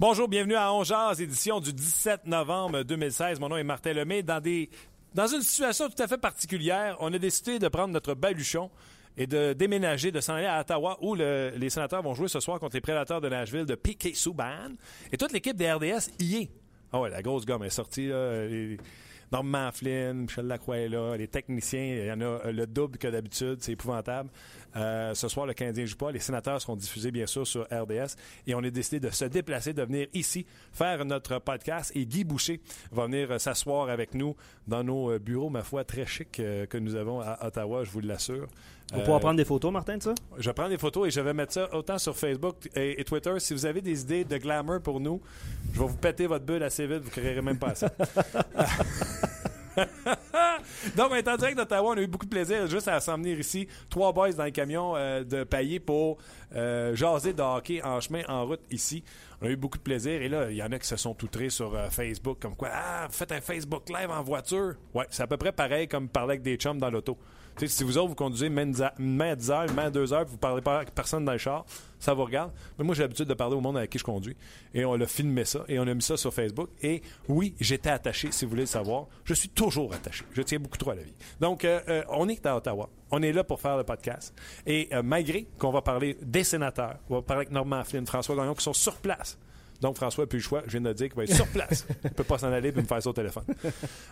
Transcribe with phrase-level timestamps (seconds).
[0.00, 3.38] Bonjour, bienvenue à Ongeaz, édition du 17 novembre 2016.
[3.38, 4.22] Mon nom est Martin Lemay.
[4.22, 4.70] Dans, des,
[5.14, 8.70] dans une situation tout à fait particulière, on a décidé de prendre notre baluchon
[9.18, 12.40] et de déménager, de s'en aller à Ottawa, où le- les sénateurs vont jouer ce
[12.40, 14.16] soir contre les prédateurs de Nashville de P.K.
[14.16, 14.70] Subban.
[15.12, 16.50] Et toute l'équipe des RDS y est.
[16.94, 18.08] Ah ouais, la grosse gomme est sortie.
[18.08, 18.46] Là,
[19.32, 23.08] Norman Flynn, Michel Lacroix là, les techniciens, il y en a euh, le double que
[23.08, 24.30] d'habitude, c'est épouvantable.
[24.76, 26.12] Euh, ce soir, le Canadien joue pas.
[26.12, 28.16] Les sénateurs seront diffusés, bien sûr, sur RDS.
[28.46, 31.92] Et on a décidé de se déplacer, de venir ici faire notre podcast.
[31.94, 32.60] Et Guy Boucher
[32.92, 36.78] va venir euh, s'asseoir avec nous dans nos bureaux, ma foi, très chics euh, que
[36.78, 38.46] nous avons à Ottawa, je vous l'assure.
[38.92, 40.14] On Euh, pourra prendre des photos, Martin, de ça?
[40.38, 43.32] je prends des photos et je vais mettre ça autant sur Facebook et, et Twitter.
[43.38, 45.20] Si vous avez des idées de glamour pour nous,
[45.72, 47.88] je vais vous péter votre bulle assez vite, vous ne créerez même pas ça.
[50.96, 51.90] Donc, en direct d'Ottawa.
[51.92, 53.68] On a eu beaucoup de plaisir juste à s'en venir ici.
[53.88, 56.18] Trois boys dans le camion euh, de Paillé pour
[56.54, 59.02] euh, jaser de hockey en chemin, en route ici.
[59.40, 60.20] On a eu beaucoup de plaisir.
[60.20, 62.70] Et là, il y en a qui se sont outrés sur euh, Facebook comme quoi,
[62.72, 64.74] ah, faites un Facebook Live en voiture.
[64.94, 67.16] Ouais, c'est à peu près pareil comme parler avec des chums dans l'auto.
[67.66, 70.12] Si vous autres, vous conduisez main à une main à 10 heures, main à 2
[70.12, 71.64] heures, puis vous parlez pas à personne dans le char,
[71.98, 72.50] ça vous regarde.
[72.78, 74.36] Mais moi, j'ai l'habitude de parler au monde avec qui je conduis.
[74.72, 76.70] Et on a filmé ça, et on a mis ça sur Facebook.
[76.82, 79.06] Et oui, j'étais attaché, si vous voulez le savoir.
[79.24, 80.24] Je suis toujours attaché.
[80.32, 81.14] Je tiens beaucoup trop à la vie.
[81.40, 82.88] Donc, euh, euh, on est à Ottawa.
[83.10, 84.34] On est là pour faire le podcast.
[84.66, 88.36] Et euh, malgré qu'on va parler des sénateurs, on va parler avec Normand Flynn, François
[88.36, 89.38] Gagnon, qui sont sur place.
[89.80, 90.62] Donc, François n'a plus le choix.
[90.66, 91.86] Je viens de le dire qu'il va être sur place.
[92.04, 93.44] Il ne peut pas s'en aller et me faire ça au téléphone.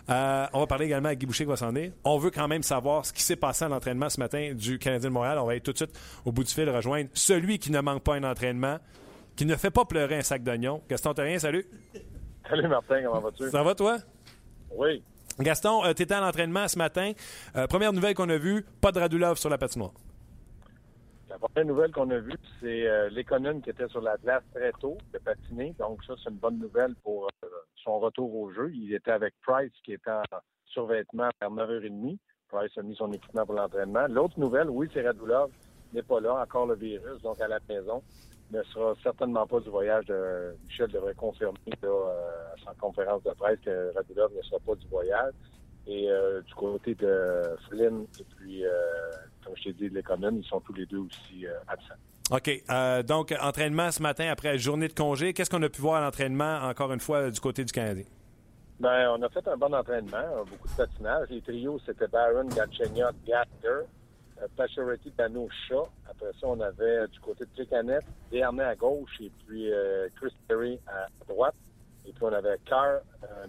[0.09, 1.93] Euh, on va parler également à Guy Boucher qui va s'en aller.
[2.03, 5.09] On veut quand même savoir ce qui s'est passé à l'entraînement ce matin du Canadien
[5.09, 5.37] de Montréal.
[5.39, 8.03] On va aller tout de suite au bout du fil rejoindre celui qui ne manque
[8.03, 8.79] pas un entraînement,
[9.35, 10.81] qui ne fait pas pleurer un sac d'oignons.
[10.89, 11.65] Gaston Terrien, salut.
[12.49, 13.49] Salut Martin, comment vas-tu?
[13.51, 13.97] Ça va, toi?
[14.75, 15.03] Oui.
[15.39, 17.11] Gaston, tu étais à l'entraînement ce matin.
[17.55, 19.91] Euh, première nouvelle qu'on a vue, pas de Radulov sur la patinoire.
[21.41, 23.09] La première nouvelle qu'on a vue, c'est euh,
[23.63, 25.73] qui était sur la glace très tôt, de patiner.
[25.79, 27.47] Donc ça, c'est une bonne nouvelle pour euh,
[27.81, 28.69] son retour au jeu.
[28.73, 30.23] Il était avec Price qui était en
[30.65, 32.17] survêtement vers 9h30.
[32.49, 34.07] Price a mis son équipement pour l'entraînement.
[34.09, 35.49] L'autre nouvelle, oui, c'est Radulov
[35.93, 38.03] n'est pas là, encore le virus, donc à la maison.
[38.51, 40.11] Ne sera certainement pas du voyage
[40.65, 44.75] Michel devrait confirmer là, euh, à sa conférence de presse que Radulov ne sera pas
[44.75, 45.33] du voyage.
[45.89, 48.69] Et euh, du côté de Flynn et puis, euh,
[49.43, 51.95] comme je t'ai dit, de l'économe, ils sont tous les deux aussi euh, absents.
[52.29, 53.05] OK.
[53.07, 55.33] donc, entraînement ce matin après journée de congé.
[55.33, 58.03] Qu'est-ce qu'on a pu voir à l'entraînement, encore une fois, du côté du Canadien?
[58.79, 61.27] Ben, on a fait un bon entraînement, euh, beaucoup de patinage.
[61.31, 63.87] Les trios, c'était Baron, Galchenyuk, Gatter,
[64.55, 65.87] Pacioretty, Dano, Shaw.
[66.07, 69.71] Après ça, on avait du côté de Tricanet, Desharnais à gauche et puis
[70.15, 71.55] Chris Terry à droite.
[72.05, 72.99] Et puis on avait Carr,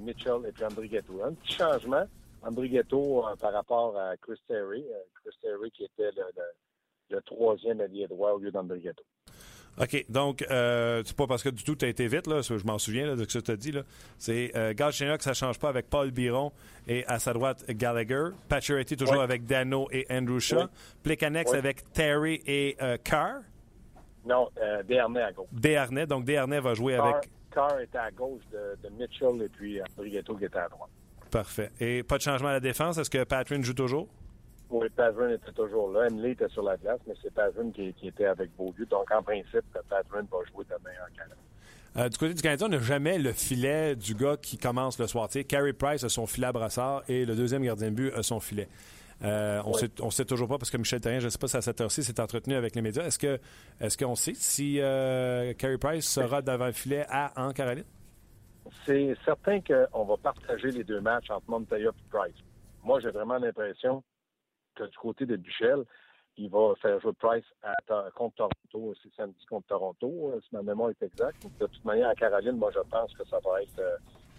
[0.01, 1.23] Mitchell et puis Andrighetto.
[1.23, 2.07] Un petit changement,
[2.43, 4.85] Andrighetto euh, par rapport à Chris Terry.
[4.91, 9.03] Euh, Chris Terry qui était le, le- le troisième allié droit au lieu d'Andrighetto.
[9.81, 10.05] OK.
[10.09, 12.79] Donc, euh, c'est pas parce que du tout tu as été vite, là, je m'en
[12.79, 13.73] souviens là, de ce que tu as dit.
[14.17, 16.53] C'est euh, Galchenyuk, ça change pas avec Paul Biron
[16.87, 18.29] et à sa droite Gallagher.
[18.49, 19.23] Pacioretty toujours Oui.
[19.25, 20.59] avec Dano et Andrew Shaw.
[20.61, 20.67] Oui.
[21.03, 21.59] Plekanex Oui.
[21.59, 23.41] avec Terry et euh, Carr.
[24.25, 25.49] Non, euh, Desharnais à gauche.
[25.51, 26.07] Desharnais.
[26.07, 27.31] Donc, Desharnais va jouer Carr, avec...
[27.51, 30.91] Carr était à gauche de, de Mitchell et puis Andrighetto qui était à droite.
[31.31, 31.71] Parfait.
[31.81, 32.99] Et pas de changement à la défense.
[32.99, 34.09] Est-ce que Patrick joue toujours?
[34.71, 36.07] Oui, Pavrin était toujours là.
[36.11, 38.87] Henley était sur la glace, mais c'est Pavrin qui, qui était avec Beaulieu.
[38.87, 41.35] Donc, en principe, Pavrin va jouer demain en Canada.
[41.97, 45.09] Euh, du côté du Canadien, on n'a jamais le filet du gars qui commence le
[45.09, 45.27] soir.
[45.29, 48.13] Tu sais, Carey Price a son filet à brassard et le deuxième gardien de but
[48.15, 48.69] a son filet.
[49.23, 50.13] Euh, on Oui.
[50.13, 52.05] sait, toujours pas parce que Michel Terrien, je ne sais pas si à cette heure-ci,
[52.05, 53.05] s'est entretenu avec les médias.
[53.05, 53.39] Est-ce que
[53.81, 57.85] est-ce qu'on sait si euh, Carey Price sera devant le filet à en Caroline?
[58.87, 62.35] C'est certain qu'on va partager les deux matchs entre Montoya et Price.
[62.83, 64.03] moi, j'ai vraiment l'impression
[64.75, 65.85] que du côté de Michel,
[66.37, 67.75] il va faire jouer Price à,
[68.15, 68.95] contre Toronto.
[69.03, 71.43] C'est samedi contre Toronto, euh, si ma mémoire est exacte.
[71.61, 73.97] de toute manière, à Caroline, moi, je pense que ça va être euh,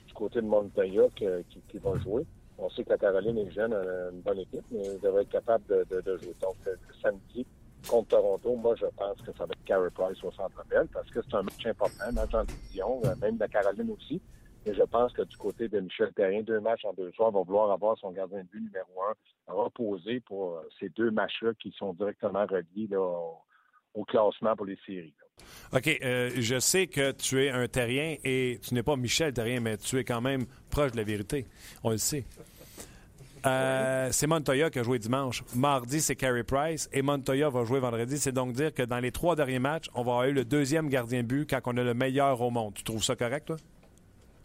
[0.08, 1.26] du côté de Montoya qui,
[1.68, 2.26] qui, va jouer.
[2.58, 5.66] On sait que la Caroline est jeune, une bonne équipe, mais elle devrait être capable
[5.68, 6.36] de, de, jouer.
[6.42, 7.46] Donc, euh, samedi
[7.88, 11.10] contre Toronto, moi, je pense que ça va être Carey Price au centre belle parce
[11.10, 14.22] que c'est un match important, match en division, même la Caroline aussi.
[14.66, 17.42] Et je pense que du côté de Michel Terrien, deux matchs en deux soirs, va
[17.42, 19.02] vouloir avoir son gardien de but numéro
[19.48, 24.78] un reposé pour euh, ces deux matchs-là qui sont directement reliés au, classement pour les
[24.86, 25.14] séries.
[25.74, 26.00] OK.
[26.04, 29.78] Euh, je sais que tu es un terrien et tu n'es pas Michel Terrien, mais
[29.78, 31.46] tu es quand même proche de la vérité.
[31.84, 32.26] On le sait.
[33.46, 35.44] Euh, c'est Montoya qui a joué dimanche.
[35.56, 36.90] Mardi, c'est Carey Price.
[36.94, 38.18] Et Montoya va jouer vendredi.
[38.18, 40.90] C'est donc dire que dans les trois derniers matchs, on va avoir eu le deuxième
[40.90, 42.74] gardien but quand on a le meilleur au monde.
[42.74, 43.58] Tu trouves ça correct, toi?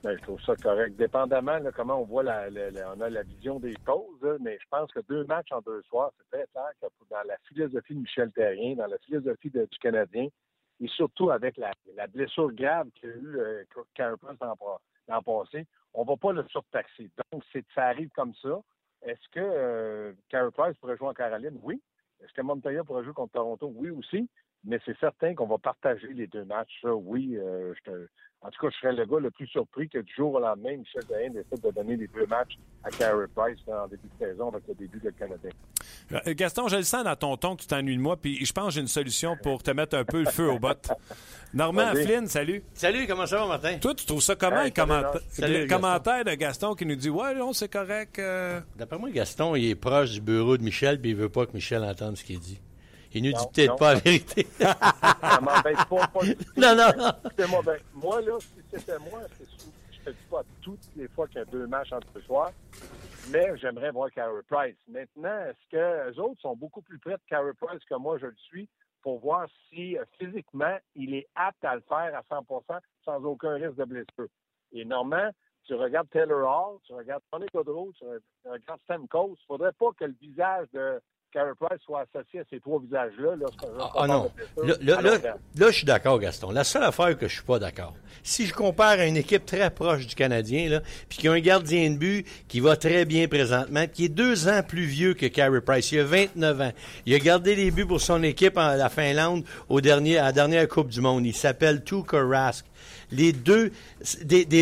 [0.02, 0.96] Ben, je trouve ça correct.
[0.96, 2.46] Dépendamment de comment on voit la,
[2.94, 6.12] on a la vision des causes, mais je pense que deux matchs en deux soirs,
[6.16, 10.28] c'est très clair que dans la philosophie de Michel Terrien, dans la philosophie du Canadien,
[10.80, 11.72] et surtout avec la,
[12.08, 13.64] blessure grave qu'il y a eu euh,
[15.08, 17.10] l'an passé, on ne va pas le surtaxer.
[17.32, 17.42] Donc,
[17.74, 18.60] ça arrive comme ça.
[19.06, 21.58] Est-ce que euh, Carey Price pourrait jouer en Caroline?
[21.62, 21.80] Oui.
[22.20, 23.72] Est-ce que Montoya pourrait jouer contre Toronto?
[23.74, 24.28] Oui aussi.
[24.66, 26.72] Mais c'est certain qu'on va partager les deux matchs.
[26.82, 28.08] Ça, oui, euh, je te,
[28.42, 30.76] en tout cas, je serais le gars le plus surpris que du jour au lendemain,
[30.76, 34.48] Michel Dayen décide de donner les deux matchs à Carey Price en début de saison
[34.48, 35.50] avec le début de Canadien.
[36.12, 38.52] Euh, Gaston, je le sens dans ton ton que tu t'ennuies de moi, puis je
[38.52, 40.92] pense que j'ai une solution pour te mettre un peu le feu au bottes.
[41.54, 42.62] Normand Flynn, salut.
[42.74, 43.78] Salut, comment ça va, Martin?
[43.78, 47.70] Toi, tu trouves ça comment, le, commentaire de Gaston qui nous dit Ouais, non, c'est
[47.72, 48.18] correct.
[48.18, 48.60] Euh.
[48.76, 51.52] D'après moi, Gaston, il est proche du bureau de Michel, puis il veut pas que
[51.52, 52.60] Michel entende ce qu'il dit.
[53.16, 54.46] Il nous dit peut-être pas la vérité.
[54.58, 56.20] ça m'embête pas, pas
[56.54, 57.48] Non, non, non.
[57.48, 59.20] Moi, ben, moi, là, si c'était moi,
[59.90, 62.52] je te dis pas toutes les fois qu'il y a deux matchs entre deux soirs,
[63.30, 64.76] mais j'aimerais voir Carey Price.
[64.86, 68.26] Maintenant, est-ce que les autres sont beaucoup plus près de Carey Price que moi, je
[68.26, 68.68] le suis,
[69.00, 73.54] pour voir si euh, physiquement, il est apte à le faire à 100% sans aucun
[73.54, 74.28] risque de blessure?
[74.72, 75.30] Et normalement,
[75.64, 78.04] tu regardes Taylor Hall, tu regardes Tony Godreau, tu
[78.44, 81.00] regardes Stamkos, il ne faudrait pas que le visage de
[81.32, 83.34] Carey Price soit associé à ces trois visages-là.
[83.80, 84.30] ah, ah non.
[84.62, 86.50] Là, je suis d'accord, Gaston.
[86.50, 89.70] La seule affaire que je suis pas d'accord, si je compare à une équipe très
[89.70, 93.28] proche du Canadien, là, puis qui a un gardien de but qui va très bien
[93.28, 96.72] présentement, qui est deux ans plus vieux que Carey Price, il a 29 ans.
[97.04, 100.32] Il a gardé les buts pour son équipe en la Finlande au dernier, à la
[100.32, 101.26] dernière Coupe du Monde.
[101.26, 102.66] Il s'appelle Tuukka Rask
[103.12, 103.72] les deux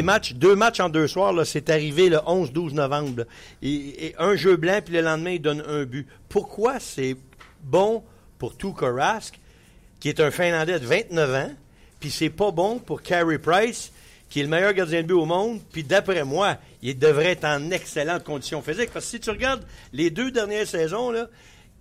[0.03, 3.25] matchs, deux matchs en deux soirs, c'est arrivé le 11-12 novembre.
[3.63, 6.07] Et, un jeu blanc, puis le lendemain, il donne un but.
[6.29, 7.17] Pourquoi c'est
[7.63, 8.03] bon
[8.39, 9.39] pour Tuukka Rask,
[10.01, 11.53] qui est un Finlandais de 29 ans,
[12.01, 13.91] puis c'est pas bon pour Carey Price,
[14.29, 17.45] qui est le meilleur gardien de but au monde, puis d'après moi, il devrait être
[17.45, 18.91] en excellente condition physique.
[18.93, 21.29] Parce que si tu regardes les deux dernières saisons, là,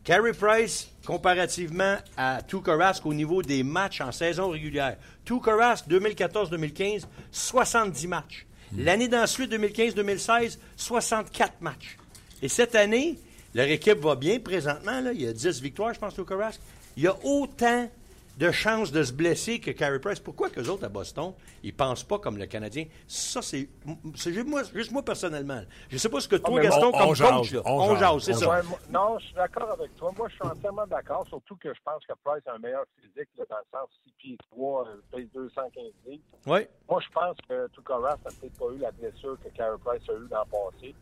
[0.04, 4.98] Carey Price, comparativement à Tuukka Rask au niveau des matchs en saison régulière.
[5.24, 8.46] Tuukka Rask, 2014-2015, 70 matchs.
[8.78, 11.98] L'année d'ensuite, 2015-2016, 64 matchs.
[12.42, 13.18] Et cette année,
[13.54, 15.00] leur équipe va bien présentement.
[15.00, 16.60] Là, il y a 10 victoires, je pense, Rask.
[16.98, 17.90] Il y a autant
[18.38, 20.20] de chances de se blesser que Carey Price.
[20.20, 22.86] Pourquoi que les autres à Boston, ils pensent pas comme le Canadien?
[23.08, 23.70] Ça, c'est
[24.16, 25.62] juste moi, juste moi personnellement.
[25.90, 27.22] Je sais pas ce que toi, ah, Gaston, comme coach,
[27.66, 28.62] on, jase, c'est ça.
[28.90, 30.12] non, je suis d'accord avec toi.
[30.18, 33.30] Moi, je suis entièrement d'accord, surtout que je pense que Price a un meilleur physique
[33.38, 36.24] dans le sens 6 pieds 3, pèse 215 livres.
[36.48, 36.68] Oui.
[36.90, 40.14] Moi, je pense que Tuukka n'a peut-être pas eu la blessure que Carey Price a
[40.14, 40.96] eu dans le passé.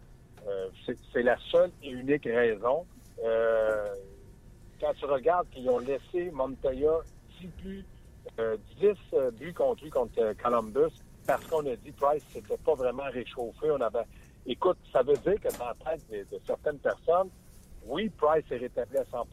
[0.48, 0.70] Euh,
[1.14, 2.86] c'est la seule et unique raison.
[3.24, 3.88] Euh,
[4.80, 7.02] quand tu regardes qu'ils ont laissé Montoya
[7.42, 7.86] 10 buts,
[8.40, 10.94] euh, 10 euh, buts contre lui, contre euh, Columbus,
[11.26, 13.72] parce qu'on a dit Price s'était pas vraiment réchauffé.
[13.72, 14.06] On avait...
[14.46, 17.30] Écoute, ça veut dire que dans la tête de, certaines personnes,
[17.86, 19.26] oui, Price est rétabli à 100%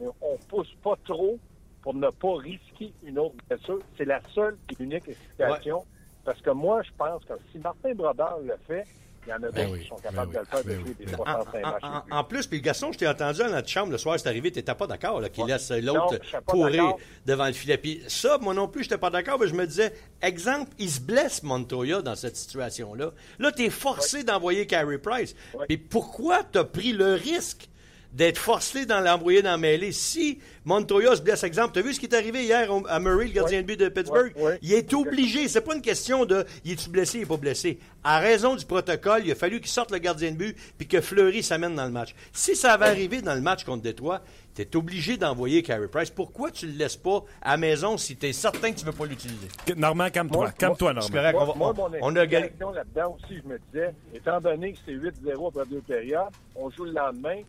[0.00, 1.38] mais on pousse pas trop
[1.82, 3.80] pour ne pas risquer une autre blessure.
[3.96, 5.84] C'est la seule et unique explication.
[6.24, 8.84] Parce que moi, je pense que si Martin Brodeur le fait,
[9.26, 11.04] il y en a ben d'autres qui sont capables ben de le faire ben depuis
[11.04, 12.02] des 65 matchs.
[12.10, 14.58] En, plus, puis Gaston, je t'ai entendu dans notre chambre le soir, c'est arrivé, tu
[14.58, 17.78] n'étais pas d'accord qu'il laisse l'autre pourrir devant le filet.
[17.78, 19.92] Puis ça, moi non plus, je n'étais pas d'accord, mais je me disais,
[20.22, 23.12] exemple, il se blesse Montoya dans cette situation-là.
[23.38, 25.34] Là, tu es forcé d'envoyer Carey Price.
[25.68, 27.68] Puis pourquoi tu as pris le risque
[28.16, 29.92] d'être forcé dans l'embrouillé dans la mêlée.
[29.92, 33.26] Si Montoya se blesse, exemple, tu as vu ce qui est arrivé hier à Murray,
[33.26, 34.32] le gardien de but de Pittsburgh?
[34.62, 35.48] Il est obligé.
[35.48, 37.78] C'est pas une question de il est-tu blessé, il est pas blessé.
[38.02, 41.02] À raison du protocole, il a fallu qu'il sorte le gardien de but puis que
[41.02, 42.14] Fleury s'amène dans le match.
[42.32, 44.22] Si ça avait arrivé dans le match contre Détroit,
[44.54, 46.08] tu es obligé d'envoyer Carey Price.
[46.08, 48.90] Pourquoi tu le laisses pas à la maison si tu es certain que tu ne
[48.90, 49.48] veux pas l'utiliser?
[49.76, 50.52] Normand, calme-toi.
[50.52, 51.32] Calme-toi, Normand.
[51.32, 55.48] Moi, moi, mon on a là-dedans aussi, je me disais, étant donné que c'est 8-0
[55.48, 57.42] après deux périodes, on joue le lendemain,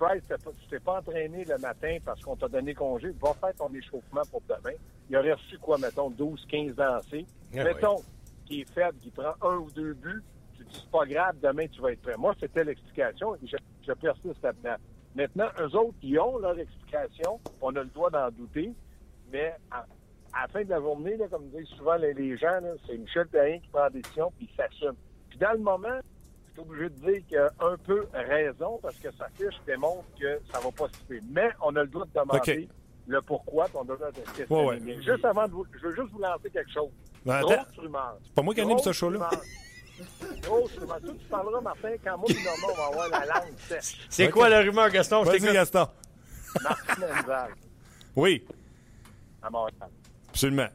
[0.00, 3.72] Price, tu t'es pas entraîné le matin parce qu'on t'a donné congé, va faire ton
[3.74, 4.74] échauffement pour demain.
[5.10, 7.26] Il aurait reçu quoi, mettons, 12, 15 dansés.
[7.54, 7.96] Ah mettons
[8.46, 10.22] qu'il est faible, qu'il prend un ou deux buts,
[10.56, 12.16] tu dis, c'est pas grave, demain tu vas être prêt.
[12.16, 13.36] Moi, c'était l'explication.
[13.42, 14.76] Je, je persiste là-dedans.
[15.14, 17.38] Maintenant, eux autres, ils ont leur explication.
[17.60, 18.72] On a le droit d'en douter.
[19.30, 19.84] Mais à,
[20.32, 23.68] la fin de la journée, là, comme disent souvent les, gens, c'est Michel Perrin qui
[23.68, 24.96] prend la décision puis il s'assume.
[25.28, 26.00] Puis dans le moment,
[26.52, 30.40] suis obligé de dire qu'il a un peu raison parce que sa fiche démontre que
[30.52, 31.22] ça va pas se faire.
[31.30, 32.68] Mais on a le droit de demander
[33.06, 35.02] le pourquoi, on a le droit de questionner.
[35.02, 36.90] Juste avant de vous, je veux juste vous lancer quelque chose.
[37.24, 37.42] Ben,
[37.74, 39.28] c'est pas moi qui anime ce show-là.
[40.50, 44.06] Oh, tu parleras, Martin, quand moi et Normand, on va avoir la langue sèche.
[44.08, 45.22] C'est quoi la rumeur, Gaston?
[45.22, 45.88] Vas-y, Gaston.
[46.62, 47.50] Martin Enzal.
[48.16, 48.44] Oui.
[49.42, 49.90] À Montréal.
[50.30, 50.68] Absolument.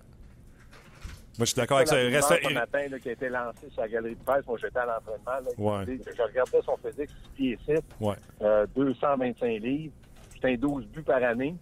[1.38, 2.02] Moi, je suis d'accord avec ça.
[2.02, 4.46] Il reste un matin là, qui a été lancé sur la galerie de presse.
[4.48, 5.52] Moi, j'étais à l'entraînement.
[5.58, 5.86] Ouais.
[6.16, 8.16] Je regardais son physique, 6 pieds 7, ouais.
[8.42, 9.94] euh, 225 livres.
[10.34, 11.56] C'était un 12 buts par année.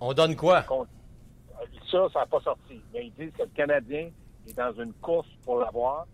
[0.00, 0.64] On donne quoi?
[1.90, 2.80] Ça, ça n'a pas sorti.
[2.94, 4.10] Mais ils disent que le Canadien
[4.48, 6.06] est dans une course pour l'avoir.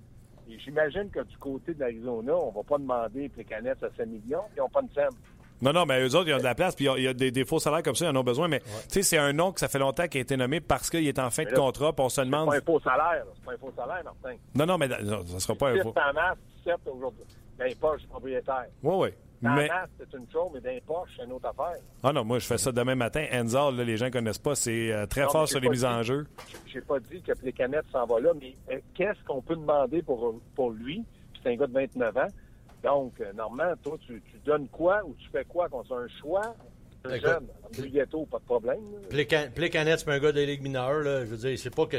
[0.49, 4.07] Et j'imagine que du côté de l'Arizona, on va pas demander les canettes à 5
[4.07, 5.15] millions, ils n'ont pas de somme.
[5.63, 7.45] Non, non, mais eux autres, ils ont de la place, puis il y a des,
[7.45, 8.49] faux salaires comme ça, ils en ont besoin.
[8.49, 10.91] Mais tu sais, c'est un nom que ça fait longtemps qui a été nommé parce
[10.91, 12.51] qu'il est en fin de contrat, puis on se demande.
[12.53, 14.37] C'est pas un faux salaire, c'est pas un faux salaire, Martin.
[14.55, 15.93] Non, non, mais non, ça sera pas un faux.
[15.95, 17.25] C'est en masse, certes, aujourd'hui.
[17.81, 18.67] Pas, je propriétaire.
[18.83, 19.09] Oui, oui.
[19.43, 19.69] Mais...
[19.99, 21.81] c'est une chose, mais d'un poche, c'est une autre affaire.
[22.03, 23.27] Ah non, moi, je fais ça demain matin.
[23.33, 26.03] Enzal, là, les gens ne connaissent pas, c'est euh, très fort sur les mises en
[26.03, 26.27] jeu.
[26.67, 30.03] J'ai pas dit que les canettes s'en va là, mais euh, qu'est-ce qu'on peut demander
[30.03, 31.05] pour, pour lui?
[31.43, 32.27] C'est un gars de 29 ans.
[32.87, 36.07] Donc, euh, normalement, toi, tu, tu, donnes quoi ou tu fais quoi quand c'est un
[36.21, 36.55] choix?
[37.21, 38.81] Jeune, gâteau, pas de problème.
[39.55, 41.01] Plécanet, c'est un gars de Ligue mineure.
[41.01, 41.25] Là.
[41.25, 41.97] Je veux dire, c'est pas que.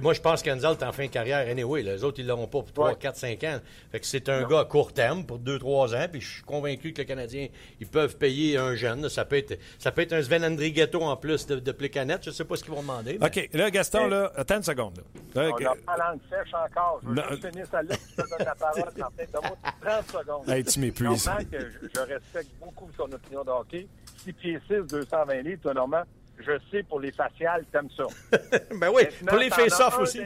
[0.00, 1.82] Moi, je pense qu'Anzal est en fin de carrière anyway.
[1.82, 3.58] Les autres, ils l'auront pas pour 3, 4, 5 ans.
[3.90, 6.06] Fait que c'est un gars à court terme pour 2, 3 ans.
[6.10, 7.48] Puis je suis convaincu que les Canadiens,
[7.80, 9.08] ils peuvent payer un jeune.
[9.08, 12.18] Ça peut être, ça peut être un Sven Ghetto en plus de, de Plécanet.
[12.22, 13.18] Je sais pas ce qu'ils vont demander.
[13.20, 13.48] OK.
[13.52, 15.02] Là, Gaston, là, attends une seconde.
[15.34, 15.50] Là.
[15.54, 17.00] on n'a pas langue sèche encore.
[17.02, 17.94] Je veux juste finir ça là.
[17.94, 18.92] Je te donne la parole.
[18.96, 20.48] Donne-moi 30 secondes.
[20.48, 21.30] Hey, tu m'épuises.
[21.52, 23.86] Je, je respecte beaucoup son opinion de hockey.
[24.18, 26.02] 6 pieds 6, 220 livres, toi, Normand,
[26.38, 28.04] je sais, pour les faciales, t'aimes ça.
[28.80, 30.20] ben oui, pour les face-off aussi.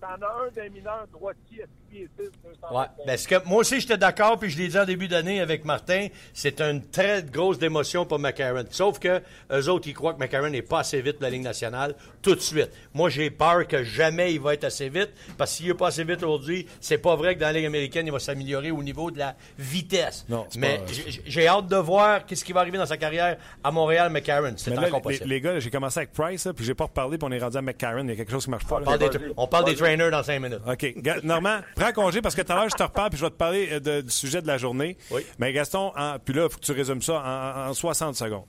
[0.00, 1.64] T'en as un des mineurs droitier
[2.70, 2.86] Ouais.
[3.06, 6.08] Parce que moi aussi, j'étais d'accord, puis je l'ai dit en début d'année avec Martin,
[6.32, 8.64] c'est une très grosse démotion pour McCarron.
[8.70, 9.20] Sauf que
[9.52, 12.34] eux autres, ils croient que McCarron n'est pas assez vite pour la Ligue nationale tout
[12.34, 12.70] de suite.
[12.94, 15.88] Moi, j'ai peur que jamais il va être assez vite, parce que s'il n'est pas
[15.88, 18.82] assez vite aujourd'hui, c'est pas vrai que dans la Ligue américaine, il va s'améliorer au
[18.82, 20.24] niveau de la vitesse.
[20.28, 20.80] Non, Mais
[21.26, 24.54] j'ai hâte de voir qu'est-ce qui va arriver dans sa carrière à Montréal, McCarron.
[24.56, 25.28] C'est encore possible.
[25.28, 27.62] Les, gars, j'ai commencé avec Price, puis j'ai pas reparlé, puis on est rendu à
[27.62, 28.04] McCarron.
[28.04, 28.80] Il y a quelque chose qui marche pas.
[29.36, 30.60] On parle, des, trainers dans cinq minutes.
[30.66, 30.94] OK.
[31.24, 33.36] Normand, prends congé parce que tout à l'heure, je te reparle puis je vais te
[33.36, 34.96] parler euh, du sujet de la journée.
[35.10, 35.22] Oui.
[35.38, 35.92] Mais Gaston,
[36.24, 38.46] puis là, il faut que tu résumes ça en, 60 secondes.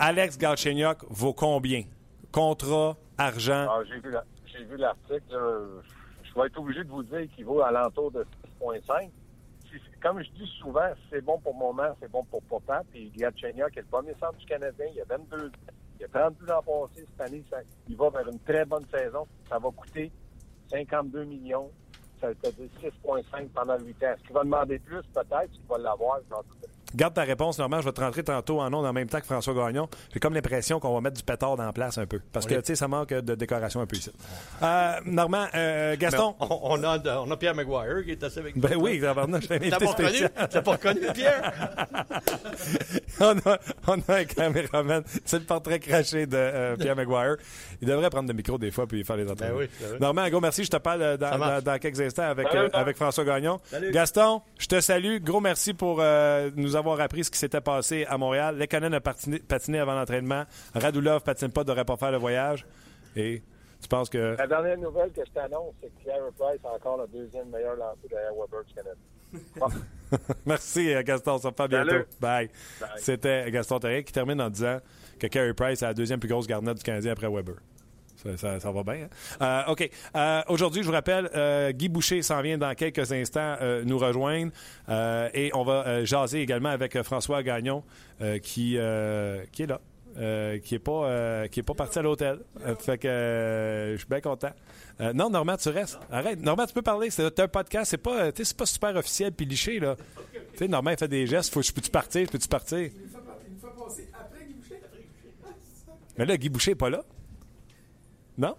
[0.00, 1.84] Alex Galchenyuk vaut combien?
[2.30, 3.66] Contrat, argent?
[3.70, 5.22] Ah, j'ai vu l'article.
[6.22, 8.26] Je vais être obligé de vous dire qu'il vaut alentour de
[8.60, 9.10] 6,5.
[10.02, 12.82] Comme je dis souvent, c'est bon pour moment, c'est bon pour papa.
[12.92, 14.86] Puis Galchenyuk est le premier centre du Canadien.
[14.90, 15.50] Il y a 22
[15.98, 17.42] il y a 32 ans passés cette année.
[17.88, 19.26] il va vers une très bonne saison.
[19.48, 20.12] Ça va coûter
[20.70, 21.70] 52 millions
[22.20, 24.06] ça veut dire 6,5 pendant 8 ans.
[24.08, 25.02] Est-ce qu'il va demander plus?
[25.14, 25.50] Peut-être.
[25.50, 26.20] qu'il va l'avoir?
[26.94, 27.80] Garde ta réponse, Normand.
[27.80, 29.88] Je vais te rentrer tantôt en ondes en même temps que François Gagnon.
[30.12, 32.20] J'ai comme l'impression qu'on va mettre du pétard dans la place un peu.
[32.32, 34.10] Parce que, tu sais, ça manque de décoration un peu ici.
[34.62, 36.34] Euh, Normand, euh, Gaston?
[36.40, 38.62] On, a, on a Pierre Maguire qui est assez avec nous.
[38.62, 40.26] Ben oui, T'as pas reconnu?
[40.50, 41.52] T'as pas reconnu, Pierre?
[43.20, 45.02] on, a, on a un caméraman.
[45.24, 47.36] C'est le portrait craché de euh, Pierre Maguire.
[47.82, 49.58] Il devrait prendre le micro des fois puis faire les entraînements.
[49.58, 50.64] Ben oui, Normand, gros merci.
[50.64, 53.60] Je te parle dans, dans, quelques instants avec, avec François Gagnon.
[53.92, 55.18] Gaston, je te salue.
[55.20, 56.02] Gros merci pour
[56.56, 58.58] nous avoir appris ce qui s'était passé à Montréal.
[58.58, 60.44] Lekonen a patiné, avant l'entraînement.
[60.74, 62.66] Radulov patine pas, devrait pas faire le voyage.
[63.16, 63.42] Et
[63.80, 64.36] tu penses que.
[64.38, 67.76] La dernière nouvelle que je t'annonce, c'est que Carey Price a encore le deuxième meilleur
[67.76, 68.96] lanceur derrière Weber du Canada.
[70.46, 71.38] Merci, euh, Gaston.
[71.38, 72.04] Ça va bientôt.
[72.20, 72.50] Bye.
[72.96, 74.78] C'était Gaston Terrier qui termine en disant
[75.18, 77.56] que Carey Price a la deuxième plus grosse garnette du Canadien après Weber.
[78.36, 79.06] Ça, ça, va bien.
[79.40, 79.64] Hein?
[79.68, 79.88] Euh, OK.
[80.16, 84.52] Euh, Aujourd'hui, je vous rappelle, euh, Guy Boucher s'en vient dans quelques instants nous rejoindre.
[85.34, 87.82] Et on va jaser également avec François Gagnon
[88.42, 88.76] qui,
[89.52, 89.80] qui est là.
[90.18, 92.40] euh, qui n'est pas, euh, qui est pas parti à l'hôtel.
[92.66, 94.50] Euh, fait que je suis bien content.
[95.14, 95.98] Non, Normand, tu restes.
[96.10, 96.40] Arrête.
[96.40, 97.10] Normand, tu peux parler.
[97.10, 97.90] C'est un podcast.
[97.92, 99.94] C'est pas, tu c'est pas super officiel puis liché, là.
[100.52, 101.52] Tu sais, Normand, il fait des gestes.
[101.54, 102.28] Faut, je peux-tu partir?
[102.28, 102.90] Peux-tu partir?
[106.16, 107.04] Mais là, Guy Boucher n'est pas là.
[108.38, 108.54] Non?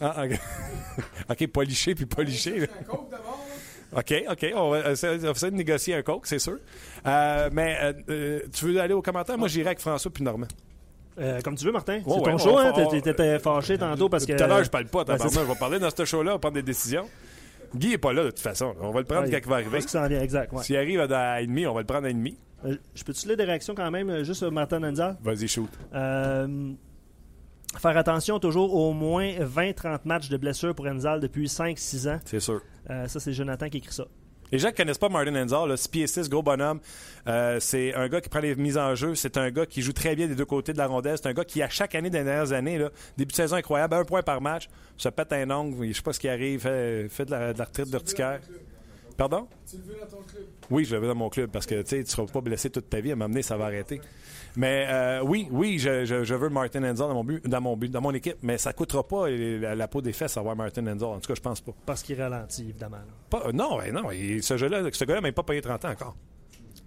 [0.00, 0.38] Ah, OK.
[1.30, 2.60] OK, pas liché puis pas liché.
[2.60, 2.66] là.
[3.92, 4.46] OK, OK.
[4.54, 6.58] On va essayer, on va essayer de négocier un coke, c'est sûr.
[7.06, 9.36] Euh, mais euh, euh, tu veux aller aux commentaires?
[9.36, 10.46] Moi, j'irai avec François puis Normand.
[11.18, 11.96] Euh, comme tu veux, Martin.
[11.96, 12.72] Ouais, c'est ouais, ton on show, hein?
[13.02, 14.32] T'étais- fâché tantôt parce que.
[14.32, 15.04] Tout à l'heure, je parle pas.
[15.04, 15.28] Ouais, ça.
[15.28, 17.08] je vais parler dans ce show-là, on va prendre des décisions.
[17.74, 18.74] Guy est pas là, de toute façon.
[18.80, 19.80] On va le prendre Ouais, quand il va arriver.
[19.82, 20.62] Ça ouais.
[20.62, 22.36] S'il arrive à demi, on va le prendre à demi.
[22.64, 25.16] Euh, je peux-tu lire des réactions quand même, juste sur Martin Nanza?
[25.22, 25.70] Vas-y, shoot.
[25.94, 26.72] Euh,
[27.78, 32.20] faire attention, toujours au moins 20-30 matchs de blessures pour Enzal depuis 5-6 ans.
[32.24, 32.60] C'est sûr.
[32.90, 34.06] Euh, ça, c'est Jonathan qui écrit ça.
[34.52, 36.80] Les gens qui connaissent pas Martin Enzar, là, 6 pieds 6, gros bonhomme,
[37.28, 39.92] euh, c'est un gars qui prend les mises en jeu, c'est un gars qui joue
[39.92, 42.10] très bien des deux côtés de la rondelle, c'est un gars qui, à chaque année
[42.10, 45.48] des dernières années, là, début de saison incroyable, un point par match, se pète un
[45.52, 48.40] ongle, je sais pas ce qui arrive, fait, fait de, la, de la retraite d'urticaire.
[49.16, 49.46] Pardon?
[49.70, 50.42] Tu le veux dans ton club?
[50.70, 52.88] Oui, je le veux dans mon club parce que tu tu seras pas blessé toute
[52.88, 53.12] ta vie.
[53.12, 54.00] À m'amener, ça va arrêter.
[54.56, 57.76] Mais euh, oui, oui, je, je- je veux Martin Enzar dans mon but, dans mon
[57.76, 60.56] but, dans mon équipe, mais ça coûtera pas euh, la, la peau des fesses avoir
[60.56, 61.10] Martin Enzar.
[61.10, 61.72] En tout cas, je pense pas.
[61.86, 62.96] Parce qu'il ralentit, évidemment.
[62.96, 63.04] là.
[63.30, 65.84] Pas- euh, non, ben non, il- ce jeu-là, ce gars-là n'a même pas payé 30
[65.84, 66.16] ans encore.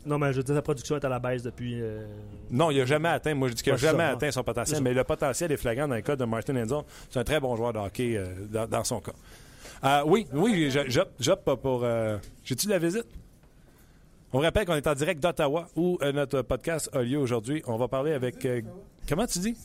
[0.05, 1.79] Non, mais je veux dire, sa production est à la baisse depuis.
[1.81, 2.05] euh,
[2.51, 3.33] Non, il n'a jamais atteint.
[3.33, 5.49] Moi, je dis qu'il n'a Ouais, c'est jamais ça, atteint son potentiel, mais le potentiel
[5.53, 6.83] est flagrant dans le cas de Martin Enzon.
[7.09, 9.13] C'est un très bon joueur de hockey euh, dans, dans son cas.
[9.85, 11.81] Euh, oui, oui, j'opte j'opte pour.
[11.85, 13.05] euh, J'ai-tu de la visite?
[14.33, 17.61] On vous rappelle qu'on est en direct d'Ottawa où euh, notre podcast a lieu aujourd'hui.
[17.67, 18.43] On va parler avec.
[18.45, 18.61] euh,
[19.07, 19.55] comment tu dis?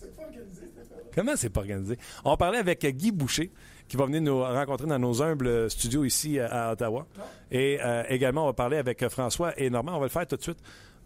[1.15, 1.97] Comment c'est pas organisé?
[2.25, 3.51] On va parler avec euh, Guy Boucher,
[3.89, 7.07] qui va venir nous rencontrer dans nos humbles studios ici à Ottawa.
[7.51, 9.97] Et euh, également, on va parler avec François et Normand.
[9.97, 10.59] On va le faire tout de suite.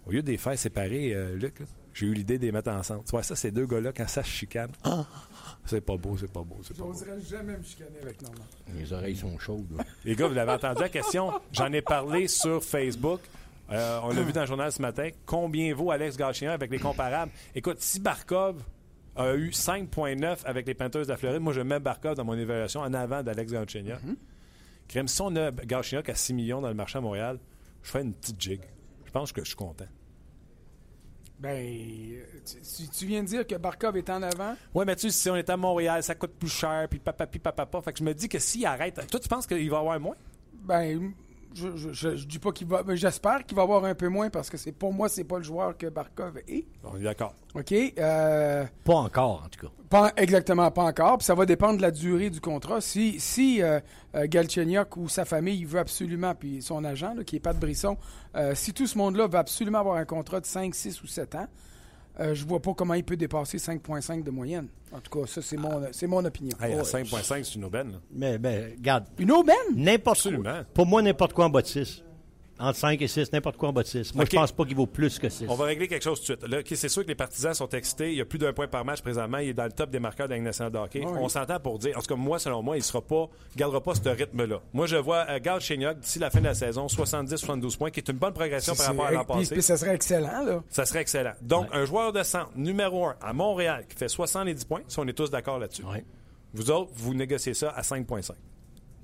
[0.05, 2.71] Au lieu de les faire séparer, euh, Luc, là, j'ai eu l'idée de les mettre
[2.73, 3.05] ensemble.
[3.05, 4.73] Tu vois, ça, ces deux gars-là, quand ça se chicane,
[5.65, 6.93] c'est pas beau, c'est pas beau, c'est pas beau.
[6.93, 8.43] J'oserais jamais me chicaner avec Normand.
[8.77, 9.71] Les oreilles sont chaudes.
[9.79, 9.85] là.
[10.05, 11.31] Les gars, vous l'avez entendu la question.
[11.53, 13.21] J'en ai parlé sur Facebook.
[13.73, 15.09] Euh, on l'a vu dans le journal ce matin.
[15.25, 17.33] Combien vaut Alex Gachien avec les comparables?
[17.55, 18.63] Écoute, si Barkov
[19.17, 22.35] a eu 5,9 avec les Panthers de la Floride, moi, je mets Barkov dans mon
[22.35, 23.85] évaluation en avant d'Alex Gachien.
[24.89, 27.39] Crème, si on a Gachien à 6 millions dans le marché à Montréal,
[27.83, 28.61] je fais une petite jig.
[29.05, 29.87] Je pense que je suis content.
[31.39, 31.67] Ben,
[32.97, 34.55] tu, viens de dire que Barkov est en avant?
[34.75, 37.27] Oui, mais tu sais, si on est à Montréal, ça coûte plus cher, puis papa,
[37.27, 37.83] puis papa, papa.
[37.83, 38.95] Fait que je me dis que s'il arrête.
[39.11, 40.15] Toi, tu penses qu'il va avoir moins?
[40.53, 41.13] Ben,
[41.55, 42.83] je, je, je- je dis pas qu'il va.
[42.95, 45.45] J'espère qu'il va avoir un peu moins parce que c'est pour moi, c'est pas le
[45.45, 46.67] joueur que Barkov est.
[46.85, 47.35] On est d'accord.
[47.55, 47.73] OK?
[47.99, 49.73] Euh, Pas encore, en tout cas.
[49.91, 51.19] pas, exactement, pas encore.
[51.19, 52.81] Puis ça va dépendre de la durée du contrat.
[52.81, 53.81] Si, si euh,
[54.15, 57.97] euh, Galchenyuk ou sa famille veut absolument, puis son agent, là, qui est Pat Brisson,
[58.37, 61.35] euh, si tout ce monde-là veut absolument avoir un contrat de 5, 6 ou 7
[61.35, 61.47] ans,
[62.21, 64.69] euh, je vois pas comment il peut dépasser 5,5 de moyenne.
[64.93, 66.57] En tout cas, ça, c'est mon, c'est mon opinion.
[66.61, 66.83] Hey, à Ouais.
[66.83, 67.93] 5,5, c'est une aubaine.
[67.93, 67.99] là.
[68.13, 69.57] Mais, ben, regarde, Une aubaine?
[69.75, 70.43] n'importe Absolument.
[70.43, 70.65] quoi.
[70.75, 72.03] Pour moi, n'importe quoi en bas de 6.
[72.59, 74.15] Entre 5 et 6, n'importe quoi en bas de 6.
[74.15, 74.31] Moi, OK.
[74.31, 75.47] je pense pas qu'il vaut plus que 6.
[75.49, 76.51] On va régler quelque chose tout de suite.
[76.51, 78.13] Là, OK, c'est sûr que les partisans sont excités.
[78.13, 79.39] Il y a plus d'un point par match présentement.
[79.39, 81.03] Il est dans le top des marqueurs de la Ligue nationale de hockey.
[81.05, 81.13] Oui.
[81.19, 83.95] On s'entend pour dire, en tout cas, moi, selon moi, il sera pas, gardera pas
[83.95, 84.61] ce rythme-là.
[84.73, 88.09] Moi, je vois euh, Gal d'ici la fin de la saison, 70-72 points, qui est
[88.09, 89.55] une bonne progression par rapport à l'an passé.
[89.55, 90.63] puis ça serait excellent, là.
[90.69, 91.33] Ça serait excellent.
[91.41, 95.07] Donc, un joueur de centre, numéro 1, à Montréal, qui fait 70 points, si on
[95.09, 95.85] est tous d'accord là-dessus.
[95.85, 96.05] Ouais.
[96.55, 98.33] Vous autres, vous négociez ça à 5,5.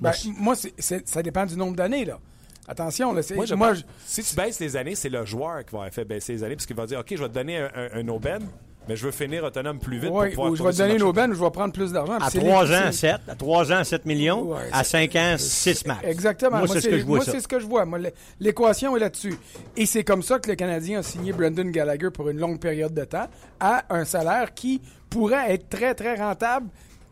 [0.00, 2.18] Ben, moi, ça dépend du nombre d'années, là.
[2.68, 3.22] Attention, là.
[3.22, 5.78] c'est- Moi, je moi, pense- si tu baisses les années, c'est le joueur qui va
[5.78, 7.70] avoir fait baisser les années, parce qu'il va dire, OK, je vais te donner un,
[7.74, 8.46] un, un aubaine,
[8.86, 10.94] mais je veux finir autonome plus vite ouais, pour pouvoir ou je vais te donner
[10.96, 12.14] une aubaine ou je vais prendre plus d'argent.
[12.14, 13.20] À Puis c'est 3 les- ans, c'est- 7.
[13.28, 14.42] À 3 ans, 7 millions.
[14.42, 16.00] Ouais, à c'est- 5 ans, 6 max.
[16.04, 16.58] Exactement.
[16.58, 17.86] Moi, c'est ce que je vois moi, c'est ce que je vois.
[18.40, 19.34] L'équation est là-dessus.
[19.76, 22.94] Et c'est comme ça que le Canadien a signé Brendan Gallagher pour une longue période
[22.94, 23.28] de temps
[23.60, 26.68] à un salaire qui pourrait être très, très rentable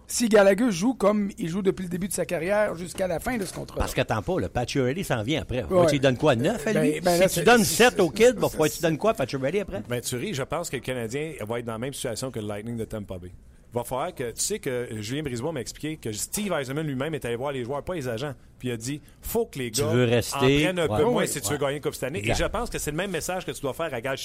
[0.07, 3.37] si Gallagher joue comme il joue depuis le début de sa carrière jusqu'à la fin
[3.37, 3.79] de ce contrat.
[3.79, 5.65] Parce qu'attends pas, le Pacioretty s'en vient après.
[5.65, 5.87] Ouais.
[5.87, 6.93] Tu lui donnes quoi, 9 à lui?
[6.93, 8.99] Ben- ben là, si tu donnes c'est- 7 au kid, il faudrait que tu donnes
[8.99, 9.83] quoi à Pacioretty après?
[9.89, 12.39] Ben, tu ris, je pense que le Canadien va être dans la même situation que
[12.41, 13.33] le Lightning de Tampa Bay.
[13.73, 14.31] Il va falloir que.
[14.31, 17.63] Tu sais que Julien Brisebois m'a expliqué que Steve Eisenman lui-même est allé voir les
[17.65, 18.33] joueurs, pas les agents.
[18.59, 20.97] Puis il a dit faut que les gars veux rester- en prennent un Ouais.
[20.97, 21.27] peu moins Ouais.
[21.27, 21.53] si tu Ouais.
[21.55, 22.21] veux gagner une Coupe cette année.
[22.21, 22.33] Exact.
[22.33, 24.17] Et je pense que c'est le même message que tu dois faire à Gal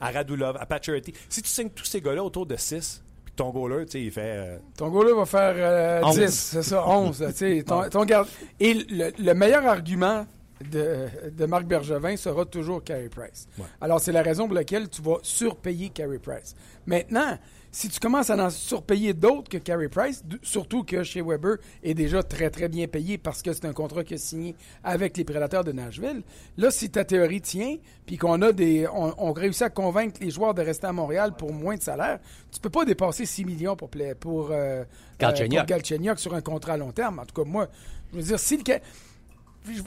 [0.00, 1.12] à Radulov, à Pacioretty.
[1.28, 3.07] Si tu signes tous ces gars-là autour de 6, puis que
[3.38, 4.20] ton goaler, tu sais, il fait.
[4.24, 6.18] euh, Ton va faire euh, Onze.
[6.18, 7.22] 10, c'est ça, 11.
[7.22, 8.28] là, tu sais, ton, ton garde-
[8.60, 10.26] Et le, le meilleur argument
[10.70, 13.46] de, de Marc Bergevin sera toujours Carey Price.
[13.58, 13.64] Ouais.
[13.80, 16.54] Alors, c'est la raison pour laquelle tu vas surpayer Carey Price.
[16.86, 17.38] Maintenant,
[17.70, 21.94] si tu commences à en surpayer d'autres que Carey Price, surtout que chez Weber est
[21.94, 25.24] déjà très très bien payé parce que c'est un contrat qu'il a signé avec les
[25.24, 26.22] Prédateurs de Nashville,
[26.56, 27.76] là, si ta théorie tient,
[28.06, 31.52] puis qu'on a des, on, réussit à convaincre les joueurs de rester à Montréal pour
[31.52, 32.18] moins de salaire,
[32.50, 34.84] tu peux pas dépasser 6 millions pour, pour, euh,
[35.22, 37.18] euh sur un contrat à long terme.
[37.18, 37.68] En tout cas, moi,
[38.12, 38.62] je veux dire, si le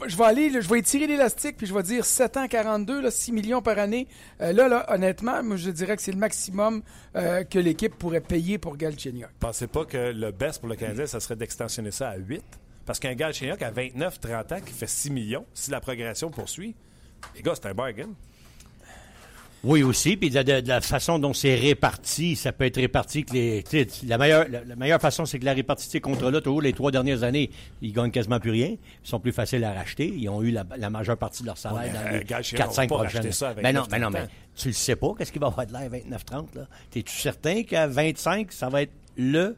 [0.06, 3.32] je, vais aller, je étirer l'élastique, puis je vais dire 7 ans 42, là, 6
[3.32, 4.08] millions par année.
[4.40, 6.82] Euh, là, là, honnêtement, moi, je dirais que c'est le maximum
[7.16, 9.30] euh, que l'équipe pourrait payer pour Galchenyuk.
[9.40, 12.42] Pensez pas que le best pour le Canadien, ça serait d'extensionner ça à 8?
[12.84, 16.74] Parce qu'un Galchenyuk à 29-30 ans qui fait 6 millions, si la progression poursuit,
[17.36, 18.08] les gars, c'est un bargain.
[19.64, 20.16] Oui, aussi.
[20.16, 23.64] Puis de, la façon dont c'est réparti, ça peut être réparti que les.
[24.06, 27.22] La meilleure, la, meilleure façon, c'est que la répartie de ces contrats-là, les trois dernières
[27.22, 28.70] années, ils gagnent quasiment plus rien.
[28.70, 30.12] Ils sont plus faciles à racheter.
[30.16, 33.62] Ils ont eu la, majeure partie de leur salaire dans les 4-5 prochaines années.
[33.62, 35.88] Ben non, ben non, mais tu le sais pas, qu'est-ce qu'il va avoir de l'air
[35.90, 36.66] 29-30, là?
[36.90, 39.56] T'es-tu certain qu'à 25, ça va être le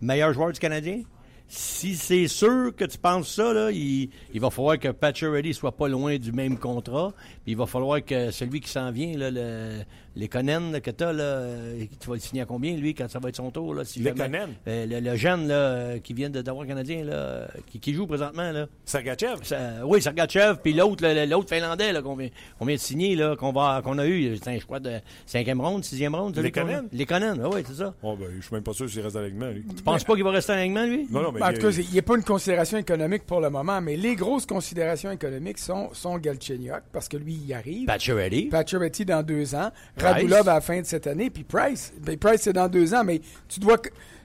[0.00, 1.02] meilleur joueur du Canadien?
[1.48, 5.88] Si c'est sûr que tu penses ça, là, il, va falloir que Ready soit pas
[5.88, 7.12] loin du même contrat.
[7.44, 9.82] Puis il va falloir que celui qui s'en vient, le,
[10.16, 13.08] les Conan que tu as, là, euh, tu vas le signer à combien, lui, quand
[13.08, 13.74] ça va être son tour?
[13.74, 14.48] Là, si les Conan?
[14.66, 17.46] Euh, le, jeune là, euh, qui vient d'avoir Canadien, là,
[17.80, 18.50] qui, joue présentement.
[18.50, 18.66] Là.
[18.86, 19.36] Sergachev?
[19.84, 20.56] oui, Sergachev.
[20.62, 24.36] Puis l'autre, l'autre Finlandais qu'on vient, vient, de signer, là, qu'on, va, qu'on a eu,
[24.36, 26.36] je crois, de cinquième ronde, sixième ronde.
[26.38, 26.84] Les Conan?
[26.92, 27.94] Les Conan, oui, c'est ça.
[28.02, 29.64] Oh, ben, je suis même pas sûr s'il reste à l'alignement, lui.
[29.76, 31.06] Tu penses pas qu'il va rester à l'alignement, lui?
[31.10, 31.40] Non, non, mais.
[31.40, 33.96] Ben, en tout cas, il n'y a pas une considération économique pour le moment, mais
[33.96, 37.86] les grosses considérations économiques sont, sont Galchenyuk, parce que lui, il arrive.
[37.86, 38.46] Pacioretty.
[38.46, 39.70] Pacioretty dans deux ans.
[40.12, 41.30] Radulov à la fin cette année.
[41.30, 43.78] Puis Price, ben Price, c'est dans deux ans, mais tu dois.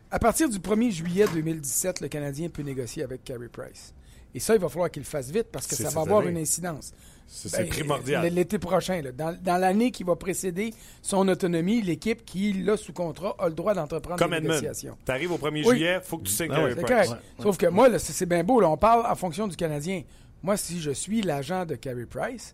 [0.09, 3.93] À partir du 1er juillet 2017, le Canadien peut négocier avec Carey Price.
[4.33, 6.37] Et ça, il va falloir qu'il le fasse vite parce que ça va avoir une
[6.37, 6.93] incidence.
[7.27, 8.33] C'est ben, primordial.
[8.33, 13.47] L'été prochain, dans, l'année qui va précéder son autonomie, l'équipe qui, là, sous contrat, a
[13.47, 14.97] le droit d'entreprendre Comme des négociations.
[15.05, 17.11] Tu arrives au 1er juillet, il faut que tu signes ah Price.
[17.41, 20.03] Sauf que moi, c'est bien beau, on parle en fonction du Canadien.
[20.43, 22.53] Moi, si je suis l'agent de Carey Price,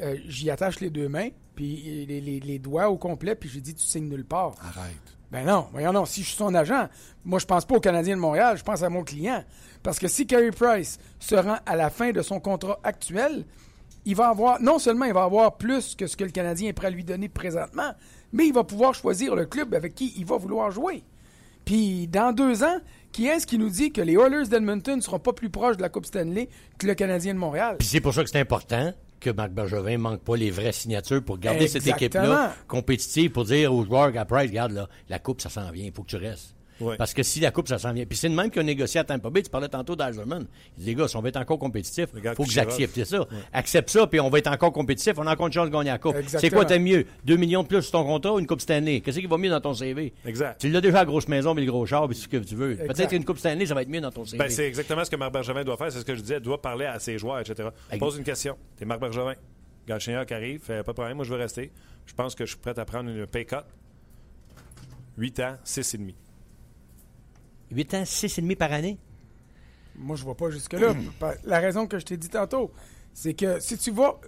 [0.00, 3.84] euh, j'y attache les deux mains, puis les, doigts au complet, puis j'ai dit tu
[3.84, 4.54] signes nulle part.
[4.60, 5.16] Arrête.
[5.30, 6.06] Ben non, voyons non.
[6.06, 6.88] Si je suis son agent,
[7.24, 9.44] moi je pense pas au Canadien de Montréal, je pense à mon client.
[9.82, 13.44] Parce que si Carey Price se rend à la fin de son contrat actuel,
[14.04, 16.72] il va avoir, non seulement il va avoir plus que ce que le Canadien est
[16.72, 17.92] prêt à lui donner présentement,
[18.32, 21.04] mais il va pouvoir choisir le club avec qui il va vouloir jouer.
[21.64, 22.78] Puis dans deux ans,
[23.12, 25.82] qui est-ce qui nous dit que les Oilers d'Edmonton ne seront pas plus proches de
[25.82, 27.76] la Coupe Stanley que le Canadien de Montréal?
[27.78, 31.22] Puis c'est pour ça que c'est important que Marc Bergevin manque pas les vraies signatures
[31.22, 35.48] pour garder cette équipe-là compétitive, pour dire aux joueurs, Price, regarde, là, la coupe, ça
[35.48, 36.54] s'en vient, il faut que tu restes.
[36.98, 38.04] Parce que si la coupe, ça s'en vient.
[38.04, 39.42] Puis c'est le même qui a négocié à Tampa Bay.
[39.42, 40.46] Tu parlais tantôt d'Algerman.
[40.76, 43.26] Il dit, les gars, si on va être encore compétitif, il faut que j'accepte ça.
[43.52, 45.14] Accepte ça, puis on va être encore compétitif.
[45.18, 46.16] On a encore une chance de gagner la coupe.
[46.26, 47.06] C'est quoi t'aimes mieux?
[47.24, 49.00] 2 millions de plus sur ton contrat ou une coupe Stanley?
[49.00, 50.12] Qu'est-ce qui va mieux dans ton CV?
[50.24, 50.60] Exact.
[50.60, 52.76] Tu l'as déjà la grosse maison, mais le gros char, puis ce que tu veux.
[52.76, 54.38] Peut-être qu'une coupe Stanley, ça va être mieux dans ton CV.
[54.38, 55.92] Ben, c'est exactement ce que Marc Bergevin doit faire.
[55.92, 56.36] C'est ce que je disais.
[56.36, 57.68] Il doit parler à ses joueurs, etc.
[57.98, 58.56] Pose une question.
[58.76, 59.34] T'es Marc Bergevin.
[59.86, 61.72] Galchenyuk qui arrive, fait pas de problème, moi je veux rester.
[62.06, 63.56] Je pense que je suis prêt à prendre une pay cut.
[65.16, 66.14] 8 ans, 6,5.
[67.70, 68.98] 8 ans, 6,5 par année?
[69.96, 70.94] Moi, je vois pas jusque-là.
[71.44, 72.70] La raison que je t'ai dit tantôt,
[73.12, 74.18] c'est que si tu vas,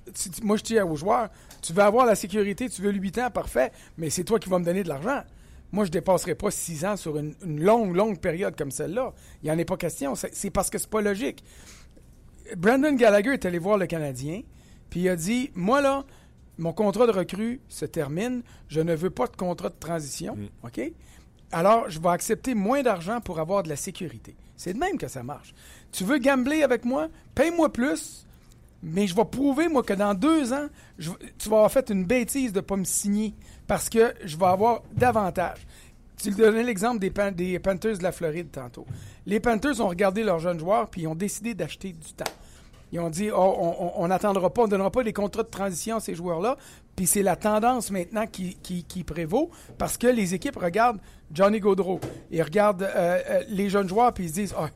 [0.42, 1.31] moi je dis aux joueurs,
[1.62, 4.48] tu veux avoir la sécurité, tu veux le 8 ans, parfait, mais c'est toi qui
[4.48, 5.22] vas me donner de l'argent.
[5.70, 9.14] Moi, je ne dépasserai pas 6 ans sur une, longue, longue période comme celle-là.
[9.42, 10.14] Il n'y en a pas question.
[10.14, 11.42] C'est parce que c'est pas logique.
[12.57, 14.42] Brandon Gallagher est allé voir le Canadien.
[14.90, 16.05] Puis il a dit Moi, là,
[16.59, 18.42] mon contrat de recrue se termine.
[18.68, 20.37] Je ne veux pas de contrat de transition.
[20.37, 20.48] Mm.
[20.64, 20.92] OK?
[21.53, 24.35] Alors, je vais accepter moins d'argent pour avoir de la sécurité.
[24.57, 25.55] C'est de même que ça marche.
[25.93, 27.09] Tu veux gambler avec moi?
[27.35, 28.27] Paye-moi plus,
[28.83, 30.67] mais je vais prouver, moi, que dans deux ans,
[30.99, 33.35] tu vas avoir fait une bêtise de ne pas me signer
[33.67, 35.67] parce que je vais avoir davantage.
[36.17, 38.87] Tu donnais l'exemple des, Panthers de la Floride tantôt.
[39.27, 42.33] Les Panthers ont regardé leurs jeunes joueurs puis ils ont décidé d'acheter du temps.
[42.93, 45.97] Ils ont dit oh, on n'attendra pas, on ne donnera pas des contrats de transition
[45.97, 46.57] à ces joueurs-là.
[46.95, 51.01] Puis c'est la tendance maintenant qui, prévaut parce que les équipes regardent
[51.33, 54.66] Johnny Gaudreau et regardent euh, euh, les jeunes joueurs puis ils se disent oh,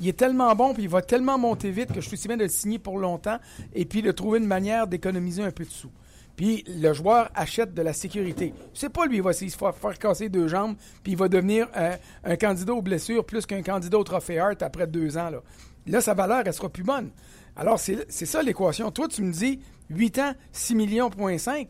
[0.00, 2.36] il est tellement bon puis il va tellement monter vite que je suis aussi bien
[2.36, 3.38] de le signer pour longtemps
[3.74, 5.90] et puis de trouver une manière d'économiser un peu de sous.
[6.36, 8.52] Puis le joueur achète de la sécurité.
[8.74, 11.92] C'est pas lui, il va se faire, casser deux jambes, puis il va devenir un,
[12.24, 15.30] un candidat aux blessures plus qu'un candidat au trophée Hart après deux ans.
[15.30, 15.38] Là,
[15.86, 17.10] là sa valeur, elle sera plus bonne.
[17.56, 18.90] Alors, c'est ça l'équation.
[18.90, 21.68] Toi, tu me dis 8 ans, 6 millions, point 5.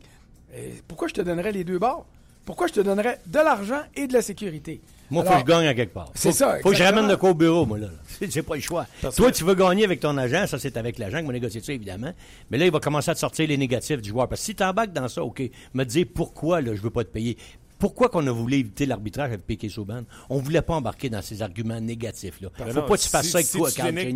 [0.85, 2.05] pourquoi je te donnerais les deux bords?
[2.47, 4.79] Pourquoi je te donnerais de l'argent et de la sécurité?
[5.09, 6.09] Moi, il faut que je gagne à quelque part.
[6.15, 6.59] C'est ça.
[6.61, 7.89] faut que je ramène le co au bureau, moi, là.
[8.21, 8.85] J'ai pas le choix.
[9.17, 11.73] Toi, tu veux gagner avec ton agent, ça, c'est avec l'agent qui va négocier ça,
[11.73, 12.13] évidemment.
[12.49, 14.29] Mais là, il va commencer à te sortir les négatifs du joueur.
[14.29, 17.03] Parce que si tu embarques dans ça, OK, me dire pourquoi, là, je veux pas
[17.03, 17.37] te payer
[17.79, 20.01] Pourquoi qu'on a voulu éviter l'arbitrage avec Piquet Souban?
[20.29, 22.49] On voulait pas embarquer dans ces arguments négatifs-là.
[22.57, 23.63] Ben Faut non, pas que tu fasses si- ça avec si tu ton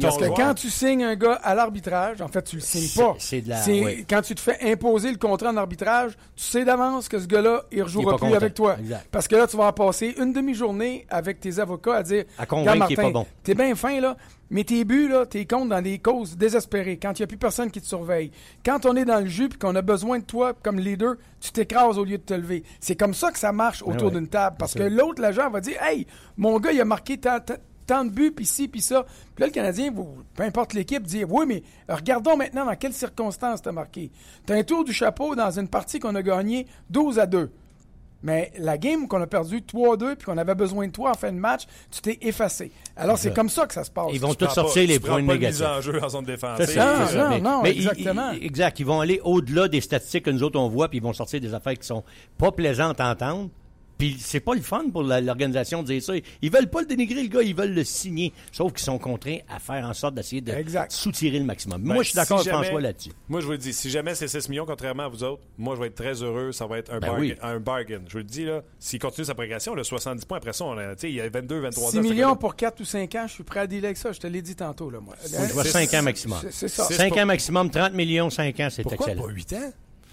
[0.01, 3.15] Parce que quand tu signes un gars à l'arbitrage, en fait, tu le signes pas.
[3.19, 3.63] c'est de la-.
[4.09, 7.63] Quand tu te fais imposer le contrat en arbitrage, tu sais d'avance que ce gars-là,
[7.71, 8.35] il rejouera plus content.
[8.35, 8.77] avec toi.
[8.79, 9.07] Exact.
[9.11, 12.45] Parce que là, tu vas en passer une demi-journée avec tes avocats à dire À
[12.45, 13.25] convaincre qu'il est pas bon.
[13.43, 14.17] T'es bien fin, là,
[14.51, 16.99] mais tes buts, là, t'es comptes dans des causes désespérées.
[17.01, 18.31] Quand il n'y a plus personne qui te surveille.
[18.65, 21.53] Quand on est dans le jus et qu'on a besoin de toi comme leader, tu
[21.53, 22.63] t'écrases au lieu de te lever.
[22.81, 24.19] C'est comme ça que ça marche autour ouais.
[24.19, 24.57] d'une table.
[24.59, 27.39] Parce que l'autre, l'agent, va dire Hey, mon gars, il a marqué tant,
[28.05, 29.05] de buts, puis ci, puis ça.
[29.35, 32.93] Puis là, le Canadien, vous- peu importe l'équipe, dit Oui, mais regardons maintenant dans quelles
[32.93, 34.11] circonstances t'as marqué.
[34.45, 37.49] T'as un tour du chapeau dans une partie qu'on a gagnée 12 à 2.
[38.23, 41.31] Mais la game qu'on a perdu 3-2 puis qu'on avait besoin de toi en fin
[41.31, 42.71] de match, tu t'es effacé.
[42.95, 44.09] Alors, c'est comme ça que ça se passe.
[44.13, 45.65] Ils vont tous prends sortir pas- les points pas de mise négatifs.
[45.65, 46.65] en jeu en zone défensive.
[46.65, 47.23] C'est ça, Non, c'est ça.
[47.23, 48.31] non, Mais- non, mais ils- exactement.
[48.33, 48.79] ils- exact.
[48.79, 51.39] Ils vont aller au-delà des statistiques que nous autres on voit, puis ils vont sortir
[51.41, 52.03] des affaires qui sont
[52.37, 53.49] pas plaisantes à entendre.
[54.01, 56.13] Puis c'est pas le fun pour l'organisation de dire ça.
[56.41, 58.33] Ils veulent pas le dénigrer, le gars, ils veulent le signer.
[58.51, 60.91] Sauf qu'ils sont contraints à faire en sorte d'essayer de Exact.
[60.91, 61.83] soutirer le maximum.
[61.83, 63.11] Ben, moi, je suis d'accord si avec jamais- François là-dessus.
[63.29, 65.75] Moi, je vous le dis, si jamais c'est 6 millions, contrairement à vous autres, moi,
[65.75, 66.51] je vais être très heureux.
[66.51, 67.35] Ça va être un, Ben bargain, oui.
[67.43, 68.01] un bargain.
[68.07, 70.75] Je vous le dis, là, s'il continue sa progression, le 70 points après ça, on
[70.79, 72.01] a, tu sais, il y a 22, 23 6 ans.
[72.01, 72.35] ce millions gars-là.
[72.37, 74.11] pour 4 ou 5 ans, je suis prêt à dealer avec ça.
[74.11, 75.13] Je te l'ai dit tantôt, là, moi.
[75.23, 76.39] Je vois C'est- 5 ans maximum.
[76.49, 76.85] C'est- ça.
[76.85, 79.27] C'est 5 pas- ans maximum, 30 millions, 5 ans, c'est Pourquoi excellent.
[79.27, 79.71] pas 8 ans?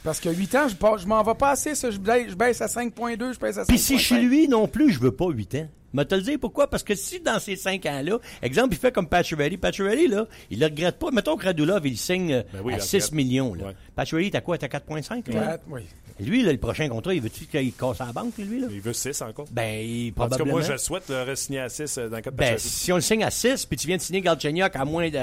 [0.08, 1.90] Parce que 8 ans, je, je m'en vais pas assez, ça.
[1.90, 3.66] Je baisse, je à 5.2, je baisse à 5.5.
[3.66, 5.68] Puis si chez lui non plus, je veux pas 8 ans.
[5.92, 6.68] Mais te le dire pourquoi?
[6.68, 10.60] Parce que si dans ces 5 ans-là, exemple, il fait comme Pacioretty, Pacioretty, là, il
[10.60, 11.10] le regrette pas.
[11.10, 13.12] Mettons que Radulov, il signe euh, Ben oui, il à le 6 regrette.
[13.12, 13.54] millions.
[13.54, 13.64] Là.
[13.68, 13.74] Ouais.
[13.96, 14.58] Pacioretty, t'as quoi?
[14.58, 15.32] T'as 4,5?
[15.32, 15.58] là?
[15.68, 15.82] Oui.
[16.20, 18.66] Lui, là, le prochain contrat, il veut-tu qu'il casse la banque, lui, là?
[18.72, 19.46] Il veut 6 encore.
[19.52, 20.52] Ben, il, en tout cas, probablement.
[20.58, 22.96] moi, je le souhaite le re-signer à 6 dans le cas de Ben, si on
[22.96, 25.18] le signe à 6, puis tu viens de signer Galchenyuk à moins de,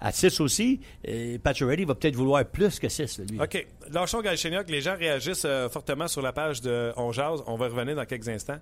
[0.00, 3.40] à 6 aussi, euh, Pacioretty va peut-être vouloir plus que 6, là, lui.
[3.40, 3.66] OK.
[3.92, 4.70] Lâchons Galchenyuk.
[4.70, 7.42] Les gens réagissent euh, fortement sur la page de On Jase.
[7.46, 8.58] On va revenir dans quelques instants.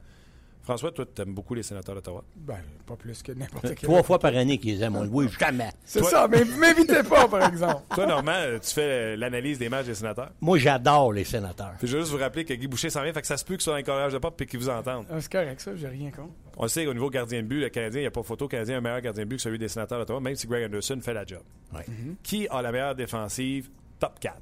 [0.66, 2.24] François, toi, tu aimes beaucoup les sénateurs d'Ottawa?
[2.34, 3.76] Ben, pas plus que n'importe quel.
[3.88, 5.70] Trois fois par année qu'ils aiment, on le voit jamais.
[5.84, 7.82] C'est Toi- ça, mais vous m'invitez pas, par exemple.
[7.94, 10.32] Toi, Normand, euh, tu fais euh, l'analyse des matchs des sénateurs?
[10.40, 11.74] Moi, j'adore les sénateurs.
[11.78, 13.44] Puis je veux juste vous rappeler que Guy Boucher s'en vient, fait que ça se
[13.44, 15.06] peut que ce soit dans les cordages de pop et qu'il vous entende.
[15.08, 16.32] Ah, c'est correct, ça, j'ai rien contre.
[16.56, 18.46] On le sait qu'au niveau gardien de but, le Canadien, il n'y a pas photo.
[18.46, 20.48] Le Canadien a un meilleur gardien de but que celui des sénateurs d'Ottawa, même si
[20.48, 21.42] Greg Anderson fait la job.
[21.72, 21.84] Ouais.
[22.24, 23.70] Qui a la meilleure défensive?
[24.00, 24.34] Top 4.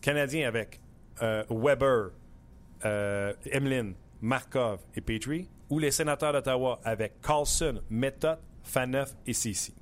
[0.00, 0.80] Canadien avec
[1.22, 2.10] euh, Weber,
[2.84, 5.48] euh, Emlyn, Markov et Petrie.
[5.70, 9.74] Ou les sénateurs d'Ottawa avec Carlson, Method, Faneuf et Cici.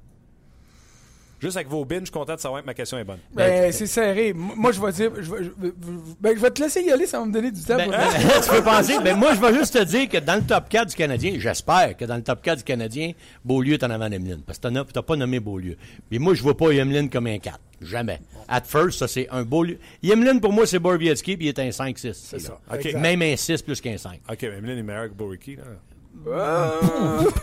[1.45, 3.19] Juste avec vos bins, je suis content de savoir que ma question est bonne.
[3.35, 4.33] Ben, c'est serré.
[4.33, 5.13] Moi, je vais dire.
[5.17, 5.73] Je vais, je vais-
[6.21, 7.77] ben, je vais te laisser y aller, ça va me donner du temps.
[7.77, 7.95] Ben, pour-
[8.43, 10.89] tu peux penser, mais moi, je vais juste te dire que dans le top 4
[10.89, 13.13] du Canadien, j'espère que dans le top 4 du Canadien,
[13.45, 14.43] Beaulieu est en avant d'Emeline.
[14.47, 15.77] Parce que t'en as- t'as pas nommé Beaulieu.
[16.11, 17.61] Mais moi, je vois pas Emeline comme un 4.
[17.83, 18.21] Jamais.
[18.49, 19.79] At first, ça, c'est un Beaulieu.
[20.03, 22.13] Emeline, pour moi, c'est Borbietsky, puis il est un 5-6.
[22.15, 22.59] C'est ça.
[22.99, 24.21] Même un 6 plus qu'un 5.
[24.31, 25.63] OK, mais Emlyn est meilleur que là.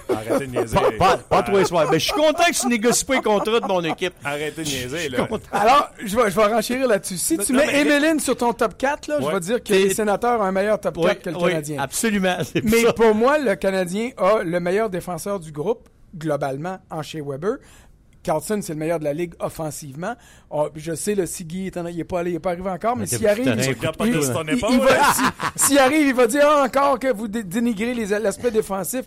[0.10, 0.76] Arrêtez de niaiser.
[0.76, 1.88] Pas, pas, pas tous les soirs.
[1.92, 4.14] Mais je suis content que tu négocies pas les contrats de mon équipe.
[4.24, 5.28] Arrêtez de niaiser, là.
[5.52, 7.18] Alors, je vais, je vais renchérir là-dessus.
[7.18, 10.40] Si tu mets Emeline sur ton top 4, là, je vais dire que les sénateurs
[10.40, 11.82] ont un meilleur top 4 Oui, que le oui, Canadien.
[11.82, 12.38] absolument.
[12.64, 12.94] Mais ça.
[12.94, 17.58] pour moi, le Canadien a le meilleur défenseur du groupe, globalement, en chez Weber.
[18.24, 20.14] Carlson, c'est le meilleur de la ligue offensivement.
[20.52, 23.06] Ah, je sais, le Siggy, il n'est pas, allé- il est pas arrivé encore, mais
[23.18, 23.46] s'il arrive,
[24.72, 25.14] il, va- là.
[25.56, 29.06] si- s'il arrive, il va dire ah, encore que vous dé- dénigrez l'aspect défensif.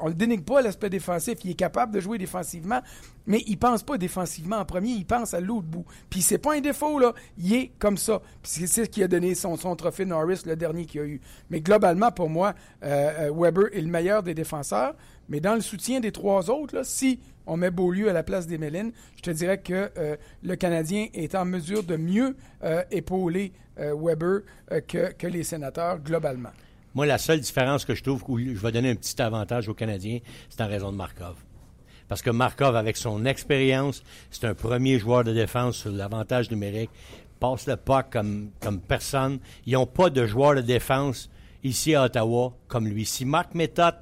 [0.00, 1.38] On le dénigre pas, l'aspect défensif.
[1.44, 2.80] Il est capable de jouer défensivement,
[3.26, 5.84] mais il pense pas défensivement en premier, il pense à l'autre bout.
[6.08, 7.12] Puis c'est pas un défaut, là.
[7.38, 8.20] Il est comme ça.
[8.42, 11.04] Puis c'est c'est ce qui a donné son, son trophée Norris, le dernier qu'il a
[11.04, 11.20] eu.
[11.50, 14.94] Mais globalement, pour moi, euh, euh, Weber est le meilleur des défenseurs.
[15.28, 18.46] Mais dans le soutien des trois autres, là, si on met Beaulieu à la place
[18.46, 22.82] des Mélines, je te dirais que euh, le Canadien est en mesure de mieux euh,
[22.90, 24.42] épauler euh, Weber
[24.88, 26.50] que, les sénateurs globalement.
[26.94, 29.74] Moi, la seule différence que je trouve où je vais donner un petit avantage aux
[29.74, 31.36] Canadiens, c'est en raison de Markov.
[32.06, 36.90] Parce que Markov, avec son expérience, c'est un premier joueur de défense sur l'avantage numérique,
[37.40, 39.40] passe le puck comme, comme personne.
[39.66, 41.30] Ils n'ont pas de joueur de défense
[41.64, 43.04] ici à Ottawa comme lui.
[43.06, 43.96] Si Marc Méthode,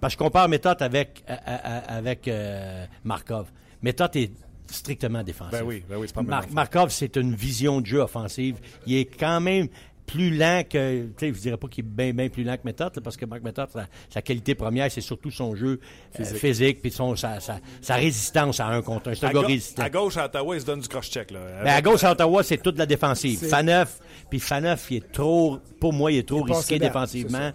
[0.00, 3.46] parce que je compare Méthode avec, à- à- à- avec euh, Markov.
[3.82, 4.30] Méthode est
[4.70, 5.52] strictement défensif.
[5.58, 6.44] Ben oui, ben oui, c'est pas Mar-.
[6.50, 8.56] Markov, c'est une vision de jeu offensive.
[8.86, 9.68] Il est quand même
[10.06, 11.02] plus lent que.
[11.02, 13.16] Tu sais, je dirais pas qu'il est bien, bien plus lent que Méthode, là, parce
[13.16, 15.80] que Marc Méthode, sa, sa qualité première, c'est surtout son jeu
[16.18, 19.14] euh, physique, puis son, sa, sa, sa résistance à un contre un.
[19.14, 19.82] C'est un À, gars ga- résistant.
[19.82, 21.30] à gauche, à Ottawa, il se donne du cross-check.
[21.30, 21.40] là.
[21.62, 23.38] Ben, à gauche à Ottawa, c'est toute la défensive.
[23.48, 27.50] Faneuf, puis Faneuf, il est trop, pour moi, il est trop Il risqué défensivement.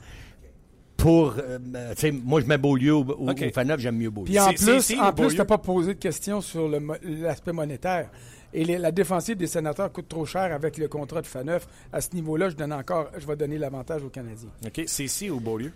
[0.98, 1.60] Pour, euh,
[1.96, 3.06] tu sais, moi, je mets Beaulieu au
[3.54, 4.26] Faneuf, j'aime mieux Beaulieu.
[4.28, 8.10] Puis en plus, en plus, t'as pas posé de question sur mo- l'aspect monétaire.
[8.54, 11.68] Et les- la défensive des sénateurs coûte trop cher avec le contrat de Faneuf.
[11.92, 14.50] À ce niveau-là, je donne encore, je vais donner l'avantage aux Canadiens.
[14.66, 15.72] OK, CC ou Beaulieu?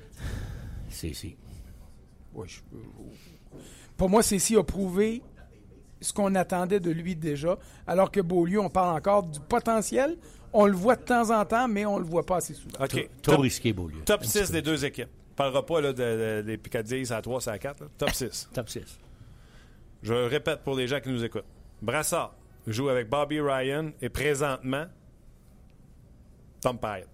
[1.04, 1.36] Ici.
[2.36, 2.60] Oui, je-
[3.98, 5.24] Pour moi, Cécile a prouvé
[6.00, 10.16] ce qu'on attendait de lui déjà, alors que Beaulieu, on parle encore du potentiel.
[10.60, 12.84] On le voit de temps en temps, mais on le voit pas assez souvent.
[12.84, 13.10] OK.
[13.22, 14.00] Trop Top, risqué, Beaulieu.
[14.06, 14.54] top Un petit 6 peu.
[14.54, 15.10] des deux équipes.
[15.32, 17.84] On parlera pas là, de, de- des Picadilles à 3, à 4.
[17.98, 18.50] Top 6.
[18.54, 19.00] Top 6.
[20.02, 21.46] Je répète pour les gens qui nous écoutent.
[21.82, 22.34] Brassard
[22.66, 24.86] joue avec Bobby Ryan et présentement
[26.62, 27.08] Tom Pyatt.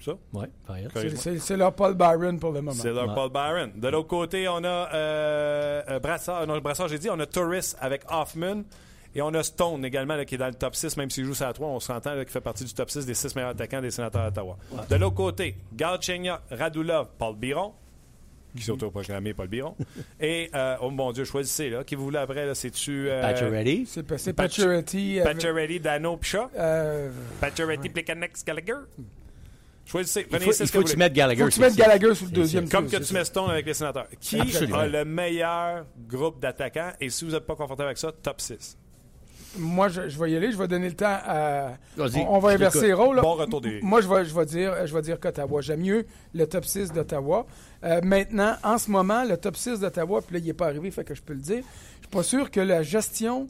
[0.00, 0.12] Ça?
[0.66, 0.90] Correct.
[0.94, 2.76] C'est- C'est c'est leur Paul Byron pour le moment.
[2.78, 3.14] C'est leur Ouais.
[3.14, 3.72] Paul Byron.
[3.74, 6.46] De l'autre côté, on a euh, euh, Brassard.
[6.46, 7.08] Non, Brassard, j'ai dit.
[7.08, 8.64] On a Torres avec Hoffman.
[9.14, 11.34] Et on a Stone également là, qui est dans le top 6, même s'il joue
[11.34, 13.80] ça à 3, on s'entend qu'il fait partie du top 6 des 6 meilleurs attaquants
[13.80, 14.56] des sénateurs d'Ottawa.
[14.90, 17.72] De l'autre côté, Galchenyuk, Radulov, Paul Biron,
[18.56, 19.76] qui sont autoprogrammés Paul Biron.
[20.20, 21.84] Et, euh, oh mon Dieu, choisissez, là.
[21.84, 23.08] Qui vous voulez après, là, c'est-tu...
[23.08, 23.86] Euh, Pacioretty?
[23.86, 25.20] C'est pas- c'est Patch- Pacioretty.
[25.20, 26.50] euh, Pacioretty, Dano, Picha.
[26.56, 28.74] euh, Pacioretty, Plekanec, Gallagher?
[29.86, 30.20] Choisissez.
[30.22, 31.42] Il Prenez faut, c'est il faut que tu mettes Gallagher.
[31.42, 31.76] faut que tu mettes.
[31.76, 32.68] Gallagher sur le deuxième.
[32.70, 34.06] Comme que tu mets Stone avec les sénateurs.
[34.18, 34.78] Qui Absolument.
[34.78, 36.92] a le meilleur groupe d'attaquants?
[37.00, 38.78] Et si vous n'êtes pas confortable avec ça, top 6.
[39.58, 40.50] Moi, je, je vais y aller.
[40.52, 41.72] Je vais donner le temps à.
[41.96, 43.20] Vas-y, On, on va inverser les rôles.
[43.20, 45.60] Bon retour des- Moi, je vais, je vais dire, je vais dire qu'Ottawa.
[45.60, 47.46] J'aime mieux le top 6 d'Ottawa.
[47.84, 50.90] Euh, maintenant, en ce moment, le top 6 d'Ottawa, puis là, il n'est pas arrivé,
[50.90, 51.62] fait que je peux le dire.
[51.96, 53.46] Je suis pas sûr que la gestion.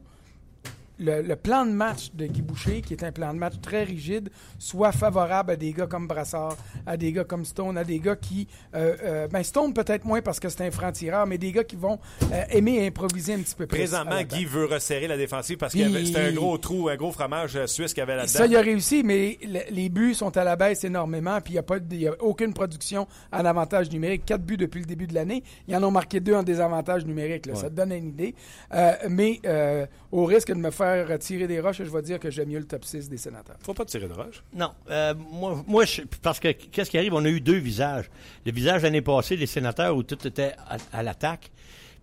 [0.98, 3.82] Le, le plan de match de Guy Boucher, qui est un plan de match très
[3.82, 4.30] rigide,
[4.60, 8.14] soit favorable à des gars comme Brassard, à des gars comme Stone, à des gars
[8.14, 8.46] qui...
[8.76, 11.74] euh, euh, ben Stone peut-être moins parce que c'est un franc-tireur, mais des gars qui
[11.74, 11.98] vont
[12.32, 13.76] euh, aimer improviser un petit peu plus.
[13.78, 14.22] Présentement.
[14.22, 17.92] Guy veut resserrer la défensive parce que c'était un gros trou, un gros fromage suisse
[17.92, 18.32] qu'il y avait là-dedans.
[18.32, 21.56] Ça, il a réussi, mais le- les buts sont à la baisse énormément, puis il
[21.56, 24.24] n'y a, pas de- il y a aucune production en avantage numérique.
[24.26, 25.42] Quatre buts depuis le début de l'année.
[25.66, 27.46] Ils en ont marqué deux en désavantage numérique.
[27.46, 27.56] là.
[27.56, 28.34] Ça te donne une idée.
[28.72, 30.83] Euh, mais euh, au risque de me faire
[31.18, 33.56] tirer des roches, je vais dire que j'aime mieux le top 6 des sénateurs.
[33.60, 34.42] Faut pas tirer de roche.
[34.54, 37.14] Non, euh, moi, moi je- parce que qu'est-ce qui arrive?
[37.14, 38.10] On a eu deux visages.
[38.46, 41.50] Le visage l'année passée, les sénateurs, où tout était à, à l'attaque.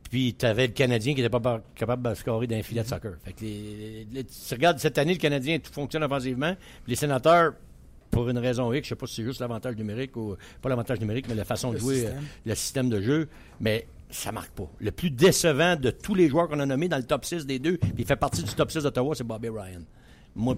[0.09, 3.13] Puis tu avais le Canadien qui n'était pas capable de scorer d'un filet de soccer.
[3.23, 6.53] Fait que les- les- tu regardes cette année, le Canadien tout fonctionne offensivement.
[6.83, 7.53] Puis les sénateurs,
[8.09, 10.99] pour une raison X, je sais pas si c'est juste l'avantage numérique ou pas l'avantage
[10.99, 12.17] numérique, mais la façon de jouer, système.
[12.17, 13.29] euh, le système de jeu,
[13.61, 14.69] mais ça marque pas.
[14.79, 17.59] Le plus décevant de tous les joueurs qu'on a nommés dans le top 6 des
[17.59, 19.81] deux, puis fait partie du top 6 d'Ottawa, c'est Bobby Ryan.
[20.35, 20.55] Moi,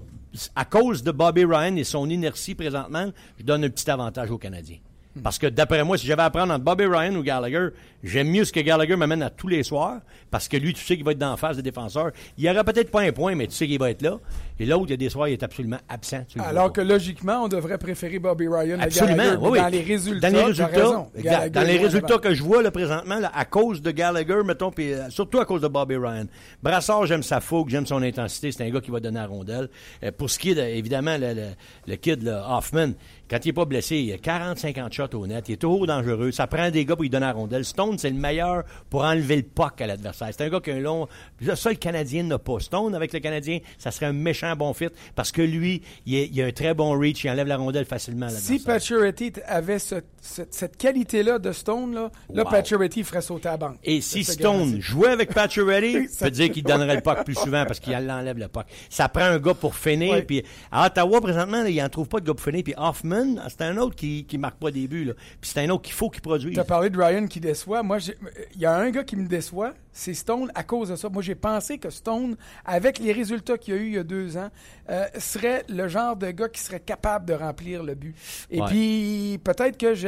[0.55, 4.37] à cause de Bobby Ryan et son inertie présentement, je donne un petit avantage aux
[4.37, 4.77] Canadiens.
[5.21, 7.67] Parce que d'après moi, si j'avais à prendre entre Bobby Ryan ou Gallagher,
[8.03, 9.99] j'aime mieux ce que Gallagher m'amène à tous les soirs,
[10.31, 12.11] parce que lui, tu sais qu'il va être d'en face des défenseurs.
[12.37, 14.17] Il n'y aura peut-être pas un point, mais tu sais qu'il va être là.
[14.59, 16.23] Et l'autre, il y a des soirs, il est absolument absent.
[16.39, 19.37] Alors que logiquement, on devrait préférer Bobby Ryan à Absolument, Gallagher.
[19.41, 19.59] oui, oui.
[19.59, 21.51] Dans les résultats, Dans les résultats, exact.
[21.53, 24.93] Dans les résultats que je vois là, présentement, là, à cause de Gallagher, mettons, puis
[24.93, 26.25] euh, surtout à cause de Bobby Ryan.
[26.63, 28.51] Brassard, j'aime sa fougue, j'aime son intensité.
[28.51, 29.69] C'est un gars qui va donner la rondelle.
[30.03, 31.41] Euh, pour ce qui est, de, évidemment, le, le-
[31.87, 32.93] le kid là, Hoffman,
[33.29, 35.45] quand il n'est pas blessé, il a 40-50 shots au net.
[35.49, 36.31] Il est toujours dangereux.
[36.31, 37.65] Ça prend des gars pour lui donner la rondelle.
[37.65, 40.27] Stone, c'est le meilleur pour enlever le puck à l'adversaire.
[40.31, 41.07] C'est un gars qui a un long...
[41.55, 42.59] Ça, le Canadien n'a pas.
[42.59, 46.29] Stone, avec le Canadien, ça serait un méchant bon fit parce que lui, il, est-
[46.31, 47.23] il a un très bon reach.
[47.23, 49.13] Il enlève la rondelle facilement à Si l'adversaire.
[49.15, 52.49] T- avait ce- ce- cette qualité-là de Stone, là, là Wow.
[52.51, 53.77] Pacioretty ferait sauter à la banque.
[53.83, 57.65] Et si Stone jouait avec Pacioretty, Ça- peut dire qu'il donnerait le puck plus souvent
[57.65, 58.65] parce qu'il enlève le puck.
[58.89, 60.25] Ça prend un gars pour finir.
[60.25, 62.63] Puis à Ottawa, présentement, là, il n'en trouve pas de gars pour finir.
[62.63, 65.05] Puis Hoffman, c'est un autre qui ne marque pas des buts.
[65.05, 65.13] là.
[65.41, 66.53] Puis c'est un autre qu'il faut qu'il produise.
[66.53, 67.83] Tu as parlé de Ryan qui déçoit.
[67.83, 67.97] Moi,
[68.55, 71.09] il y a un gars qui me déçoit, c'est Stone à cause de ça.
[71.09, 74.03] Moi, j'ai pensé que Stone, avec les résultats qu'il y a eu il y a
[74.03, 74.49] deux ans,
[74.89, 78.15] euh, serait le genre de gars qui serait capable de remplir le but.
[78.49, 78.67] Et Ouais.
[78.67, 80.07] puis, peut-être que je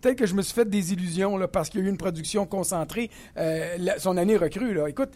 [0.00, 1.96] Peut-être que je me suis fait des illusions là, parce qu'il y a eu une
[1.96, 3.08] production concentrée.
[3.36, 4.88] euh, la- son année recrue, là.
[4.88, 5.10] Écoute,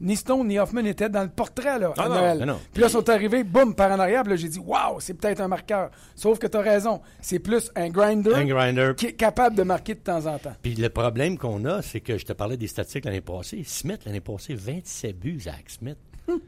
[0.00, 2.38] ni Stone ni Hoffman étaient dans le portrait là, Ah à non, Noël.
[2.38, 2.60] non, non.
[2.72, 4.22] Puis là, ils sont arrivés, boum, par en arrière.
[4.22, 5.90] Puis là, j'ai dit, waouh, c'est peut-être un marqueur.
[6.14, 7.00] Sauf que tu as raison.
[7.20, 8.92] C'est plus un grinder, Un grinder.
[8.96, 10.54] qui est capable de marquer de temps en temps.
[10.62, 13.62] Puis le problème qu'on a, c'est que je te parlais des statistiques l'année passée.
[13.66, 15.96] Smith, l'année passée, 27 buts, Zach Smith.
[16.28, 16.40] Il n'est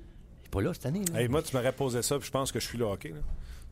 [0.50, 1.02] pas là cette année.
[1.12, 1.20] là.
[1.20, 3.08] Hey, moi, tu m'aurais posé ça, puis je pense que je suis le hockey.
[3.10, 3.20] là.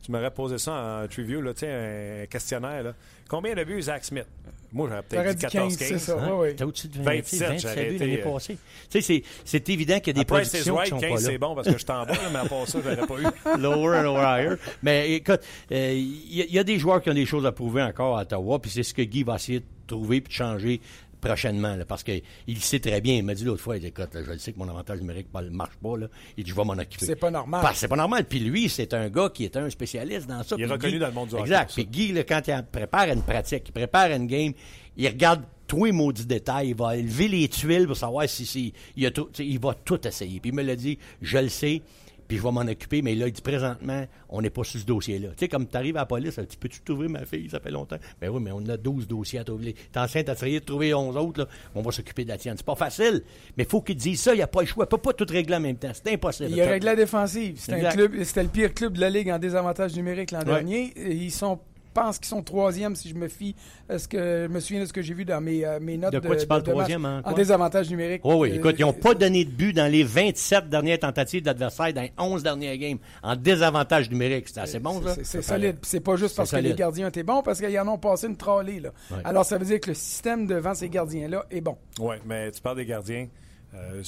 [0.03, 2.83] Tu m'aurais posé ça en triview, là, tu sais, un questionnaire.
[2.83, 2.93] Là.
[3.27, 4.27] Combien de buts Zach Smith?
[4.71, 5.77] Moi, j'aurais peut-être dit dit 15, 14-15.
[5.77, 6.17] c'est ça.
[6.21, 6.27] Hein?
[6.31, 6.53] ouais, ouais.
[6.53, 8.53] T'as au-dessus de 27, 27, j'aurais 27 buts été, l'année euh, passée.
[8.53, 10.99] Tu sais, c'est- c'est évident qu'il y a des Après, c'est productions qui right, sont
[10.99, 11.37] 15, pas c'est là.
[11.39, 13.59] bon parce que je t'en bats, mais à part ça, je l'aurais pas eu.
[13.61, 14.55] lower and higher.
[14.83, 17.45] Mais écoute, euh, il y, a- il y a des joueurs qui ont des choses
[17.45, 20.29] à prouver encore à Ottawa, puis c'est ce que Guy va essayer de trouver puis
[20.29, 20.81] de changer
[21.21, 22.21] prochainement, là, parce qu'il
[22.59, 23.15] sait très bien.
[23.15, 24.99] Il m'a dit l'autre fois, il dit, écoute, là, je le sais que mon avantage
[24.99, 26.07] numérique ne marche pas, là.
[26.37, 27.05] Il dit, je vais m'en occuper.
[27.05, 27.65] C'est pas normal.
[27.73, 28.25] C'est pas normal.
[28.25, 30.55] Puis lui, c'est un gars qui est un spécialiste dans ça.
[30.57, 31.73] Il est reconnu Guy- dans le monde du hockey Exact.
[31.73, 34.53] Puis Guy, là, quand il prépare une pratique, il prépare une game,
[34.97, 38.73] il regarde tous les maudits détails, il va élever les tuiles pour savoir si, si
[38.97, 40.39] il, a tout, il va tout essayer.
[40.39, 41.81] Puis il me l'a dit, je le sais.
[42.29, 43.01] Puis je vais m'en occuper.
[43.01, 45.29] Mais là, il dit présentement, on n'est pas sur ce dossier-là.
[45.29, 47.71] Tu sais, comme tu arrives à la police, tu peux-tu t'ouvrir ma fille, ça fait
[47.71, 47.97] longtemps.
[48.21, 49.75] Ben oui, mais on a 12 dossiers à trouver.
[49.91, 51.47] T'es enceinte, t'as essayé de trouver 11 autres, là.
[51.73, 52.55] On va s'occuper de la tienne.
[52.55, 53.23] C'est pas facile,
[53.57, 54.85] mais faut qu'il dise ça, il n'y a pas le choix.
[54.85, 55.91] Il peut pas tout régler en même temps.
[55.91, 56.51] C'est impossible.
[56.51, 57.59] Il a réglé la défensive.
[57.59, 60.93] C'était le pire club de la Ligue en désavantage numérique l'an dernier.
[60.95, 61.59] ils sont
[61.99, 63.55] pense qu'ils sont troisième si je me fie
[63.89, 66.13] ce que je me souviens de ce que j'ai vu dans mes, euh, mes notes
[66.13, 68.21] de quoi tu parles troisième en, en, désavantage numérique.
[68.23, 71.93] Oh oui, écoute, ils n'ont pas donné de but dans les 27 dernières tentatives d'adversaire
[71.93, 74.47] dans les 11 dernières games en désavantage numérique.
[74.47, 75.15] C'est assez bon, ça?
[75.23, 75.77] C'est solide.
[75.81, 78.37] C'est pas juste parce que les gardiens étaient bons, parce qu'ils en ont passé une
[78.37, 78.79] trollée.
[78.79, 78.91] Là.
[79.23, 81.77] Alors, ça veut dire que le système devant ces gardiens-là est bon.
[81.99, 83.27] Oui, mais tu parles des gardiens.
[83.75, 84.01] Euh,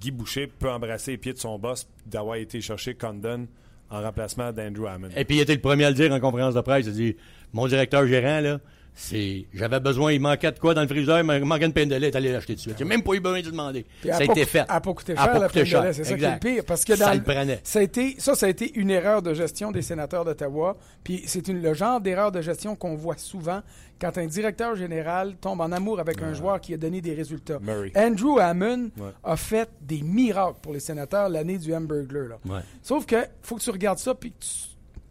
[0.00, 3.46] Guy Boucher peut embrasser les pieds de son boss d'avoir été chercher Condon
[3.92, 5.10] en remplacement d'Andrew Hammond.
[5.16, 6.86] Et puis il était le premier à le dire en conférence de presse.
[6.86, 7.16] Il a dit
[7.52, 8.58] Mon directeur gérant, là,
[8.94, 11.94] c'est j'avais besoin, il manquait de quoi dans le frigidaire, il manquait une peine de
[11.94, 12.76] lait, t'allais l'acheter tout de suite.
[12.78, 13.86] J'ai même pas eu besoin de demander.
[14.04, 14.68] ça a été fait.
[14.68, 16.64] N'a pas coûté cher, la peine de lait, c'est ça qui est le pire.
[16.66, 17.60] Parce que ça, le prenait.
[17.64, 20.76] Ça, a été, ça, ça a été une erreur de gestion des sénateurs d'Ottawa.
[21.04, 23.62] Puis c'est le genre d'erreur de gestion qu'on voit souvent
[24.00, 27.60] quand un directeur général tombe en amour avec un joueur qui a donné des résultats.
[27.96, 28.90] Andrew Hammond
[29.22, 32.38] a fait des miracles pour les sénateurs l'année du Hamburglar.
[32.82, 34.32] Sauf que faut que tu regardes ça puis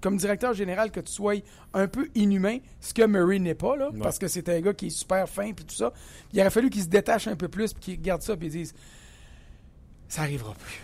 [0.01, 1.35] comme directeur général que tu sois
[1.73, 4.87] un peu inhumain, ce que Murray n'est pas, là, parce que c'est un gars qui
[4.87, 5.93] est super fin et tout ça.
[6.33, 8.73] Il aurait fallu qu'il se détache un peu plus et qu'il regarde ça et dise
[10.07, 10.81] Ça arrivera plus.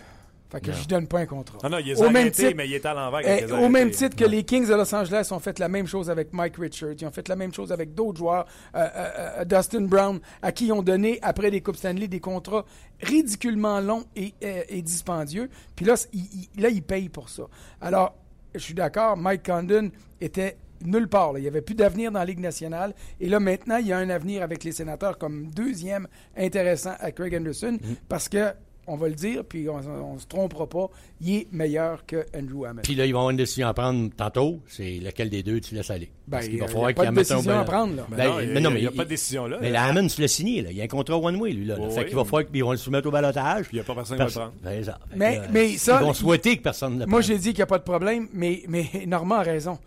[0.50, 1.58] Fait que je donne pas un contrat.
[1.62, 3.20] Non, non, il est au même titre, mais il est à l'envers.
[3.22, 6.08] Eh, au même titre que les Kings de Los Angeles ont fait la même chose
[6.08, 6.94] avec Mike Richards.
[6.98, 8.46] Ils ont fait la même chose avec d'autres joueurs.
[8.74, 9.10] Euh, euh,
[9.40, 12.64] euh, Dustin Brown, à qui ils ont donné, après les Coupes Stanley, des contrats
[13.00, 15.50] ridiculement longs et, et dispendieux.
[15.76, 17.42] Puis là, il, là, ils payent pour ça.
[17.82, 18.14] Alors,
[18.58, 19.90] je suis d'accord, Mike Condon
[20.20, 21.36] était nulle part.
[21.38, 22.94] Il n'y avait plus d'avenir dans la Ligue nationale.
[23.20, 26.06] Et là, maintenant, il y a un avenir avec les sénateurs comme deuxième
[26.36, 27.94] intéressant à Craig Anderson mm.
[28.08, 28.52] parce que
[28.88, 32.64] on va le dire, puis on ne se trompera pas, il est meilleur que Andrew
[32.64, 32.82] Hammond.
[32.82, 34.60] Puis là, ils vont avoir une décision à prendre tantôt.
[34.66, 36.10] C'est lequel des deux tu laisses aller?
[36.26, 37.96] Ben, Parce qu'il va falloir qu'il y ait pas de décision à prendre.
[37.96, 38.06] Là.
[38.10, 39.58] Ben, mais non, mais il n'y a, pas de décision là.
[39.60, 40.62] Mais la Hammond, tu l'as signé.
[40.62, 40.70] Là.
[40.70, 41.66] Il y a un contrat one-way, lui.
[41.66, 41.76] Là.
[41.90, 43.66] fait qu'il va falloir qu'ils vont le soumettre au balotage.
[43.68, 44.52] Puis il n'y a pas personne qui va le prendre.
[44.62, 44.98] Ben, ça.
[45.14, 47.10] Mais, mais ça, ils vont souhaiter que personne ne le prenne.
[47.10, 49.78] Moi, j'ai dit qu'il n'y a pas de problème, mais, mais Normand a raison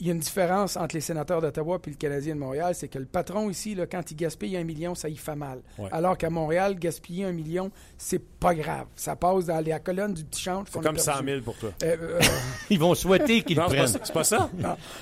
[0.00, 2.88] il y a une différence entre les sénateurs d'Ottawa et le Canadien de Montréal, c'est
[2.88, 5.60] que le patron ici, là, quand il gaspille un million, ça y fait mal.
[5.92, 8.86] Alors qu'à Montréal, gaspiller un million, c'est pas grave.
[8.96, 10.68] Ça passe dans la colonne du petit change.
[10.72, 11.70] C'est comme 100 000 pour toi.
[11.82, 12.20] Euh, euh,
[12.70, 13.86] Ils vont souhaiter qu'ils le prennent.
[13.86, 14.48] C'est pas ça?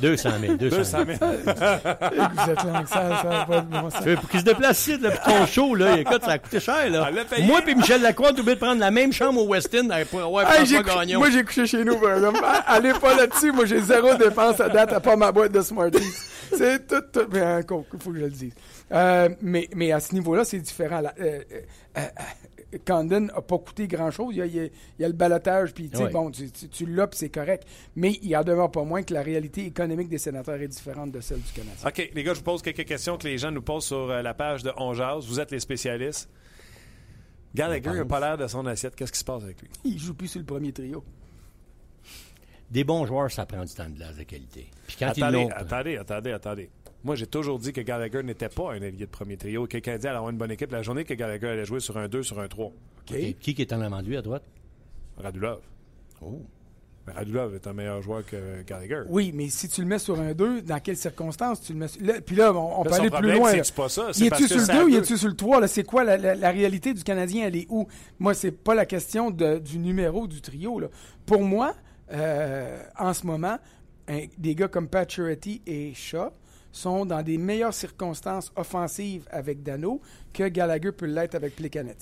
[0.01, 0.57] 200 000.
[0.57, 0.81] 200 000.
[0.81, 1.19] 200 000.
[1.19, 3.89] Vous êtes là, ça, ça pas de bon
[4.21, 6.91] Pour qu'ils se déplacent ici, le ton show, là, écoute, ça a coûté cher.
[6.91, 7.11] Là.
[7.43, 10.23] Moi et Michel Lacroix, on oublié de prendre la même chambre au West End pour
[10.23, 11.21] avoir hey, Gagnon.
[11.21, 11.99] Moi, j'ai couché chez nous.
[12.67, 13.53] Allez pas là-dessus.
[13.53, 15.99] Moi, j'ai zéro dépense à date à pas ma boîte de Smarties.
[16.57, 17.29] c'est tout, tout.
[17.33, 18.55] Mais il faut que je le dise.
[18.93, 21.01] Euh, mais, mais à ce niveau-là, c'est différent.
[21.01, 21.43] Là, euh,
[21.97, 22.03] euh,
[22.87, 24.35] Condon n'a pas coûté grand-chose.
[24.37, 27.67] Il, y a, le balotage, puis bon, tu, tu, l'as, puis c'est correct.
[27.97, 31.21] Mais il en demeure pas moins que la réalité économique des sénateurs est différente de
[31.21, 31.77] celle du Canada.
[31.87, 34.35] OK, les gars, je vous pose quelques questions que les gens nous posent sur la
[34.35, 36.29] page de On Vous êtes les spécialistes.
[37.55, 38.95] Gallagher n'a pas l'air de son assiette.
[38.95, 39.71] Qu'est-ce qui se passe avec lui?
[39.85, 41.03] Il joue plus sur le premier trio
[42.71, 44.71] des bons joueurs, ça prend du temps de glace de qualité.
[44.87, 46.71] Puis quand attendez, attendez, attendez, attendez.
[47.05, 49.67] Moi, j'ai toujours dit que Gallagher n'était pas un allié de premier trio.
[49.67, 52.09] Quelqu'un dit allait avoir une bonne équipe la journée que Gallagher allait jouer sur un
[52.09, 52.73] 2, sur un 3.
[53.07, 54.43] Qui qui est en avant de lui à droite?
[55.17, 55.61] Radulov.
[56.21, 56.43] Oh.
[57.07, 59.03] Radulov est un meilleur joueur que Gallagher.
[59.09, 62.21] Oui, mais si tu le mets sur un 2, dans quelles circonstances tu le mets
[62.21, 63.53] Puis là, on, peut aller plus loin.
[63.63, 64.11] C'est pas ça.
[64.17, 65.67] Il est-tu sur le 2 ou il est-tu sur le 3?
[65.69, 67.47] C'est quoi la, réalité du Canadien?
[67.47, 67.87] Elle est où?
[68.19, 70.81] Moi, c'est pas la question du numéro du trio.
[70.81, 70.89] Là.
[71.25, 71.75] Pour moi,
[72.13, 73.59] euh, en ce moment,
[74.39, 76.31] des gars comme Pacioretty et Shaw
[76.73, 80.01] sont dans des meilleures circonstances offensives avec Dano
[80.33, 81.97] que Gallagher peut l'être avec Plekanec.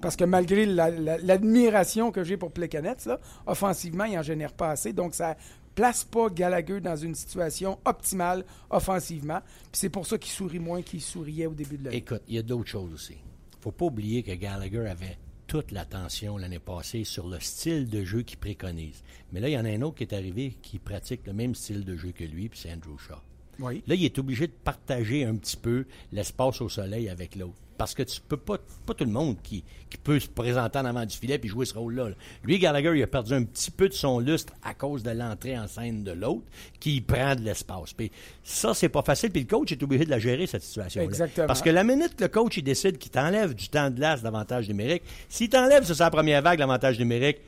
[0.00, 2.98] Parce que malgré l'admiration que j'ai pour Plekanec,
[3.46, 4.92] offensivement, il n'en génère pas assez.
[4.92, 5.36] Donc, ça
[5.74, 9.40] place pas Gallagher dans une situation optimale offensivement.
[9.72, 11.96] C'est pour ça qu'il sourit moins qu'il souriait au début de l'année.
[11.98, 13.16] Écoute, il y a d'autres choses aussi.
[13.60, 15.18] faut pas oublier que Gallagher avait
[15.50, 19.02] toute l'attention l'année passée sur le style de jeu qu'il préconise.
[19.32, 21.56] Mais là, il y en a un autre qui est arrivé qui pratique le même
[21.56, 23.16] style de jeu que lui, puis c'est Andrew Shaw.
[23.58, 27.58] Là, il est obligé de partager un petit peu l'espace au soleil avec l'autre.
[27.80, 29.64] Parce que tu peux pas, pas tout le monde qui,
[30.04, 32.10] peut se présenter en avant du filet puis jouer ce rôle-là.
[32.44, 35.58] Lui, Gallagher, il a perdu un petit peu de son lustre à cause de l'entrée
[35.58, 36.44] en scène de l'autre
[36.78, 37.94] qui prend de l'espace.
[37.94, 38.12] Puis
[38.44, 39.30] ça, c'est pas facile.
[39.30, 41.06] Puis le coach est obligé de la gérer, cette situation-là.
[41.06, 41.46] Exactement.
[41.46, 44.20] Parce que la minute que le coach il décide qu'il t'enlève du temps de glace
[44.20, 47.38] d'avantage numérique, s'il t'enlève sur sa première vague l'avantage numérique,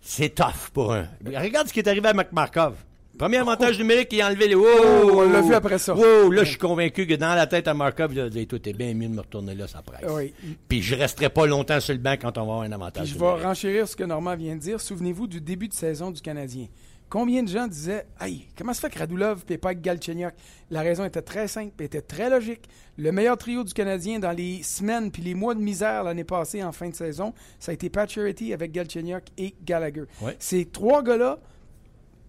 [0.00, 1.06] c'est tough pour un.
[1.24, 2.74] Regarde ce qui est arrivé à McMarkov.
[3.18, 4.54] Premier avantage numérique, il a enlevé les.
[4.54, 4.64] Oh,
[5.12, 5.94] on l'a vu après ça.
[5.94, 8.66] Wow, là, je suis convaincu que dans la tête à Markov, il a dit Tout
[8.68, 10.08] est bien mieux de me retourner là, ça presse.
[10.08, 10.32] Oui.
[10.68, 13.04] Puis je resterai pas longtemps sur le banc quand on va avoir un avantage.
[13.04, 14.80] Puis je vais renchérir ce que Normand vient de dire.
[14.80, 16.66] Souvenez-vous du début de saison du Canadien.
[17.08, 20.34] Combien de gens disaient Hey, comment se fait que Radulov et pas Galchenyuk
[20.70, 22.68] La raison était très simple, elle était très logique.
[22.98, 26.62] Le meilleur trio du Canadien dans les semaines puis les mois de misère l'année passée
[26.62, 30.04] en fin de saison, ça a été Pat Charity avec Galchenyuk et Gallagher.
[30.20, 30.36] Ouais.
[30.38, 31.38] Ces trois gars-là,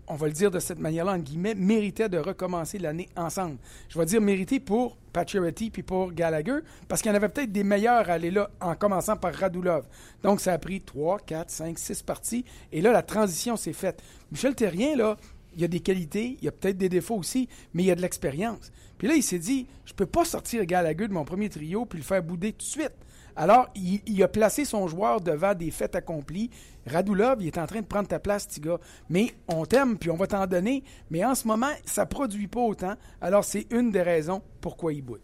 [0.09, 3.57] on va le dire de cette manière-là, en guillemets, méritaient de recommencer l'année ensemble.
[3.89, 7.51] Je vais dire mériter pour Pacioretty puis pour Gallagher, parce qu'il y en avait peut-être
[7.51, 9.85] des meilleurs à aller là, en commençant par Radulov.
[10.23, 14.01] Donc, ça a pris 3, 4, 5, 6 parties, et là, la transition s'est faite.
[14.31, 15.15] Michel Terrien, là,
[15.55, 17.91] il y a des qualités, il y a peut-être des défauts aussi, mais il y
[17.91, 18.71] a de l'expérience.
[18.99, 21.97] Puis là, il s'est dit, je peux pas sortir Gallagher de mon premier trio puis
[21.97, 22.93] le faire bouder tout de suite.
[23.35, 26.49] Alors, il, a placé son joueur devant des faits accomplis.
[26.85, 28.79] Radulov, il est en train de prendre ta place, petit gars.
[29.09, 30.83] Mais on t'aime, puis on va t'en donner.
[31.09, 32.95] Mais en ce moment, ça produit pas autant.
[33.21, 35.21] Alors, c'est une des raisons pourquoi il boude.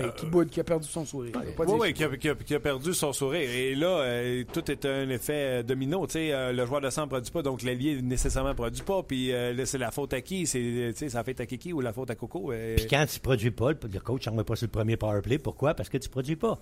[0.00, 1.32] Ben, qui boude, qui a perdu son sourire.
[1.56, 3.48] Pas Oui, qui a, qui a- qui a perdu son sourire.
[3.50, 6.06] Et là, euh, tout est un effet euh, domino.
[6.06, 8.82] Tu sais, euh, le joueur de sang ne produit pas, donc l'allié nécessairement ne produit
[8.82, 9.02] pas.
[9.02, 10.46] Puis euh, là, c'est la faute à qui?
[10.46, 12.52] C'est, tu sais, ça fait à Kiki ou la faute à Coco?
[12.52, 15.20] euh, Puis quand tu produis pas, le coach n'en met pas sur le premier power
[15.22, 15.38] play.
[15.38, 15.74] Pourquoi?
[15.74, 16.58] Parce que tu produis pas.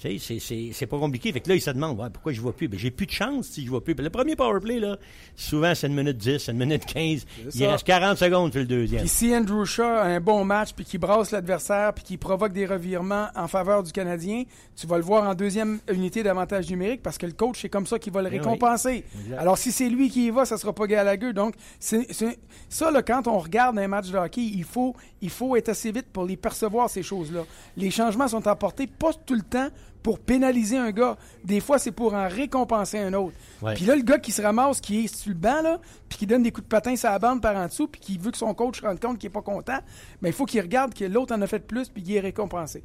[0.00, 1.32] Tu sais, c'est- c'est c'est pas compliqué.
[1.32, 2.68] Fait que là, il se demande, ouais, pourquoi je vois plus?
[2.68, 3.94] Ben, j'ai plus de chance si je vois plus.
[3.94, 4.96] Le premier power play, là,
[5.34, 7.24] souvent, c'est une minute 10, une minute 15.
[7.54, 9.00] Il reste 40 secondes sur le deuxième.
[9.00, 12.52] Puis si Andrew Shaw a un bon match, puis qu'il brasse l'adversaire, puis qu'il provoque
[12.52, 14.44] des revirements en faveur du Canadien,
[14.76, 17.86] tu vas le voir en deuxième unité d'avantage numérique parce que le coach, c'est comme
[17.86, 18.38] ça qu'il va le oui.
[18.38, 19.04] récompenser.
[19.36, 21.32] Alors si c'est lui qui y va, ça sera pas Gallagher.
[21.32, 22.38] Donc, c'est, c'est-
[22.68, 25.90] ça, là, quand on regarde un match de hockey, il faut, il faut être assez
[25.90, 27.44] vite pour les percevoir, ces choses-là.
[27.76, 29.68] Les changements sont apportés pas tout le temps
[30.08, 31.18] pour pénaliser un gars.
[31.44, 33.36] Des fois, c'est pour en récompenser un autre.
[33.60, 33.74] Ouais.
[33.74, 35.78] Puis là, le gars qui se ramasse, qui est sur le banc, là,
[36.08, 38.16] puis qui donne des coups de patin sur la bande par en dessous, puis qui
[38.16, 39.80] veut que son coach se rende compte qu'il n'est pas content,
[40.22, 42.82] mais il faut qu'il regarde que l'autre en a fait plus, puis qu'il est récompensé.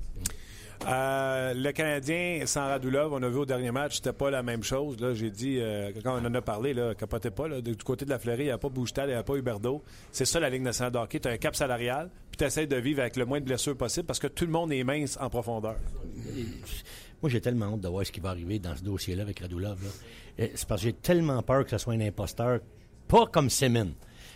[0.87, 4.63] Euh, le Canadien sans Radulov, on a vu au dernier match, c'était pas la même
[4.63, 4.99] chose.
[4.99, 7.47] Là, j'ai dit, euh, quand on en a parlé, là, capotez pas.
[7.47, 9.35] Là, du côté de la Fleury, il n'y a pas Boujtal, il n'y a pas
[9.35, 9.81] Huberdo.
[10.11, 11.19] C'est ça la Ligue nationale de hockey.
[11.19, 13.77] Tu as un cap salarial, puis tu essaies de vivre avec le moins de blessures
[13.77, 15.77] possible parce que tout le monde est mince en profondeur.
[17.23, 19.79] Moi, j'ai tellement honte de voir ce qui va arriver dans ce dossier-là avec Radulov.
[20.39, 22.59] Euh, C'est parce que j'ai tellement peur que ce soit un imposteur,
[23.07, 23.87] pas comme Semin,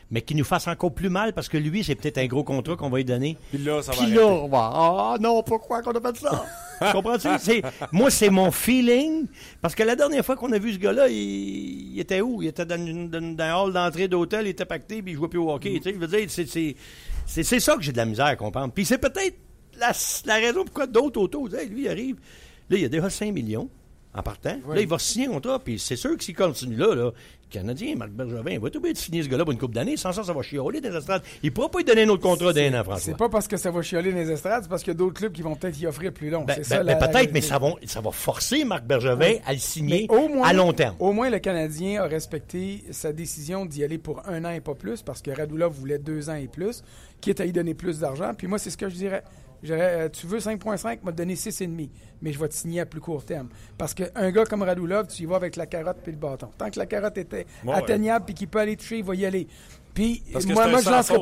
[0.10, 2.78] mais qui nous fasse encore plus mal parce que lui, c'est peut-être un gros contrat
[2.78, 3.38] qu'on va lui donner.
[3.50, 6.46] Puis là, ça va Puis là, on va, ah non, pourquoi qu'on a fait ça?
[6.80, 7.28] Tu Comprends-tu?
[7.92, 9.26] Moi, c'est mon feeling.
[9.62, 12.42] Parce que la dernière fois qu'on a vu ce gars-là, il, il était où?
[12.42, 15.28] Il était dans, une- dans- un hall d'entrée d'hôtel, il était pacté, puis il jouait
[15.28, 15.74] plus au hockey.
[15.76, 18.72] Tu sais, je veux dire, c'est, ça que j'ai de la misère à comprendre.
[18.74, 19.36] Puis c'est peut-être
[19.78, 19.92] la,
[20.26, 22.16] la raison pourquoi d'autres autos, lui, il arrive.
[22.70, 23.70] Là, il a déjà 5 millions
[24.14, 24.58] en partant.
[24.68, 27.14] Là, il va signer un contrat, puis c'est sûr que s'il continue là, là, le
[27.50, 29.96] Canadien, Marc Bergevin, il va être obligé de signer ce gars-là pour une coupe d'années.
[29.96, 31.22] Sans ça, ça va chialer dans les estrades.
[31.44, 33.00] Il ne pourra pas lui donner un autre contrat d'un an, François.
[33.00, 35.14] C'est pas parce que ça va chialer les estrades, c'est parce qu'il y a d'autres
[35.14, 36.44] clubs qui vont peut-être y offrir plus long.
[36.44, 40.08] Ben, ben- ben peut-être, mais ça va, ça va forcer Marc Bergevin à le signer
[40.10, 40.96] Mais au moins, à long terme.
[41.00, 44.76] Au moins, le Canadien a respecté sa décision d'y aller pour un an et pas
[44.76, 46.84] plus, parce que Radulov voulait deux ans et plus,
[47.22, 48.34] quitte à y donner plus d'argent.
[48.36, 49.24] Puis moi, c'est ce que je dirais.
[49.70, 51.90] Euh, tu veux 5.5, m'a donné 6,5,
[52.22, 53.50] mais je vais te signer à plus court terme.
[53.78, 56.50] Parce qu'un gars comme Radulov, tu y vas avec la carotte puis le bâton.
[56.58, 57.46] Tant que la carotte était
[57.78, 59.48] atteignable puis qu'il peut aller toucher, il va y aller.
[59.94, 61.18] Puis Parce que moi, je lancerai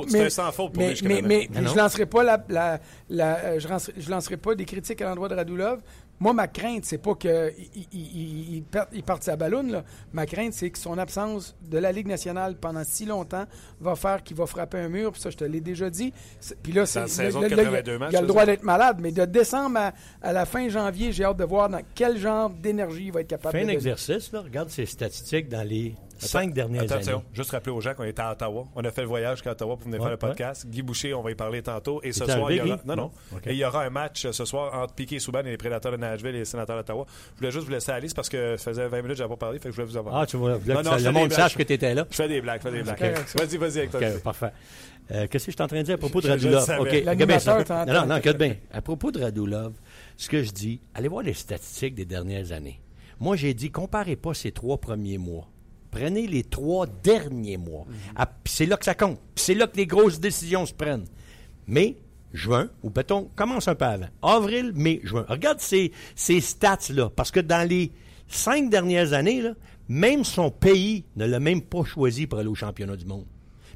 [0.80, 2.80] mais, mais, mais je lancerai pas la, la-
[3.10, 5.80] la- euh, je lancerai, je lancerai pas des critiques à l'endroit de Radulov.
[6.20, 8.64] Moi, ma crainte, c'est pas qu'il il, il,
[8.94, 9.72] il, parte sa ballonne.
[9.72, 9.84] Là.
[10.14, 13.46] Ma crainte, c'est que son absence de la Ligue nationale pendant si longtemps
[13.82, 15.12] va faire qu'il va frapper un mur.
[15.12, 16.14] Puis ça, je te l'ai déjà dit.
[16.64, 19.12] Puis là, c'est il a- 82 matchs, il y a le droit d'être malade, mais
[19.12, 23.08] de décembre à, à la fin janvier, j'ai hâte de voir dans quel genre d'énergie
[23.08, 23.74] il va être capable Fais un de donner.
[23.76, 24.42] exercice, là.
[24.42, 27.26] regarde ses statistiques dans les cinq dernières Attention, années.
[27.34, 28.66] juste rappeler aux gens qu'on était à Ottawa.
[28.76, 30.66] On a fait le voyage jusqu'à Ottawa pour venir Ouais, faire le podcast.
[30.68, 32.00] Guy Boucher, on va y parler tantôt.
[32.04, 32.80] Et ce soir, il y aura...
[32.86, 33.12] Non, non.
[33.46, 35.92] Et il y aura un match euh, ce soir entre Piquet Souban et les Prédateurs
[35.92, 37.06] de Nashville et les Sénateurs d'Ottawa.
[37.34, 39.30] Je voulais juste vous laisser aller c'est parce que ça faisait 20 minutes que j'avais
[39.30, 40.16] pas parlé, fait que je voulais vous avoir.
[40.16, 42.06] Ah, tu vois, Non, non, je le monde sache que tu étais là.
[42.10, 43.00] Je fais des blagues, je fais des blagues.
[43.36, 44.00] Vas-y, vas-y avec toi.
[44.24, 44.52] Parfait.
[45.12, 46.66] Euh, Qu'est-ce que je suis en train de dire à propos de Je- je Radulov?
[46.66, 46.80] savais.
[46.80, 47.64] OK, regarde bien L'animateur ça.
[47.64, 47.94] t'entend.
[47.94, 48.56] Non, non, regarde bien.
[48.72, 49.74] À propos de Radulov,
[50.18, 52.82] ce que je dis, allez voir les statistiques des dernières années.
[53.20, 55.48] Moi, j'ai dit, comparez pas ces trois premiers mois.
[55.96, 57.86] Prenez les trois derniers mois.
[58.18, 59.18] Ah, puis c'est là que ça compte.
[59.36, 61.06] C'est là que les grosses décisions se prennent.
[61.68, 61.96] Mais,
[62.34, 64.10] juin, ou peut-on commence un peu avant.
[64.22, 65.26] Avril, mai, juin.
[65.30, 67.10] Regarde ces, ces stats-là.
[67.16, 67.94] Parce que dans les
[68.28, 69.54] cinq dernières années, là,
[69.88, 73.26] même son pays ne l'a même pas choisi pour aller au championnat du monde.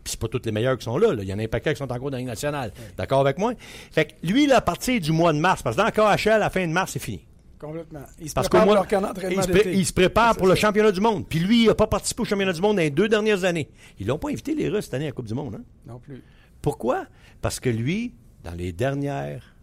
[0.04, 1.24] Puis c'est pas tous les meilleurs qui sont là, là.
[1.24, 2.74] Il y en a un paquet qui sont encore dans la Ligue nationale.
[2.98, 3.54] D'accord avec moi?
[3.92, 6.32] Fait que lui, là, à partir du mois de mars, parce que dans le KHL,
[6.32, 7.26] à la fin de mars, c'est fini.
[7.60, 8.04] Complètement.
[8.20, 10.56] Ils se Parce que préparent moi, leur camp d'entraînement il, se il prépare pour le
[10.56, 11.28] championnat du monde.
[11.28, 13.70] Puis lui, il n'a pas participé au championnat du monde dans les deux dernières années.
[14.00, 15.56] Ils l'ont pas invité, les Russes, cette année, à la Coupe du Monde.
[15.56, 15.64] Hein?
[15.86, 16.24] Non plus.
[16.62, 17.06] Pourquoi?
[17.42, 19.56] Parce que lui, dans les dernières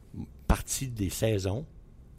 [0.47, 1.65] parties des saisons,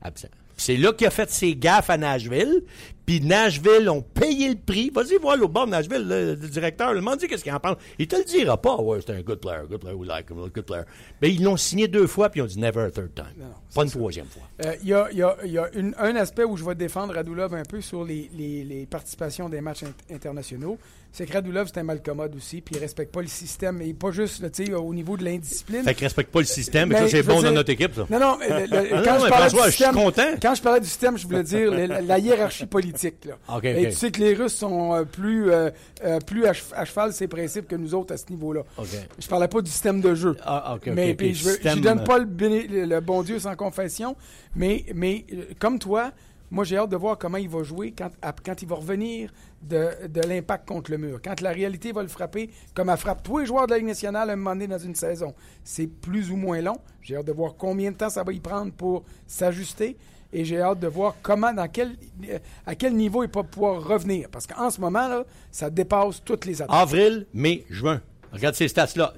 [0.01, 0.29] absent.
[0.57, 2.63] C'est là qu'il a fait ses gaffes à Nashville.
[3.05, 4.89] Puis Nashville ont payé le prix.
[4.93, 6.91] Vas-y voir l'autre bord de Nashville, le, le directeur.
[6.91, 7.77] Le demande qu'est-ce qu'il en pense?
[7.97, 8.75] Il te le dira pas.
[8.75, 10.83] Ouais, c'est un good player, good player, we like him, good player.
[11.21, 13.25] Mais ils l'ont signé deux fois, puis ils ont dit never a third time.
[13.37, 14.41] non, pas une troisième fois.
[14.65, 16.65] Euh, Il y a, il y a- il y a une- un aspect où je
[16.65, 20.77] vais défendre Radulov un peu sur les, les- les participations des matchs int- internationaux.
[21.17, 23.81] C'est que Radulov, c'est un malcommode aussi, puis il respecte pas le système.
[23.81, 25.81] Et pas juste là, tu sais, au niveau de l'indiscipline.
[25.81, 27.95] Fait qu'il respecte pas le système, mais Ben, ça, c'est bon dire- dans notre équipe,
[27.95, 28.05] ça.
[28.07, 29.95] Non, non, mais le- le- Ah quand, non, je parlais François, du je suis système,
[29.95, 30.27] content.
[30.39, 33.25] quand je parlais du système, je voulais dire la, la hiérarchie politique.
[33.25, 33.59] Là.
[33.63, 35.71] Et tu sais que les Russes sont euh, plus, euh,
[36.05, 38.61] euh, plus à, che- à cheval ces principes que nous autres à ce niveau-là.
[38.77, 38.85] OK.
[39.17, 40.35] Je parlais pas du système de jeu.
[40.45, 44.15] Ah, mais puis je, Système, j'y donne pas le, le- bon Dieu sans confession,
[44.55, 45.25] mais, mais
[45.59, 46.11] comme toi,
[46.51, 48.09] moi j'ai hâte de voir comment il va jouer quand,
[48.45, 49.31] quand il va revenir
[49.61, 51.19] de, de l'impact contre le mur.
[51.23, 53.87] Quand la réalité va le frapper, comme elle frappe tous les joueurs de la Ligue
[53.87, 55.33] nationale à un moment donné dans une saison.
[55.63, 56.77] C'est plus ou moins long.
[57.01, 59.97] J'ai hâte de voir combien de temps ça va y prendre pour s'ajuster.
[60.33, 61.95] Et j'ai hâte de voir comment, dans quel,
[62.29, 64.27] euh, à quel niveau il va pouvoir revenir.
[64.29, 66.75] Parce qu'en ce moment, là, ça dépasse toutes les attentes.
[66.75, 68.01] Avril, mai, juin.
[68.31, 69.13] Regarde ces stats-là.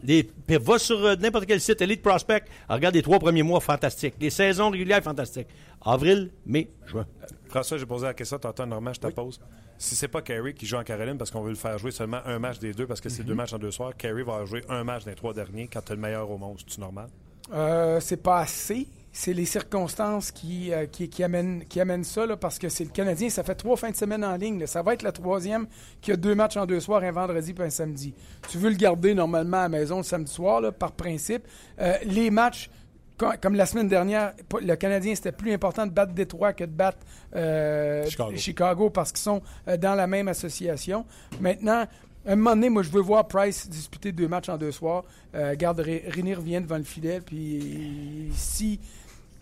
[0.48, 2.46] Va sur euh, n'importe quel site Elite Prospect.
[2.70, 4.16] Regarde les trois premiers mois, fantastiques.
[4.20, 5.48] Les saisons régulières, fantastiques.
[5.82, 7.06] Avril, mai, juin.
[7.48, 9.40] François, j'ai posé la question tantôt, Normand, je te pose.
[9.78, 12.20] Si c'est pas Carey qui joue en Caroline parce qu'on veut le faire jouer seulement
[12.26, 14.62] un match des deux parce que c'est deux matchs en deux soirs, Carey va jouer
[14.68, 16.60] un match des trois derniers quand tu le meilleur au monde.
[16.68, 17.08] C'est normal?
[17.54, 18.88] Euh, c'est pas assez.
[19.12, 22.84] C'est les circonstances qui, euh, qui, qui amènent, qui amènent ça, là, parce que c'est
[22.84, 24.60] le Canadien, ça fait trois fins de semaine en ligne.
[24.60, 24.68] là.
[24.68, 25.66] Ça va être la troisième
[26.02, 28.14] qui a deux matchs en deux soirs, un vendredi puis un samedi.
[28.50, 31.48] Tu veux le garder normalement à la maison le samedi soir, là, par principe.
[31.80, 32.70] Euh, les matchs,
[33.18, 36.72] co- comme la semaine dernière, le Canadien, c'était plus important de battre Détroit que de
[36.72, 37.00] battre
[37.36, 38.32] euh, Chicago.
[38.38, 39.42] Chicago parce qu'ils sont
[39.80, 41.04] dans la même association.
[41.42, 41.86] Maintenant,
[42.28, 45.04] à un moment donné, moi, je veux voir Price disputer deux matchs en deux soirs.
[45.34, 48.80] Euh, garde Ré- revient devant le filet, puis si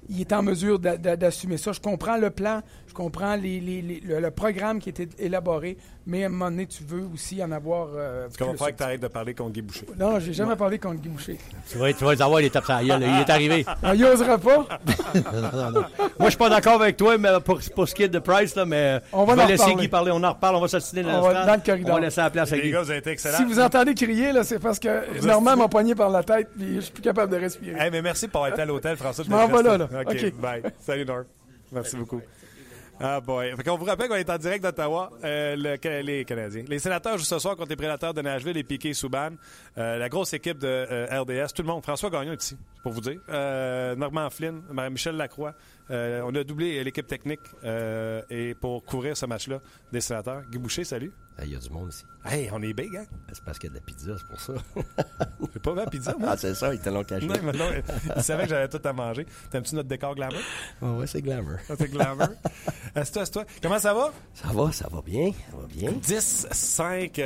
[0.10, 1.72] il est en mesure d'a- d'a- d'assumer ça.
[1.72, 5.78] Je comprends le plan, je comprends le, programme qui était élaboré,
[6.08, 7.90] mais à un moment donné, tu veux aussi en avoir.
[7.96, 8.58] Euh, Ce qu'on va plus.
[8.60, 9.86] faire que tu arrêtes de parler contre Guy Boucher.
[10.00, 11.38] Non, j'ai jamais parlé contre Guy Boucher.
[11.70, 13.08] Tu vas, tu vas avoir les tapes sur la gueule, là.
[13.08, 13.66] Il est arrivé.
[13.84, 14.66] Ah, il osera pas?
[15.16, 15.82] Non, non, non.
[15.98, 18.56] Moi, je suis pas d'accord avec toi mais pour, pour ce qui est de Price,
[18.56, 19.84] là, mais On va je en vais laisser reparler.
[19.84, 20.12] Guy parler.
[20.14, 20.56] On en reparle.
[20.56, 21.92] On va s'assiner dans, On va le dans le corridor.
[21.92, 22.72] On va laisser la place à Les Guy.
[22.72, 23.38] gars, vous avez été excellents.
[23.38, 26.76] Si vous entendez crier, là, c'est parce que Normand m'a poigné par la tête, puis
[26.76, 27.78] je suis plus capable de respirer.
[27.80, 29.26] Hey, mais merci pour avoir été à l'hôtel, François.
[29.26, 29.88] Je m'en vais là, là.
[30.08, 30.34] OK.
[30.40, 30.62] bye.
[30.80, 31.26] Salut, Norm.
[31.72, 32.22] Merci beaucoup.
[33.00, 33.56] Ah boy.
[33.56, 36.64] Fait qu'on vous rappelle qu'on est en direct d'Ottawa, euh, le- les Canadiens.
[36.68, 39.30] Les sénateurs jouent ce soir contre les prédateurs de Nashville et Piquet Souban.
[39.78, 41.54] Euh, la grosse équipe de euh, RDS.
[41.54, 41.84] Tout le monde.
[41.84, 43.20] François Gagnon est ici, pour vous dire.
[43.98, 45.54] Normand Flynn, Michel Lacroix.
[45.90, 47.42] On a doublé l'équipe technique
[48.32, 49.60] et pour couvrir ce match-là
[49.92, 50.42] des sénateurs.
[50.50, 51.12] Guy Boucher, salut.
[51.44, 52.04] Il y a du monde ici.
[52.26, 53.06] Hey, on est big, hein?
[53.32, 54.54] C'est parce qu'il y a de la pizza, c'est pour ça.
[55.54, 56.30] J'ai pas vu la pizza, moi?
[56.32, 57.26] ah, c'est ça, ils te l'ont caché.
[57.28, 57.66] Non, mais non,
[58.16, 59.26] il savait que j'avais tout à manger.
[59.52, 60.40] T'aimes-tu notre décor glamour?
[60.82, 61.58] Ah ouais, c'est glamour.
[61.68, 62.28] Ça, C'est glamour.
[62.96, 63.46] Assieds-toi, assieds-toi.
[63.62, 64.12] Comment ça va?
[64.34, 65.92] Ça va, ça va bien, ça va bien.
[65.92, 67.20] 10, 5.
[67.20, 67.24] euh,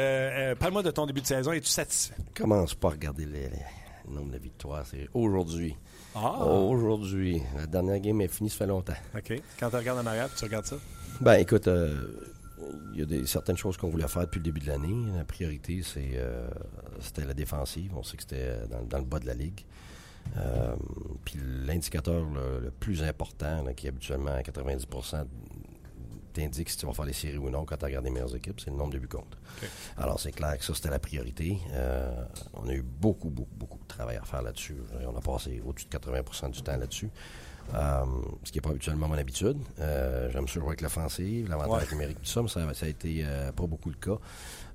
[0.51, 1.51] euh, Parle-moi de ton début de saison.
[1.53, 2.16] Es-tu satisfait?
[2.36, 3.66] Commence pas à regarder les- les-
[4.09, 4.84] le nombre de victoires.
[4.89, 5.76] C'est aujourd'hui.
[6.16, 6.43] Ah!
[6.45, 7.41] Aujourd'hui.
[7.57, 8.93] La dernière game est finie, ça fait longtemps.
[9.16, 9.41] OK.
[9.59, 10.76] Quand tu regardes en arrière, tu regardes ça?
[11.22, 12.07] Ben, écoute, euh,
[12.93, 15.11] il y a des, certaines choses qu'on voulait faire depuis le début de l'année.
[15.15, 16.49] La priorité, c'est, euh,
[16.99, 17.91] c'était la défensive.
[17.95, 19.65] On sait que c'était dans, dans le bas de la ligue.
[20.38, 20.76] Euh,
[21.26, 25.26] puis l'indicateur le, le plus important, là, qui habituellement à 90%
[26.32, 28.59] t'indique si tu vas faire les séries ou non quand tu regardes les meilleures équipes,
[28.59, 29.38] c'est le nombre de buts contre.
[29.97, 31.57] Alors, c'est clair que ça, c'était la priorité.
[31.72, 34.78] Euh, on a eu beaucoup, beaucoup, beaucoup de travail à faire là-dessus.
[35.05, 37.09] On a passé au-dessus de 80% du temps là-dessus.
[37.74, 38.03] Euh,
[38.43, 39.57] ce qui n'est pas habituellement mon habitude.
[39.80, 41.91] Euh, J'aime ça jouer avec l'offensive, l'avantage Ouais.
[41.93, 44.18] numérique, tout ça, mais ça, ça a été euh, pas beaucoup le cas.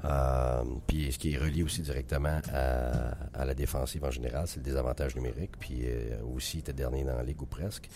[0.04, 4.58] Euh, puis ce qui est relié aussi directement à, à la défensive en général, c'est
[4.58, 5.52] le désavantage numérique.
[5.58, 7.88] Puis euh, aussi, était dernier dans la ligue ou presque.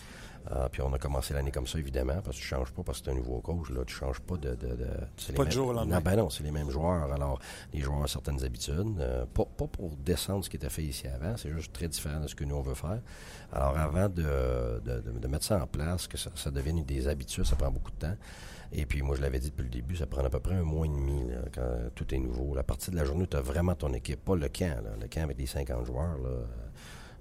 [0.49, 2.99] Euh, puis on a commencé l'année comme ça, évidemment, parce que tu changes pas parce
[2.99, 3.69] que tu es un nouveau coach.
[3.69, 4.55] Là, tu changes pas de...
[4.55, 4.87] de, de
[5.17, 5.97] c'est Pas du jour au lendemain.
[5.97, 7.11] Non, ben non, c'est les mêmes joueurs.
[7.13, 7.39] Alors,
[7.73, 8.99] les joueurs ont certaines habitudes.
[8.99, 12.19] euh, pas, pas pour descendre ce qui était fait ici avant, c'est juste très différent
[12.21, 12.99] de ce que nous, on veut faire.
[13.53, 14.23] Alors, avant de,
[14.83, 17.69] de, de- de mettre ça en place, que ça, ça devienne des habitudes, ça prend
[17.69, 18.15] beaucoup de temps.
[18.73, 20.63] Et puis, moi, je l'avais dit depuis le début, ça prend à peu près un
[20.63, 22.55] mois et demi là, quand tout est nouveau.
[22.55, 24.81] La partie de la journée, tu as vraiment ton équipe, pas le camp.
[24.83, 24.91] là.
[24.99, 26.29] Le camp avec les 50 joueurs, là,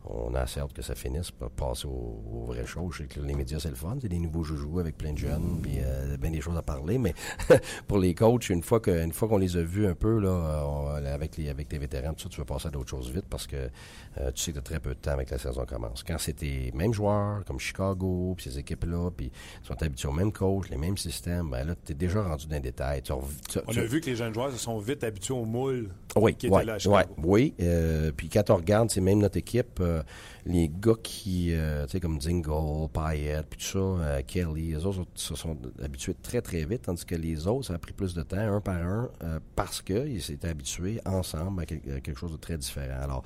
[0.05, 2.95] on a que ça finisse pour passer aux, vraies choses.
[2.95, 3.97] Je sais que les médias, c'est le fun.
[4.01, 6.99] C'est des nouveaux joujoux avec plein de jeunes, puis euh, bien des choses à parler.
[6.99, 7.15] Mais
[7.87, 11.01] pour les coachs, une fois que, une fois qu'on les a vus un peu, là,
[11.13, 13.47] avec les, avec tes vétérans, tout ça, tu veux passer à d'autres choses vite parce
[13.47, 16.03] que euh, tu sais que tu as très peu de temps avec la saison commence.
[16.03, 19.31] Quand c'est tes mêmes joueurs, comme Chicago, puis ces équipes-là, puis
[19.63, 22.55] sont habitués au même coach, les mêmes systèmes, ben là, tu es déjà rendu dans
[22.55, 23.03] les détails.
[23.11, 26.47] on a vu que les jeunes joueurs se sont vite habitués au moule oui, qui
[26.47, 26.77] était là
[27.23, 30.03] Oui, euh, puis quand on regarde, c'est même notre équipe, euh,
[30.47, 34.87] les gars qui, euh, tu sais, comme Dingle, Payette, puis tout ça, euh, Kelly, les
[34.87, 38.15] autres se sont habitués très, très vite, tandis que les autres, ça a pris plus
[38.15, 39.11] de temps, un par un,
[39.55, 43.01] parce qu'ils s'étaient habitués ensemble à, quelque chose de très différent.
[43.03, 43.23] Alors,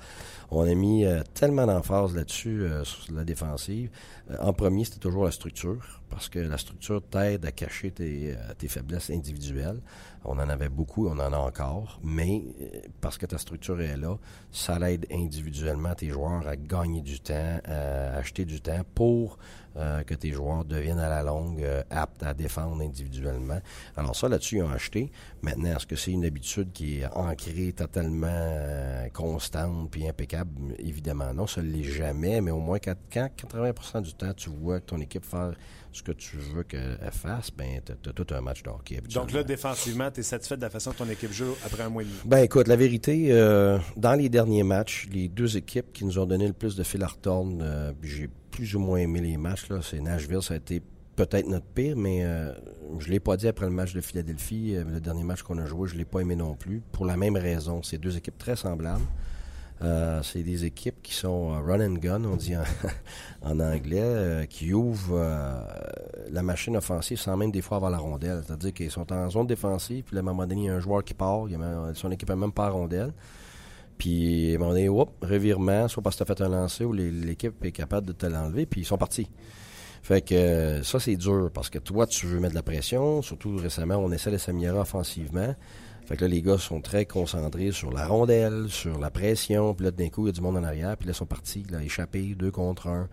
[0.51, 3.89] on a mis tellement d'emphase là-dessus, sur la défensive.
[4.39, 9.09] en premier, c'était toujours la structure, parce que la structure t'aide à cacher tes faiblesses
[9.09, 9.79] individuelles.
[10.27, 12.43] On en avait beaucoup, on en a encore, mais
[13.01, 14.17] parce que ta structure est là,
[14.51, 19.37] ça l'aide individuellement tes joueurs à gagner du temps, euh, acheter du temps pour
[19.77, 23.59] euh, que tes joueurs deviennent à la longue euh, aptes à défendre individuellement.
[23.95, 25.11] Alors ça, là-dessus, ils ont acheté.
[25.41, 30.75] Maintenant, est-ce que c'est une habitude qui est ancrée totalement constante puis impeccable?
[30.79, 34.79] Évidemment non, ça ne l'est jamais, mais au moins quand, 80% du temps, tu vois
[34.79, 35.53] que ton équipe fait
[35.91, 38.99] ce que tu veux qu'elle fasse, ben, tu as, tout un match de hockey.
[39.13, 41.89] Donc là, défensivement, tu es satisfait de la façon que ton équipe joue après un
[41.89, 42.17] mois et demi?
[42.25, 43.29] Ben écoute, la vérité,
[43.95, 47.01] dans les derniers matchs, les deux équipes qui nous ont donné le plus de fil
[47.03, 49.69] à retourne, euh, j'ai plus ou moins aimé les matchs.
[49.69, 49.79] Là.
[49.81, 50.81] C'est Nashville, ça a été
[51.17, 52.53] peut-être notre pire, mais euh,
[52.99, 55.57] je ne l'ai pas dit après le match de Philadelphie, euh, le dernier match qu'on
[55.57, 57.83] a joué, je ne l'ai pas aimé non plus, pour la même raison.
[57.83, 59.03] C'est deux équipes très semblables.
[60.23, 65.21] c'est des équipes qui sont run and gun, on dit en, anglais, qui ouvrent
[66.31, 68.41] la machine offensive sans même des fois avoir la rondelle.
[68.45, 70.79] C'est-à-dire qu'ils sont en zone défensive, puis à un moment donné, il y a un
[70.79, 71.45] joueur qui part,
[71.93, 73.13] son équipe n'a même pas la rondelle.
[73.97, 74.89] Puis, un moment donné,
[75.21, 78.25] revirement, soit parce que tu as fait un lancer ou l'équipe est capable de te
[78.25, 79.29] l'enlever, puis ils sont partis.
[80.03, 83.23] Fait que ça, c'est dur parce que toi, tu veux mettre de la pression.
[83.23, 85.55] Surtout récemment, on essaie de s'améliorer offensivement.
[86.05, 89.73] Fait que là, les gars sont très concentrés sur la rondelle, sur la pression.
[89.73, 90.95] Puis là, d'un coup, il y a du monde en arrière.
[90.97, 93.09] Puis là, ils sont partis, là, échappés, deux contre un.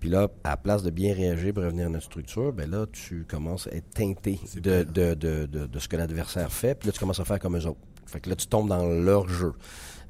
[0.00, 3.24] Puis là, à place de bien réagir pour revenir à notre structure, ben là, tu
[3.26, 6.74] commences à être teinté de, de, de, de, ce que l'adversaire fait.
[6.74, 7.80] Puis là, tu commences à faire comme eux autres.
[8.04, 9.54] Fait que là, tu tombes dans leur jeu.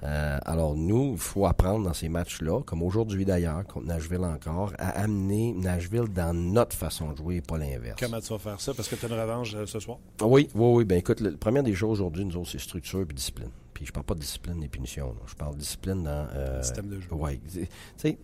[0.03, 4.73] Euh, alors nous, il faut apprendre dans ces matchs-là, comme aujourd'hui d'ailleurs, contre Nashville encore,
[4.79, 7.97] à amener Nashville dans notre façon de jouer et pas l'inverse.
[7.99, 8.75] Comment tu vas faire ça?
[8.75, 9.99] Parce que tu as une revanche euh, ce soir?
[10.23, 10.85] Oui, oui, oui.
[10.85, 13.51] Ben écoute, la première des choses aujourd'hui, nous autres, c'est structure et discipline.
[13.73, 15.15] Puis je parle pas de discipline et punition.
[15.27, 16.29] Je parle de discipline dans...
[16.35, 17.09] Euh, Système de jeu.
[17.11, 17.41] Oui.
[17.51, 17.67] Tu
[17.97, 18.19] sais,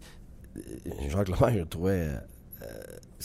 [1.09, 2.09] Jacques Lemaire, je trouvais...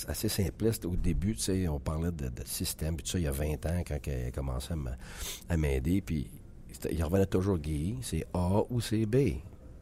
[0.07, 3.31] assez simpliste au début, tu sais, on parlait de, système, puis ça, il y a
[3.31, 4.73] 20 ans, quand il a commencé
[5.49, 6.29] à m'aider, puis
[6.91, 9.37] il revenait toujours Guy, c'est A ou c'est B.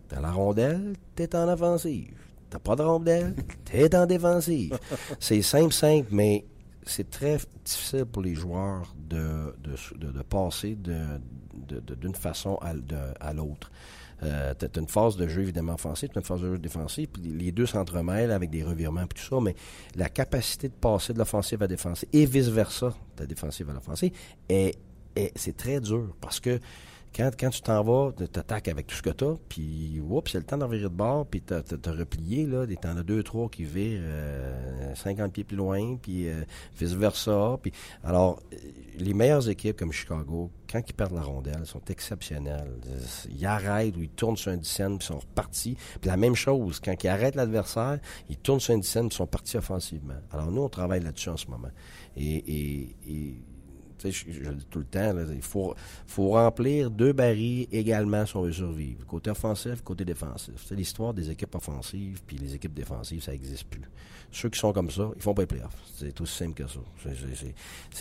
[0.08, 2.14] T'as la rondelle, t'es en offensive.
[2.50, 3.36] T'as pas de rondelle,
[3.66, 4.78] t'es en défensive.
[5.20, 6.46] c'est simple, simple, mais
[6.86, 13.72] c'est très difficile pour les joueurs de, de, passer d'une façon à, l'autre.
[14.22, 16.58] Euh, tu as une phase de jeu évidemment offensive, tu as une phase de jeu
[16.58, 19.56] défensive, puis les deux s'entremêlent avec des revirements et tout ça, mais
[19.96, 23.74] la capacité de passer de l'offensive à la défensive et vice-versa, de la défensive à
[23.74, 24.12] l'offensive,
[25.36, 26.60] c'est très dur parce que
[27.16, 30.38] quand, quand tu t'en vas, tu t'attaques avec tout ce que tu as, puis c'est
[30.38, 33.50] le temps d'en virer de bord, puis tu as replié, là, t'en as deux, trois
[33.50, 34.02] qui virent
[34.96, 36.44] 50 euh, pieds plus loin, puis euh,
[36.78, 37.60] vice-versa.
[37.62, 37.72] Puis,
[38.04, 38.58] alors, euh,
[38.98, 42.72] les meilleures équipes comme Chicago, quand ils perdent la rondelle, sont exceptionnelles.
[43.30, 45.78] Ils arrêtent ou ils tournent sur un dizaine, puis sont repartis.
[46.02, 48.00] Puis la même chose, quand ils arrêtent l'adversaire,
[48.30, 50.18] ils tournent sur un dizaine, puis sont partis offensivement.
[50.32, 51.70] Alors nous, on travaille là-dessus en ce moment.
[52.16, 52.96] et
[54.12, 55.76] je, le dis tout le temps, il faut,
[56.06, 59.06] faut remplir deux barils également si on veut survivre.
[59.06, 60.54] Côté offensif, côté défensif.
[60.66, 63.82] C'est l'histoire des équipes offensives, puis les équipes défensives, ça n'existe plus.
[64.32, 65.78] Ceux qui sont comme ça, ils font pas les playoffs.
[65.96, 66.80] C'est aussi simple que ça.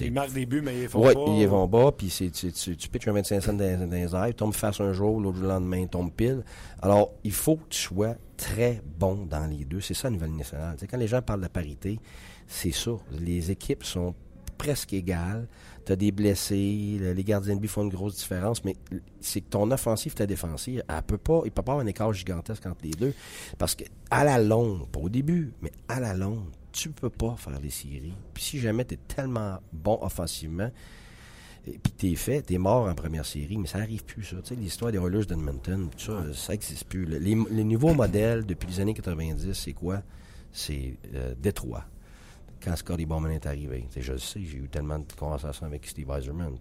[0.01, 1.27] ils marquent des buts, mais ils font ouais, pas.
[1.29, 4.35] ils vont bas, puis tu, tu pitches un 25 cents dans, dans les airs, tu
[4.35, 6.43] tombes face un jour, l'autre lendemain, tombe pile.
[6.81, 9.81] Alors, il faut que tu sois très bon dans les deux.
[9.81, 10.77] C'est ça, la nouvelle nationale.
[10.91, 12.01] quand les gens parlent de la parité,
[12.47, 12.93] c'est ça.
[13.21, 14.15] Les équipes sont
[14.59, 15.47] presque égales
[15.85, 18.77] tu as des blessés, les gardiens de but font une grosse différence, mais
[19.21, 22.13] c'est que ton offensive, ta défensive, elle peut pas, il peut pas avoir un écart
[22.13, 23.15] gigantesque entre les deux.
[23.59, 27.37] Parce que à la longue, pas au début, mais à la longue, tu peux pas
[27.37, 28.15] faire les séries.
[28.33, 30.71] Puis si jamais tu es tellement bon offensivement,
[31.67, 34.37] et puis t'es fait, t'es mort en première série, mais ça arrive plus, ça.
[34.43, 37.07] Tu sais, l'histoire des Oilers d'Edmonton, tout ça, ça n'existe plus.
[37.07, 40.03] Les, nouveaux modèles depuis les années 90, c'est quoi?
[40.53, 41.85] C'est euh, Détroit
[42.63, 43.87] quand Scotty Bowman est arrivé.
[43.97, 46.57] je le sais, j'ai eu tellement de conversations avec Steve Eiserman.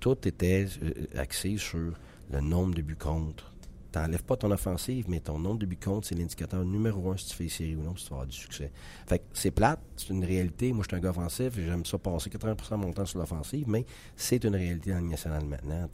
[0.00, 1.92] Tout était euh, axé sur
[2.30, 3.52] le nombre de buts contre,
[3.96, 7.26] t'enlèves pas ton offensive, mais ton nombre de buts contre, c'est l'indicateur numéro un si
[7.28, 8.70] tu fais série ou non, si tu vas avoir du succès.
[9.06, 10.72] Fait que c'est plate, c'est une réalité.
[10.72, 13.64] Moi, je suis un gars offensif j'aime ça passer 80% de mon temps sur l'offensive,
[13.68, 15.88] mais c'est une réalité dans le national maintenant.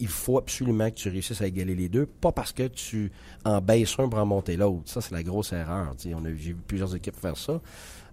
[0.00, 3.12] il faut absolument que tu réussisses à égaler les deux, pas parce que tu
[3.44, 4.90] en baisses un pour en monter l'autre.
[4.90, 5.94] Ça, c'est la grosse erreur.
[5.98, 7.60] j'ai vu plusieurs équipes faire ça.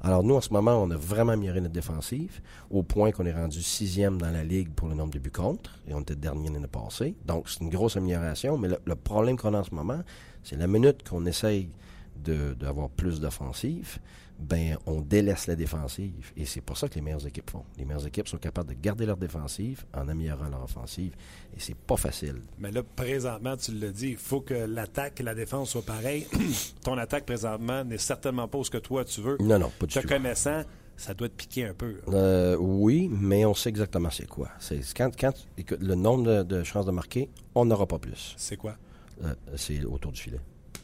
[0.06, 3.34] Alors nous, en ce moment, on a vraiment amélioré notre défensive au point qu'on est
[3.34, 6.50] rendu sixième dans la ligue pour le nombre de buts contre et on était dernier
[6.50, 7.16] l'année passée.
[7.26, 10.02] Donc c'est une grosse amélioration, mais le, problème qu'on a en ce moment,
[10.44, 11.70] c'est la minute qu'on essaye
[12.18, 13.98] d'avoir plus d'offensive,
[14.44, 16.32] ben on délaisse la défensive.
[16.38, 17.64] Et c'est pour ça que les meilleures équipes font.
[17.78, 21.16] Les meilleures équipes sont capables de garder leur défensive en améliorant leur offensive.
[21.56, 22.42] Et c'est pas facile.
[22.60, 26.28] Mais là, présentement, tu le dis, il faut que l'attaque et la défense soient pareilles.
[26.84, 29.38] Ton attaque présentement n'est certainement pas ce que toi tu veux.
[29.40, 30.02] Non, non, pas du tout.
[30.02, 30.64] Te connaissant,
[30.98, 32.02] ça doit te piquer un peu.
[32.10, 34.50] Euh, oui, mais on sait exactement c'est quoi.
[34.60, 35.34] C'est quand, quand
[35.80, 38.36] le nombre de, chances de marquer, on n'aura pas plus.
[38.38, 38.76] C'est quoi?
[39.24, 40.40] Euh, c'est autour du filet.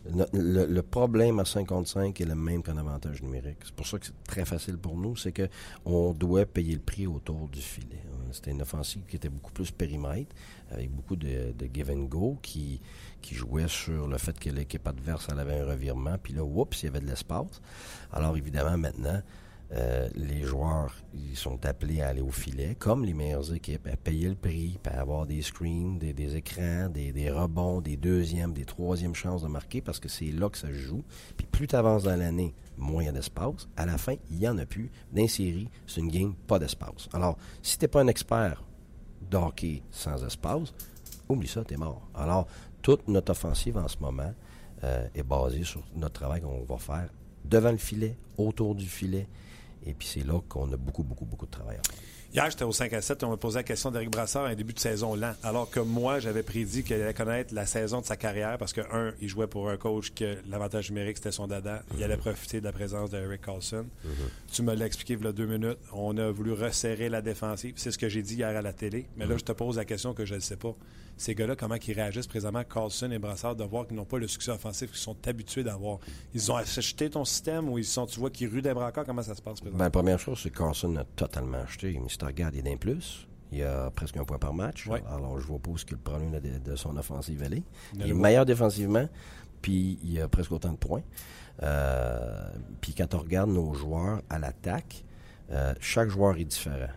[0.05, 3.57] Le, problème à 55 est le même qu'en avantage numérique.
[3.63, 5.47] C'est pour ça que c'est très facile pour nous, c'est que
[5.85, 8.01] on doit payer le prix autour du filet.
[8.31, 10.35] C'était une offensive qui était beaucoup plus périmètre,
[10.71, 12.79] avec beaucoup de, give and go, qui,
[13.31, 16.89] jouait sur le fait que l'équipe adverse avait un revirement, puis là, oups, il y
[16.89, 17.61] avait de l'espace.
[18.11, 19.21] Alors évidemment, maintenant,
[19.71, 20.95] euh, les joueurs
[21.35, 24.99] sont appelés à aller au filet, comme les meilleures équipes, à payer le prix, à
[24.99, 29.99] avoir des screens, des, écrans, des, rebonds, des deuxièmes, des troisièmes chances de marquer, parce
[29.99, 31.03] que c'est là que ça se joue.
[31.37, 33.67] Puis plus tu avances dans l'année, moins il y a d'espace.
[33.77, 34.91] À la fin, il n'y en a plus.
[35.13, 37.07] Dans série, c'est une game, pas d'espace.
[37.13, 38.63] Alors, si tu n'es pas un expert
[39.29, 40.73] d'hockey sans espace,
[41.27, 42.09] oublie ça, tu es mort.
[42.15, 42.47] Alors,
[42.81, 44.33] toute notre offensive en ce moment
[44.83, 47.09] euh, est basée sur notre travail qu'on va faire
[47.45, 49.27] devant le filet, autour du filet,
[49.85, 51.79] et puis c'est là qu'on a beaucoup, beaucoup, beaucoup de travail
[52.31, 54.49] Hier, j'étais au 5 à 7 et on m'a posé la question d'Éric Brassard à
[54.49, 55.33] un début de saison lent.
[55.41, 58.81] Alors que moi, j'avais prédit qu'il allait connaître la saison de sa carrière parce que,
[58.93, 61.81] un, il jouait pour un coach que l'avantage numérique, c'était son dada.
[61.97, 63.87] Il allait profiter de la présence d'Eric Carlson.
[64.05, 64.53] Mm-hmm.
[64.53, 65.79] Tu me l'as expliqué il y a deux minutes.
[65.91, 67.73] On a voulu resserrer la défensive.
[67.77, 69.07] C'est ce que j'ai dit hier à la télé.
[69.17, 69.39] Mais là, mm-hmm.
[69.39, 70.75] je te pose la question que je ne sais pas
[71.19, 74.27] ces gars-là, comment ils réagissent présentement, Carlson et Brassard, de voir qu'ils n'ont pas le
[74.27, 75.99] succès offensif qu'ils sont habitués d'avoir.
[76.33, 79.21] Ils ont acheté ton système ou ils sont, tu vois qu'ils ruent des braqueurs, comment
[79.21, 79.79] ça se passe présentement?
[79.79, 81.99] Ben, la première chose, c'est que Carlson a totalement acheté.
[82.01, 83.27] Mais si tu regardes, il est d'un plus.
[83.51, 84.87] Il y a presque un point par match.
[85.09, 87.63] Alors, je vois pas ce que le problème de, son offensive est.
[87.95, 89.09] Il est meilleur défensivement,
[89.61, 91.03] puis il a presque autant de points.
[91.63, 92.49] Euh,
[92.79, 95.03] puis quand on regarde nos joueurs à l'attaque,
[95.51, 96.93] euh, chaque joueur est différent.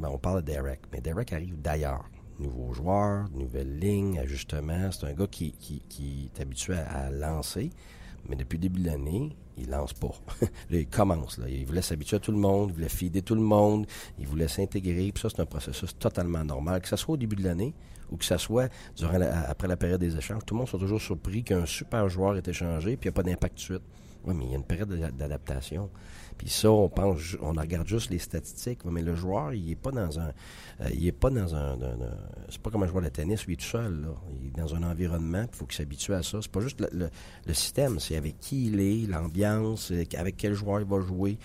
[0.00, 2.10] Ben, on parle de Derek, mais Derek arrive d'ailleurs
[2.40, 4.90] nouveaux joueurs, nouvelles lignes, ajustements.
[4.90, 5.54] C'est un gars qui,
[6.34, 7.70] est habitué à, lancer,
[8.28, 10.12] mais depuis le début de l'année, il lance pas.
[10.40, 11.38] là, il commence.
[11.38, 11.48] Là.
[11.48, 13.86] Il voulait s'habituer à tout le monde, il voulait fider tout le monde,
[14.18, 15.12] il voulait s'intégrer.
[15.12, 16.80] Puis ça, c'est un processus totalement normal.
[16.80, 17.74] Que ce soit au début de l'année
[18.10, 21.00] ou que ce soit durant après la période des échanges, tout le monde soit toujours
[21.00, 23.82] surpris qu'un super joueur est échangé puis il n'y a pas d'impact de suite.
[24.24, 25.88] Oui, mais il y a une période d'adaptation.
[26.40, 30.18] Puis ça, on pense, regarde juste les statistiques, mais le joueur, il est pas dans
[30.18, 30.32] un,
[30.80, 31.76] euh, il est pas dans un,
[32.48, 34.08] c'est pas comme un joueur de tennis est tout seul.
[34.40, 36.38] Il est dans un environnement, il faut qu'il s'habitue à ça.
[36.40, 37.10] C'est pas juste le,
[37.52, 41.36] système, c'est avec qui il est, l'ambiance, avec quel joueur il va jouer.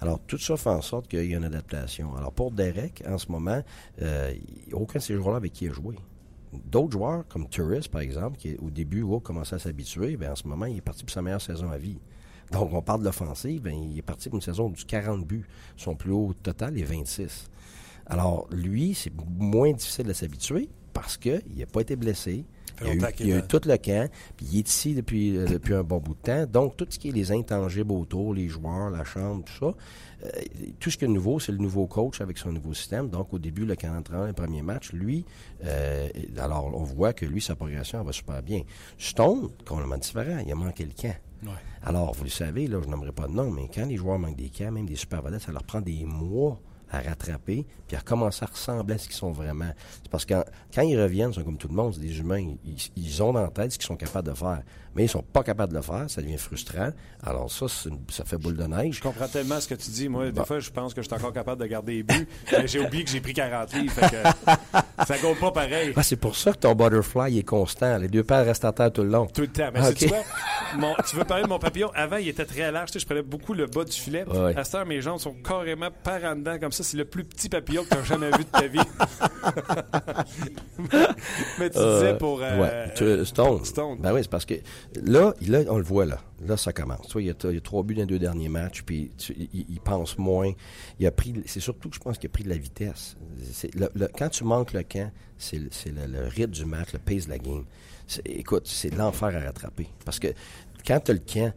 [0.00, 2.16] Alors tout ça fait en sorte qu'il y a une adaptation.
[2.16, 3.62] Alors pour Derek, en ce moment,
[4.02, 4.34] euh,
[4.72, 5.94] aucun de ces joueurs-là avec qui il a joué.
[6.52, 10.34] D'autres joueurs, comme Turris, par exemple, qui au début a commencé à s'habituer, bien, en
[10.34, 12.00] ce moment, il est parti pour sa meilleure saison à vie.
[12.50, 15.46] Donc, on parle de l'offensive, ben, il est parti pour une saison du 40 buts.
[15.76, 17.48] Son plus haut total est 26.
[18.06, 22.44] Alors, lui, c'est moins difficile de s'habituer parce qu'il n'a pas été blessé.
[22.82, 25.82] Il a, eu, a tout le camp, puis il est ici depuis, euh, depuis un
[25.82, 26.46] bon bout de temps.
[26.46, 29.74] Donc, tout ce qui est les intangibles autour, les joueurs, la chambre, tout ça,
[30.24, 30.28] euh,
[30.78, 33.10] tout ce qui est nouveau, c'est le nouveau coach avec son nouveau système.
[33.10, 35.26] Donc, au début, le 40 le premier match, lui,
[35.64, 38.62] euh, alors, on voit que lui, sa progression va super bien.
[38.96, 41.14] Stone, complètement différent, il a manqué le camp.
[41.82, 44.36] Alors, vous le savez, là, je n'aimerais pas de nom, mais quand les joueurs manquent
[44.36, 46.60] des camps, même des super vedettes, ça leur prend des mois
[46.90, 49.72] à rattraper, puis à commencer à ressembler à ce qu'ils sont vraiment.
[50.02, 50.34] C'est parce que
[50.74, 52.54] quand, ils reviennent, ils sont comme tout le monde, c'est des humains,
[52.96, 54.62] ils, ont dans la tête ce qu'ils sont capables de faire.
[54.96, 56.90] Mais ils sont pas capables de le faire, ça devient frustrant.
[57.22, 58.96] Alors ça, ça fait boule de neige.
[58.96, 60.08] Je comprends tellement ce que tu dis.
[60.08, 62.66] Moi, des fois, je pense que je suis encore capable de garder les buts, mais
[62.66, 64.50] j'ai oublié que j'ai pris 40 livres, fait que
[65.06, 65.92] ça compte pas pareil.
[65.94, 67.98] Ah, c'est pour ça que ton butterfly est constant.
[67.98, 69.26] Les deux paires restent à terre tout le long.
[69.26, 69.70] Tout le temps.
[69.72, 70.06] Mais tu,
[71.08, 71.90] tu veux parler de mon papillon?
[71.94, 72.90] Avant, il était très large.
[72.90, 74.24] Tu sais, je prenais beaucoup le bas du filet.
[74.56, 77.24] À cette heure, mes jambes sont carrément par en dedans comme ça c'est le plus
[77.24, 78.78] petit papillon que tu as jamais vu de ta vie.
[81.58, 82.40] Mais tu disais pour.
[82.42, 83.64] Euh, Stone.
[83.64, 83.98] Stone.
[84.00, 84.54] Ben oui, c'est parce que
[85.02, 86.20] là, là, on le voit là.
[86.46, 87.06] Là, ça commence.
[87.06, 89.10] Tu vois, il, y a, trois buts dans les deux derniers matchs, puis
[89.52, 90.52] il, pense moins.
[90.98, 91.34] Il a pris.
[91.46, 93.16] C'est surtout que je pense qu'il a pris de la vitesse.
[94.18, 95.70] quand tu manques le camp, c'est le,
[96.06, 97.64] le, rythme du match, le pace de la game
[98.24, 99.88] écoute, c'est l'enfer à rattraper.
[100.04, 100.28] Parce que
[100.86, 101.52] quand tu as le camp,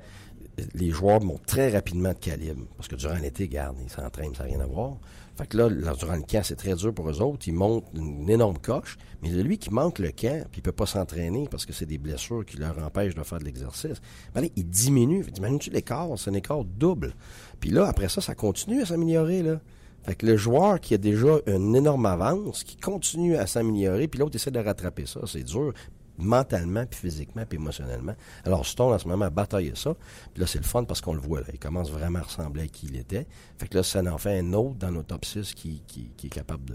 [0.76, 2.66] les joueurs montent très rapidement de calibre.
[2.78, 4.98] Parce que durant l'été, garde, ils s'entraînent, ça n'a rien à voir.
[5.36, 7.48] Fait que là, durant le camp, c'est très dur pour eux autres.
[7.48, 8.98] Ils montent une, énorme coche.
[9.24, 11.98] Mais lui qui manque le camp, puis il peut pas s'entraîner parce que c'est des
[11.98, 14.02] blessures qui leur empêchent de faire de l'exercice,
[14.36, 15.26] ben là, il diminue.
[15.36, 16.10] Imagine-tu l'écart?
[16.18, 17.16] C'est un écart double.
[17.60, 19.44] Puis là, après ça, ça continue à s'améliorer.
[20.04, 24.20] Fait que le joueur qui a déjà une énorme avance, qui continue à s'améliorer, puis
[24.20, 25.74] l'autre essaie de rattraper ça, c'est dur
[26.18, 28.16] mentalement, puis physiquement, puis émotionnellement.
[28.46, 29.96] Alors, Stone, en ce moment, a bataillé ça.
[30.34, 31.42] Puis là, c'est le fun parce qu'on le voit.
[31.42, 31.48] Là.
[31.54, 33.26] Il commence vraiment à ressembler à qui il était.
[33.58, 35.82] Fait que là, ça en fait un autre dans nos top 6 qui,
[36.24, 36.74] est capable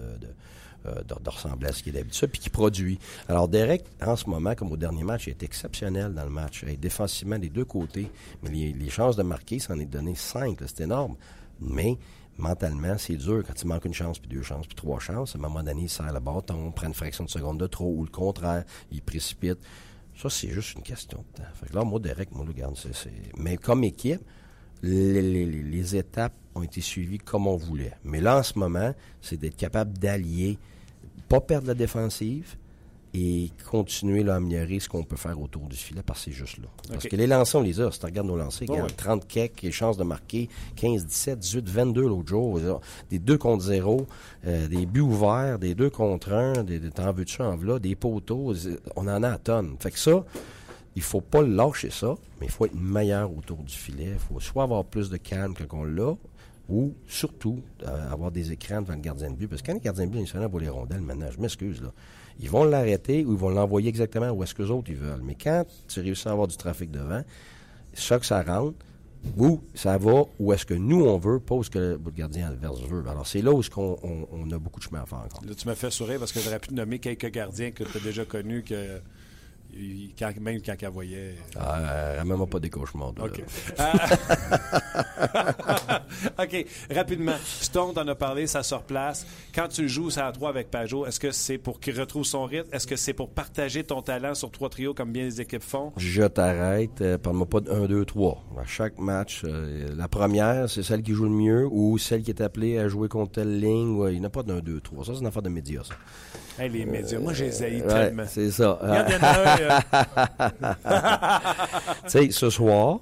[0.87, 2.99] euh, de, ressembler à ce qu'il est d'habitude, puis qui produit.
[3.29, 6.65] Alors, Derek, en ce moment, comme au dernier match, il est exceptionnel dans le match.
[6.65, 8.11] Et défensivement, des deux côtés.
[8.43, 10.59] Mais les, chances de marquer, ça en est donné cinq.
[10.67, 11.17] C'est énorme.
[11.61, 11.99] Mais
[12.39, 15.35] mentalement, c'est dur quand il manque une chance, puis deux chances, puis trois chances.
[15.35, 17.93] À un moment donné, il serre le bâton, prend une fraction de seconde de trop,
[17.93, 19.59] ou le contraire, il précipite.
[20.17, 21.49] Ça, c'est juste une question de temps.
[21.67, 23.11] Que là, moi, Derek, moi, le garde, c'est...
[23.37, 24.23] Mais comme équipe,
[24.83, 27.95] les, étapes ont été suivies comme on voulait.
[28.05, 30.59] Mais là, en ce moment, c'est d'être capable d'allier,
[31.29, 32.57] pas perdre la défensive,
[33.15, 36.59] et continuer à améliorer ce qu'on peut faire autour du filet parce que c'est juste
[36.59, 36.69] là.
[36.91, 37.91] Parce que les lancers, on les a.
[37.91, 41.07] Si tu regardes nos lancers, il y a 30 kecks, les chances de marquer 15,
[41.07, 42.61] 17, 18, 22 l'autre jour.
[43.11, 44.07] Des 2 contre 0,
[44.47, 47.95] euh, des buts ouverts, des 2 contre 1, des, des t'en veux-tu en là, des
[47.97, 48.55] poteaux.
[48.97, 49.77] On en a à tonnes.
[49.81, 50.25] Fait que ça,
[50.95, 54.13] il faut pas lâcher ça, mais il faut être meilleur autour du filet.
[54.13, 56.15] Il faut soit avoir plus de calme que qu'on l'a,
[56.69, 59.49] ou surtout euh, avoir des écrans devant le gardien de but.
[59.49, 61.93] Parce que quand le gardien de but est pour les rondelles, maintenant, je m'excuse, là
[62.41, 65.23] ils vont l'arrêter ou ils vont l'envoyer exactement où est-ce que les autres ils veulent.
[65.25, 67.23] Mais quand tu réussis à avoir du trafic devant,
[67.95, 68.77] ça que ça rentre,
[69.37, 72.49] où ça va où est-ce que nous on veut, pas où est-ce que le gardien
[72.49, 73.03] adverse veut.
[73.09, 75.43] Alors c'est là où on, a beaucoup de chemin à faire encore.
[75.45, 78.01] Là, tu m'as fait sourire parce que j'aurais pu nommer quelques gardiens que tu as
[78.01, 79.01] déjà connus que
[80.41, 81.35] même quand elle voyait.
[81.59, 83.13] Ah, même pas des cauchemars.
[83.21, 83.43] OK.
[86.39, 86.67] OK.
[86.91, 87.37] Rapidement.
[87.45, 89.27] Stone en a parlé, ça se replace.
[89.55, 92.45] Quand tu joues ça à trois avec Pajot, est-ce que c'est pour qu'il retrouve son
[92.45, 92.69] rythme?
[92.73, 95.93] Est-ce que c'est pour partager ton talent sur trois trios comme bien les équipes font?
[95.97, 97.01] Je t'arrête.
[97.01, 98.45] Euh, parle-moi pas de 1, 2, 3.
[98.61, 102.31] À chaque match, euh, la première, c'est celle qui joue le mieux ou celle qui
[102.31, 103.97] est appelée à jouer contre telle ligne.
[103.97, 105.05] Ouais, il n'y a pas de 1, 2, 3.
[105.05, 105.95] Ça, c'est une affaire de médias, ça.
[106.59, 107.19] Les médias.
[107.19, 108.25] Moi, j'ai les tellement.
[108.29, 108.79] C'est ça.
[112.05, 113.01] tu sais, ce soir,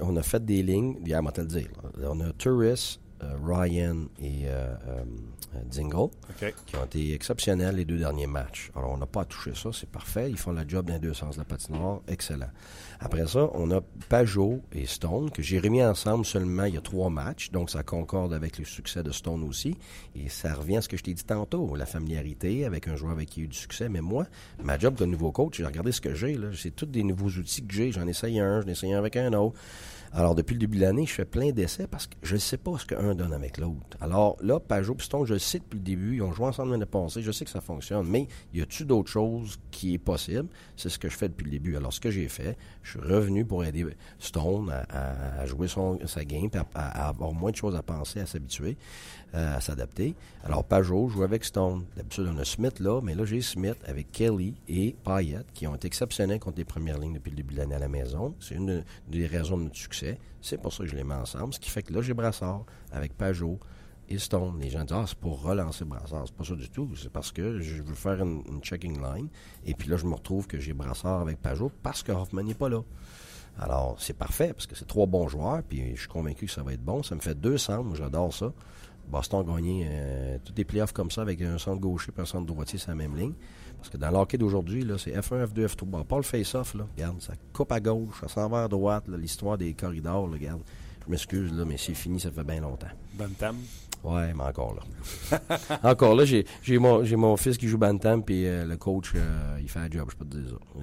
[0.00, 1.68] on a fait des lignes, hier, on va te le dire.
[2.02, 5.04] On a Tourist, euh, Ryan et euh, euh,
[5.64, 6.10] Dingle,
[6.66, 8.70] qui ont été exceptionnels les deux derniers matchs.
[8.76, 10.30] Alors, on n'a pas touché ça, c'est parfait.
[10.30, 12.50] Ils font le job dans les deux sens de la patinoire, excellent.
[13.00, 16.80] Après ça, on a Pajot et Stone, que j'ai remis ensemble seulement il y a
[16.80, 19.76] trois matchs, donc ça concorde avec le succès de Stone aussi.
[20.16, 23.12] Et ça revient à ce que je t'ai dit tantôt, la familiarité avec un joueur
[23.12, 23.88] avec qui il y a eu du succès.
[23.88, 24.26] Mais moi,
[24.62, 26.48] ma job de nouveau coach, j'ai regardé ce que j'ai, là.
[26.54, 27.92] C'est tous des nouveaux outils que j'ai.
[27.92, 29.56] J'en essaye un, j'en essaye un avec un autre.
[30.12, 32.56] Alors, depuis le début de l'année, je fais plein d'essais parce que je ne sais
[32.56, 33.96] pas ce qu'un donne avec l'autre.
[34.00, 36.16] Alors là, Pajot Piston, je le sais depuis le début.
[36.16, 37.22] Ils ont joué ensemble l'année passée.
[37.22, 38.06] Je sais que ça fonctionne.
[38.06, 40.48] Mais y a-tu d'autres choses qui est possible?
[40.76, 41.76] C'est ce que je fais depuis le début.
[41.76, 43.86] Alors, ce que j'ai fait, je suis revenu pour aider
[44.18, 48.76] Stone à, jouer son, sa game, à, avoir moins de choses à penser, à s'habituer,
[49.34, 50.14] euh, à s'adapter.
[50.44, 51.84] Alors, Pajot joue avec Stone.
[51.96, 55.74] D'habitude, on a Smith là, mais là, j'ai Smith avec Kelly et Payette qui ont
[55.74, 58.34] été exceptionnels contre les premières lignes depuis le début de l'année à la maison.
[58.40, 61.54] C'est une des raisons de notre succès c'est pour ça que je les mets ensemble.
[61.54, 63.58] Ce qui fait que là, j'ai Brassard avec Pajot
[64.08, 64.58] et Stone.
[64.60, 66.24] Les gens disent, ah, c'est pour relancer Brassard.
[66.26, 66.90] C'est pas ça du tout.
[66.96, 69.28] C'est parce que je veux faire une, checking line.
[69.66, 72.54] Et puis là, je me retrouve que j'ai Brassard avec Pajot parce que Hoffman n'est
[72.54, 72.82] pas là.
[73.60, 75.62] Alors, c'est parfait parce que c'est trois bons joueurs.
[75.62, 77.02] Puis je suis convaincu que ça va être bon.
[77.02, 77.94] Ça me fait deux centres.
[77.96, 78.52] J'adore ça.
[79.10, 82.24] Boston a gagné euh, tous les playoffs comme ça avec un centre gaucher et un
[82.24, 83.34] centre droitier sur la même ligne.
[83.78, 86.04] Parce que dans l'hockey d'aujourd'hui, c'est F1, F2, F3.
[86.04, 86.86] pas le face-off, là.
[86.96, 90.62] Regarde, ça coupe à gauche, ça s'en va à droite, l'histoire des corridors, regarde.
[91.06, 92.88] Je m'excuse, là, mais c'est fini, ça fait bien longtemps.
[93.14, 93.56] Bantam?
[94.04, 95.40] Ouais, mais encore là.
[95.82, 96.44] encore là, j'ai,
[96.78, 100.08] mon, mon fils qui joue Bantam, puis euh, le coach, euh, il fait un job,
[100.10, 100.82] je peux te dire ça.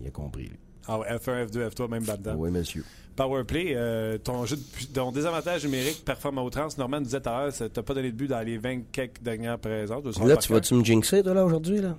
[0.00, 0.58] il a compris, lui.
[0.88, 2.36] Ah ouais, F1, F2, F3, même Bantam.
[2.38, 2.84] Oui, monsieur.
[3.16, 4.58] Powerplay, euh, ton, jeu
[4.92, 6.76] ton désavantage numérique performe à outrance.
[6.76, 9.58] Norman disait tout à l'heure, t'as pas donné de but dans les 20 quelques dernières
[9.58, 10.04] présentes.
[10.18, 11.96] Là, tu vas-tu me jinxer, toi, là, aujourd'hui, là?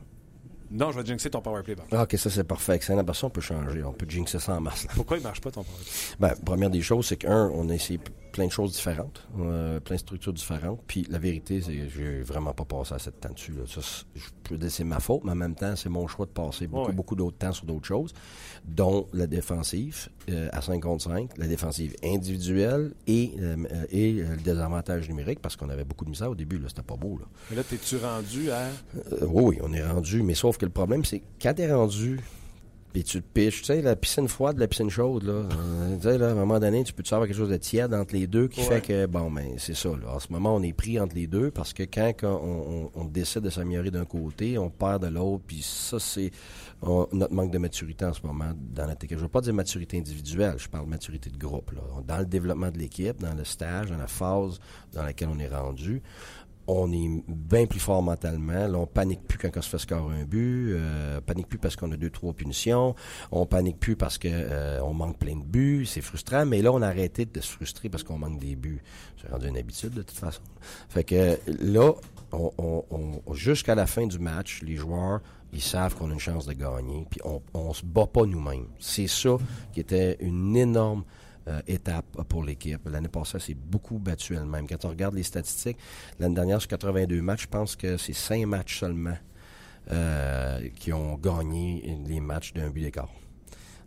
[0.69, 1.75] Non, je vais jinxer ton powerplay.
[1.91, 2.75] Ah, ok, ça c'est parfait.
[2.75, 3.03] Excellent.
[3.03, 3.83] Parce on peut changer.
[3.83, 4.85] On peut jinxer ça en masse.
[4.95, 5.85] Pourquoi il marche pas ton powerplay?
[6.19, 7.99] Ben, première des choses, c'est qu'un, on a essayé
[8.37, 10.79] plein de choses différentes, euh, plein de structures différentes.
[10.85, 13.53] Puis la vérité, c'est que j'ai vraiment pas passé assez de temps dessus.
[13.53, 13.63] Là.
[13.65, 13.81] Ça,
[14.13, 16.67] je peux dire c'est ma faute, mais en même temps, c'est mon choix de passer
[16.67, 18.13] beaucoup, beaucoup d'autres temps sur d'autres choses,
[18.63, 23.55] dont la défensive euh, à 5 contre 5, la défensive individuelle et, euh,
[23.89, 26.59] et le désavantage numérique, parce qu'on avait beaucoup de misère au début.
[26.59, 27.17] Là, c'était pas beau.
[27.17, 27.25] Là.
[27.49, 28.67] Mais là, t'es-tu rendu à...
[29.23, 30.21] oui, oui, on est rendu.
[30.21, 32.19] Mais sauf que le problème, c'est quand t'es rendu
[32.93, 35.33] Puis tu te piches, tu sais, la piscine froide, la piscine chaude, là.
[35.33, 37.57] Euh, tu sais, là, à un moment donné, tu peux te savoir quelque chose de
[37.57, 40.15] tiède entre les deux qui fait que, bon, ben, c'est ça, là.
[40.15, 43.41] En ce moment, on est pris entre les deux parce que quand, on, on, décide
[43.41, 46.31] de s'améliorer d'un côté, on perd de l'autre, puis ça, c'est
[46.81, 49.17] notre manque de maturité en ce moment dans notre équipe.
[49.17, 51.81] Je ne veux pas dire maturité individuelle, je parle de maturité de groupe, là.
[52.07, 54.59] Dans le développement de l'équipe, dans le stage, dans la phase
[54.93, 56.01] dans laquelle on est rendu,
[56.67, 58.67] on est bien plus fort mentalement.
[58.67, 60.73] Là, on panique plus quand on se fait scorer un but.
[60.73, 62.95] Euh, panique plus parce qu'on a deux, trois punitions.
[63.31, 65.85] On panique plus parce que euh, on manque plein de buts.
[65.85, 68.81] C'est frustrant, mais là, on a arrêté de se frustrer parce qu'on manque des buts.
[69.21, 70.41] C'est rendu une habitude de toute façon.
[70.89, 71.93] Fait que là,
[72.33, 72.83] on,
[73.33, 75.21] jusqu'à la fin du match, les joueurs,
[75.53, 78.67] ils savent qu'on a une chance de gagner, puis on, on se bat pas nous-mêmes.
[78.79, 79.37] C'est ça
[79.71, 81.03] qui était une énorme
[81.47, 82.81] euh, étape pour l'équipe.
[82.89, 84.67] L'année passée, c'est beaucoup battu elle-même.
[84.67, 85.77] Quand on regarde les statistiques,
[86.19, 89.17] l'année dernière, sur 82 matchs, je pense que c'est 5 matchs seulement
[89.91, 93.09] euh, qui ont gagné les matchs d'un but d'écart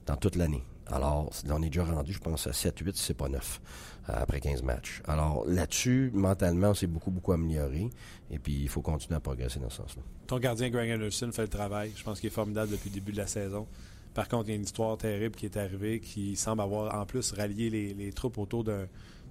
[0.07, 0.65] dans toute l'année.
[0.87, 3.61] Alors, on est déjà rendu, je pense, à 7-8, si c'est pas 9,
[4.09, 5.03] euh, après 15 matchs.
[5.07, 7.91] Alors, là-dessus, mentalement, on s'est beaucoup, beaucoup amélioré.
[8.31, 10.03] Et puis, il faut continuer à progresser dans ce sens-là.
[10.27, 11.93] Ton gardien, Greg Anderson, fait le travail.
[11.95, 13.67] Je pense qu'il est formidable depuis le début de la saison.
[14.15, 17.07] Par contre, il y a une histoire terrible qui est arrivée qui semble avoir en
[17.07, 18.87] plus rallié les, troupes autour d'un.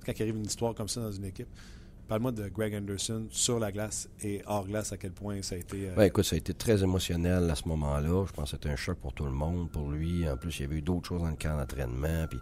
[0.06, 1.50] Quand il arrive une histoire comme ça dans une équipe.
[2.08, 5.58] Parle-moi de Greg Anderson sur la glace et hors glace, à quel point ça a
[5.60, 5.90] été.
[5.90, 6.02] Euh...
[6.02, 8.26] écoute, ça a été très émotionnel à ce moment-là.
[8.26, 10.28] Je pense que c'était un choc pour tout le monde, pour lui.
[10.28, 12.26] En plus, il y avait eu d'autres choses dans le camp d'entraînement.
[12.28, 12.40] Puis.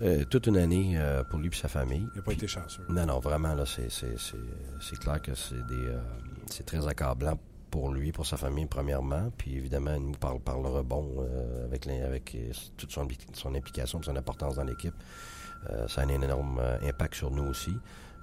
[0.00, 2.08] Euh, toute une année euh, pour lui et sa famille.
[2.14, 2.82] Il n'a pas été chanceux.
[2.88, 6.00] Non, non, vraiment, là, c'est clair que c'est des euh,
[6.46, 7.38] c'est très accablant
[7.72, 9.32] pour lui, pour sa famille, premièrement.
[9.38, 11.86] Puis évidemment, il nous parle par le rebond euh, avec,
[12.34, 14.94] euh, toute son, son implication, son importance dans l'équipe.
[15.70, 17.72] Euh, ça a un énorme impact sur nous aussi.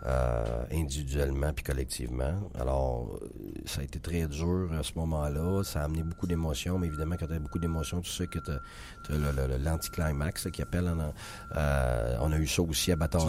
[0.06, 2.50] Euh, individuellement puis collectivement.
[2.58, 3.20] Alors,
[3.66, 5.62] ça a été très dur à ce moment-là.
[5.66, 8.40] Ça a amené beaucoup d'émotions, mais évidemment, quand tu as beaucoup d'émotions, tu sais que
[8.40, 10.90] tu as, l'anticlimax qui appelle.
[11.58, 13.24] Euh, on a eu ça aussi à Bataille.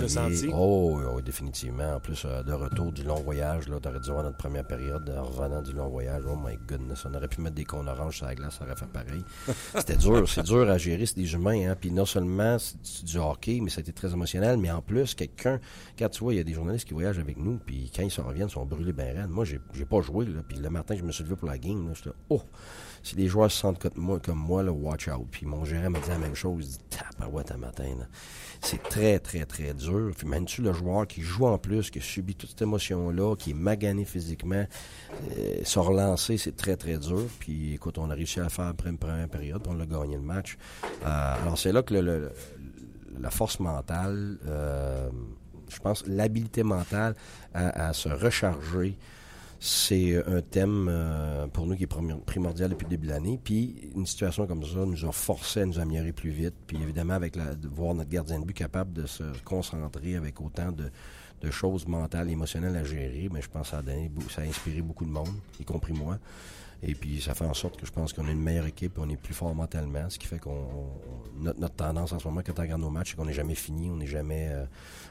[0.53, 1.97] Oh, oui, définitivement.
[1.97, 5.11] En plus, euh, de retour du long voyage, là, aurais dû voir notre première période
[5.11, 6.23] en revenant du long voyage.
[6.31, 8.77] Oh my goodness, on aurait pu mettre des cônes oranges sur la glace, ça aurait
[8.77, 9.25] fait pareil.
[9.75, 11.71] C'était dur, c'est dur à gérer, c'est des humains.
[11.71, 11.77] Hein.
[11.81, 15.17] Puis non seulement c'est du hockey, mais ça a été très émotionnel, mais en plus,
[15.17, 15.59] quelqu'un,
[15.99, 18.25] quand tu vois, il y a des qui voyagent avec nous, puis quand ils s'en
[18.25, 19.31] reviennent, ils sont brûlés ben raides.
[19.31, 21.59] Moi, j'ai, j'ai pas joué, là, puis le matin, je me suis levé pour la
[21.59, 22.43] game, là, j'étais oh,
[23.03, 25.27] si les joueurs se sentent comme moi, comme watch out.
[25.31, 27.97] Puis mon gérant m'a dit la même chose, il dit, taparouette à matin.
[28.61, 30.13] C'est très, très, très dur.
[30.17, 33.37] Puis même tu le joueur qui joue en plus, qui a subi toute cette émotion-là,
[33.37, 34.65] qui est magané physiquement,
[35.39, 37.25] euh, se relancer, c'est très, très dur.
[37.39, 40.17] Puis écoute, on a réussi à faire après une première période, puis on a gagné
[40.17, 40.59] le match.
[41.05, 41.95] Euh, alors c'est là que
[43.19, 45.09] la force mentale, euh,
[45.71, 47.15] je pense, l'habilité mentale
[47.55, 48.97] à, se recharger,
[49.59, 53.39] c'est un thème euh, pour nous qui est primordial depuis le début de l'année.
[53.43, 56.55] Puis une situation comme ça nous a forcé à nous améliorer plus vite.
[56.67, 60.41] Puis évidemment, avec la, de voir notre gardien de but capable de se concentrer avec
[60.41, 60.91] autant de,
[61.51, 64.83] choses mentales, émotionnelles à gérer, mais je pense que ça a, donné, ça a inspiré
[64.83, 66.19] beaucoup de monde, y compris moi.
[66.83, 69.09] Et puis, ça fait en sorte que je pense qu'on a une meilleure équipe, on
[69.11, 70.89] est plus fort mentalement, ce qui fait qu'on
[71.39, 73.91] notre, tendance en ce moment quand on regarde nos matchs, c'est qu'on n'est jamais fini,
[73.91, 74.65] on n'est jamais euh,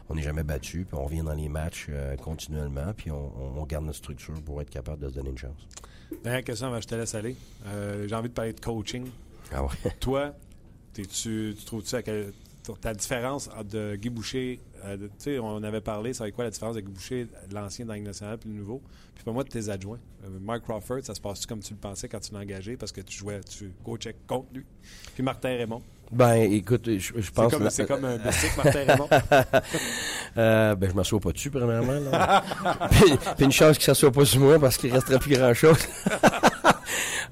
[0.10, 3.86] on n'est jamais battu, puis on revient dans les matchs euh, continuellement, puis on, garde
[3.86, 5.68] notre structure pour être capable de se donner une chance.
[6.24, 7.36] Dernière question, je te laisse aller.
[7.68, 9.08] Euh, j'ai envie de parler de coaching.
[9.52, 9.70] Ah ouais.
[10.00, 10.34] Toi,
[10.94, 11.96] tu, tu trouves-tu
[12.78, 16.76] ta différence de Guy Boucher, euh, tu sais, on avait parlé, c'est quoi la différence
[16.76, 18.82] de Guy Boucher, l'ancien dans nationale puis le nouveau.
[19.16, 20.00] Puis pour moi, de tes adjoints.
[20.24, 22.92] Euh, Mark Crawford, ça se passe comme tu le pensais quand tu l'as engagé parce
[22.92, 24.66] que tu jouais, tu coachais contre lui?
[25.14, 25.82] Puis Martin Raymond.
[26.12, 27.52] Ben, écoute, je, pense...
[27.52, 29.10] C'est comme, c'est comme un mystique, Martin Raymond.
[30.38, 32.00] euh, ben, je m'assois pas dessus, premièrement.
[32.92, 35.78] puis, une chance qu'il s'assoit pas sur moi parce qu'il resterait plus grand-chose.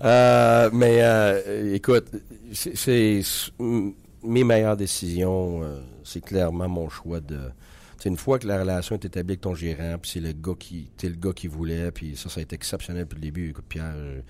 [0.73, 2.07] mais, écoute,
[2.53, 3.21] c'est
[4.27, 7.39] mes meilleures décisions, euh, c'est clairement mon choix de.
[8.05, 10.89] Une fois que la relation est établie avec ton gérant, puis c'est le gars qui,
[11.03, 13.53] le gars qui voulait, puis ça, ça a été exceptionnel depuis le début.
[13.67, 14.21] Pierre, euh,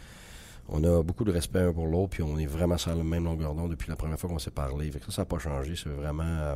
[0.69, 3.25] on a beaucoup de respect un pour l'autre, puis on est vraiment sur le même
[3.25, 4.91] longueur d'onde depuis la première fois qu'on s'est parlé.
[4.91, 5.75] Ça, ça n'a pas changé.
[5.75, 6.55] C'est vraiment euh,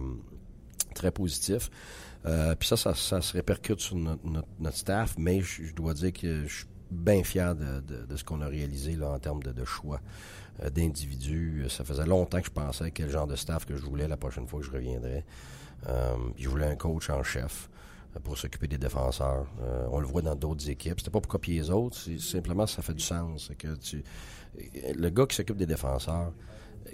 [0.95, 1.69] très positif.
[2.23, 6.67] puis ça, ça, se répercute sur notre, staff, mais je, dois dire que je suis
[6.89, 9.99] bien fier de, ce qu'on a réalisé là, en termes de choix.
[10.63, 11.65] Euh, d'individus.
[11.69, 14.47] Ça faisait longtemps que je pensais quel genre de staff que je voulais la prochaine
[14.47, 15.25] fois que je reviendrais.
[15.87, 17.69] Euh, je voulais un coach en chef
[18.15, 19.47] euh, pour s'occuper des défenseurs.
[19.91, 20.99] on le voit dans d'autres équipes.
[20.99, 23.51] C'était pas pour copier les autres, simplement ça fait du sens.
[23.57, 24.03] que tu,
[24.95, 26.31] le gars qui s'occupe des défenseurs,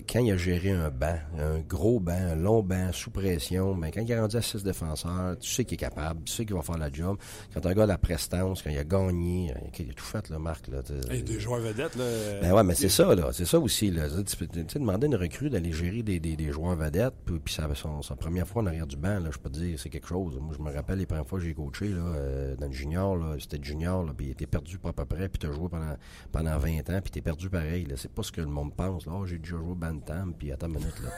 [0.10, 3.92] quand il a géré un banc, un gros banc, un long banc, sous pression, ben,
[3.92, 6.56] quand il est rendu à six défenseurs, tu sais qu'il est capable, tu sais qu'il
[6.56, 7.18] va faire la job.
[7.54, 10.40] Quand un gars a la prestance, quand il a gagné, il a tout fait, le
[10.40, 10.68] Marc.
[10.68, 10.82] Là,
[11.12, 12.06] Et des joueurs vedettes, là.
[12.42, 13.30] Ben ouais, mais c'est ça, là.
[13.32, 14.08] C'est ça aussi, là.
[14.24, 14.48] Tu peux
[14.80, 18.02] demander à une recrue d'aller gérer des, des, des, joueurs vedettes, puis, puis ça son,
[18.02, 20.38] sa première fois en arrière du banc, là, je peux te dire, c'est quelque chose.
[20.40, 23.16] Moi, je me rappelle les premières fois que j'ai coaché, là, euh, dans le junior,
[23.16, 25.52] là, c'était junior, là, puis il était perdu pas à peu près, puis tu as
[25.52, 25.96] joué pendant,
[26.32, 27.96] pendant 20 ans, puis t'es perdu pareil, là.
[27.98, 29.14] C'est pas ce que le monde pense, là.
[29.16, 31.10] Oh, j'ai déjà joué Bantam, puis attends une minute, là.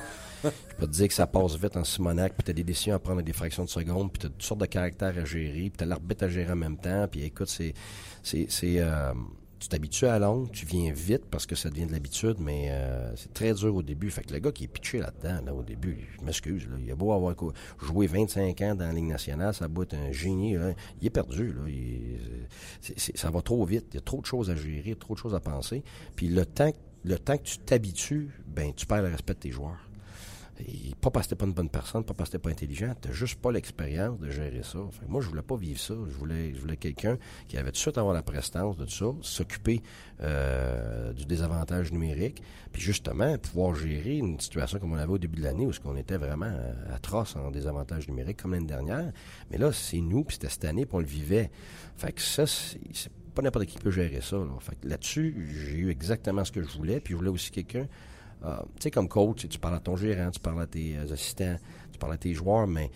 [0.43, 2.99] je peux te dire que ça passe vite en Simonac, puis t'as des décisions à
[2.99, 5.73] prendre à des fractions de secondes, puis t'as toutes sortes de caractères à gérer, puis
[5.77, 7.73] t'as l'arbitre à gérer en même temps, puis écoute, c'est...
[8.23, 8.47] c'est,
[8.79, 9.13] euh,
[9.59, 13.13] tu t'habitues à longue, tu viens vite parce que ça devient de l'habitude, mais euh,
[13.15, 14.09] c'est très dur au début.
[14.09, 16.95] Fait que le gars qui est pitché là-dedans, là, au début, je m'excuse, il a
[16.95, 17.35] beau avoir
[17.81, 20.55] joué 25 ans dans la Ligue nationale, ça doit être un génie,
[21.01, 21.51] il est perdu.
[21.53, 22.19] Là, il,
[22.95, 25.35] ça va trop vite, il y a trop de choses à gérer, trop de choses
[25.35, 25.83] à penser.
[26.15, 26.71] Puis le temps,
[27.03, 29.89] le temps que tu t'habitues, ben tu perds le respect de tes joueurs.
[30.67, 32.93] Et pas parce que t'es pas une bonne personne, pas parce que t'es pas intelligent,
[32.99, 34.79] t'as juste pas l'expérience de gérer ça.
[35.07, 35.93] Moi, je voulais pas vivre ça.
[35.93, 37.17] Je voulais, je voulais quelqu'un
[37.47, 39.81] qui avait tout de suite avoir la prestance de tout ça, s'occuper
[40.21, 42.43] euh, du désavantage numérique,
[42.73, 45.95] puis justement pouvoir gérer une situation comme on avait au début de l'année où on
[45.95, 49.13] était vraiment euh, atroce en désavantage numérique comme l'année dernière.
[49.51, 51.51] Mais là, c'est nous, puis c'était cette année, puis on le vivait.
[51.95, 53.09] Fait que ça, c'est
[53.39, 54.37] pas n'importe qui peut gérer ça.
[54.83, 57.87] Là-dessus, j'ai eu exactement ce que je voulais, puis je voulais aussi quelqu'un
[58.45, 61.13] euh, tu sais, comme coach, tu parles à ton gérant, tu parles à tes euh,
[61.13, 61.57] assistants,
[61.91, 62.89] tu parles à tes joueurs, mais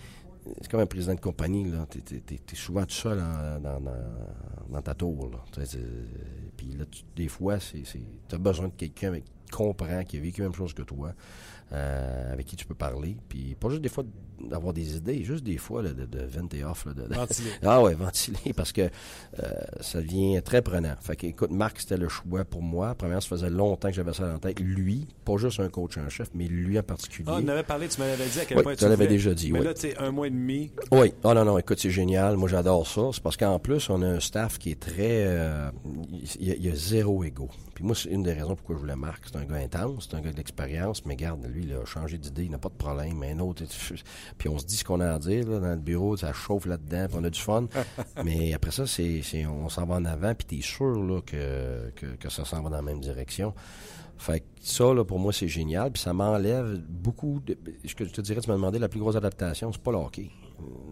[0.61, 1.69] c'est comme un président de compagnie.
[1.89, 3.21] Tu es, souvent tout seul
[3.61, 5.29] dans, ta tour,
[6.57, 7.83] Puis là, des fois, tu
[8.31, 11.13] as besoin de quelqu'un qui comprend, qui a vécu la même chose que toi,
[11.71, 13.17] euh, avec qui tu peux parler.
[13.29, 14.03] Puis pas juste des fois
[14.49, 16.87] d'avoir des idées, juste des fois de, de venter off.
[16.87, 17.49] de, ventiler.
[17.63, 19.49] ah ouais, ventiler, parce que euh,
[19.79, 20.95] ça devient très prenant.
[20.99, 22.93] Fait que, écoute, Marc, c'était le choix pour moi.
[22.95, 24.59] Premièrement, ça faisait longtemps que j'avais ça dans la tête.
[24.59, 27.29] Lui, pas juste un coach en chef, mais lui en particulier.
[27.31, 29.51] Ah, on avait parlé, tu m'avais dit à quel oui, point tu l'avais déjà dit,
[29.51, 29.65] Mais oui.
[29.65, 30.71] là, tu un mois et demi.
[30.91, 31.13] Oui.
[31.23, 32.37] Ah non, non, écoute, c'est génial.
[32.37, 33.09] Moi, j'adore ça.
[33.13, 35.25] C'est parce qu'en plus, on a un staff qui est très...
[35.25, 35.71] Euh,
[36.39, 37.49] il, y a, zéro égo.
[37.83, 39.25] Puis moi, c'est une des raisons pourquoi je voulais Marc.
[39.25, 42.45] C'est un gars intense, c'est un gars d'expérience, mais garde, lui, il a changé d'idée,
[42.45, 43.17] il n'a pas de problème.
[43.17, 43.65] Mais un autre...
[44.37, 46.65] Puis on se dit ce qu'on a à dire là, dans le bureau, ça chauffe
[46.65, 47.67] là-dedans, puis on a du fun.
[48.23, 51.91] mais après ça, c'est, on s'en va en avant, puis tu es sûr là, que,
[51.93, 53.53] que, que ça s'en va dans la même direction.
[54.17, 55.91] Fait que ça, là, pour moi, c'est génial.
[55.91, 57.57] Puis ça m'enlève beaucoup de.
[57.85, 59.97] Ce que je te dirais, tu m'as demandé la plus grosse adaptation, c'est pas le
[59.97, 60.29] hockey.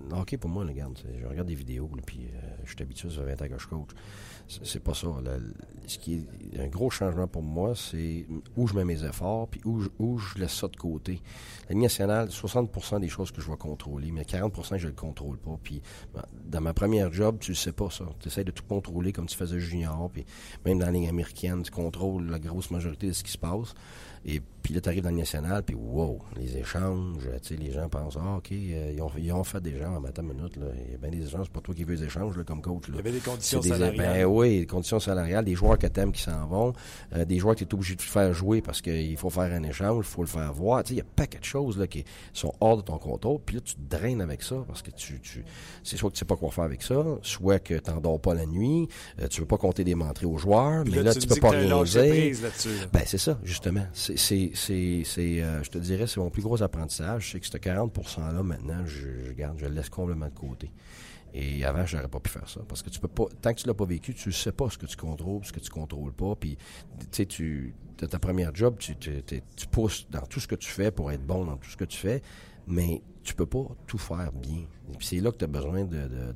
[0.09, 3.23] Le hockey, pour moi, regarde, je regarde des vidéos, puis euh, je suis habitué, ça
[3.23, 3.89] fait 20 ans que je coach.
[4.64, 5.07] C'est pas ça.
[5.88, 8.26] ce qui est un gros changement pour moi, c'est
[8.57, 11.22] où je mets mes efforts, puis où je, où je laisse ça de côté.
[11.69, 14.95] La Ligue nationale, 60% des choses que je vais contrôler, mais 40% je ne le
[14.95, 15.57] contrôle pas.
[15.64, 15.82] Puis
[16.14, 18.06] ben, dans ma première job, tu ne sais pas ça.
[18.19, 20.26] Tu essaies de tout contrôler comme tu faisais junior, puis
[20.65, 23.73] même dans la ligne américaine, tu contrôles la grosse majorité de ce qui se passe.
[24.26, 27.72] Et puis là, tu arrives dans le national, puis wow, les échanges, tu sais, les
[27.72, 30.34] gens pensent, ah, OK, euh, ils, ont, ils, ont, fait des gens, en attends une
[30.34, 32.38] minute, là, il y a bien des échanges, c'est pas toi qui veux les échanges,
[32.38, 32.88] là, comme coach.
[32.88, 32.93] Là.
[32.93, 34.15] Il y avait des conditions des, salariales.
[34.15, 36.73] Ben oui, des conditions salariales, des joueurs que t'aimes qui s'en vont,
[37.15, 39.64] euh, des joueurs que tu es obligé de faire jouer parce qu'il faut faire un
[39.64, 40.84] échange, il faut le faire voir.
[40.84, 43.39] Tu sais, il y a pas de choses là, qui sont hors de ton contrôle,
[43.43, 45.43] puis là, tu te draines avec ça parce que tu, tu
[45.84, 48.35] c'est soit que tu sais pas quoi faire avec ça, soit que tu dors pas
[48.35, 48.88] la nuit,
[49.19, 51.84] euh, tu veux pas compter des mentrées aux joueurs, mais là, tu, peux pas rien
[51.84, 52.38] dire.
[52.93, 53.85] Ben, c'est ça, justement.
[54.16, 54.52] C'est,
[55.18, 58.86] euh, je te dirais, c'est mon plus gros apprentissage, c'est que ce 40 %-là, maintenant,
[58.86, 60.72] je, garde, je le laisse complètement de côté.
[61.34, 62.62] Et avant, je n'aurais pas pu faire ça.
[62.68, 64.78] Parce que tu peux pas, tant que tu l'as pas vécu, tu sais pas ce
[64.78, 66.36] que tu contrôles, ce que tu contrôles pas.
[66.36, 66.58] Puis,
[67.12, 71.26] tu as ta première job, tu pousses dans tout ce que tu fais pour être
[71.26, 72.22] bon dans tout ce que tu fais.
[72.68, 74.66] Mais tu peux pas tout faire bien.
[74.97, 76.34] Puis c'est là que tu as besoin de, de,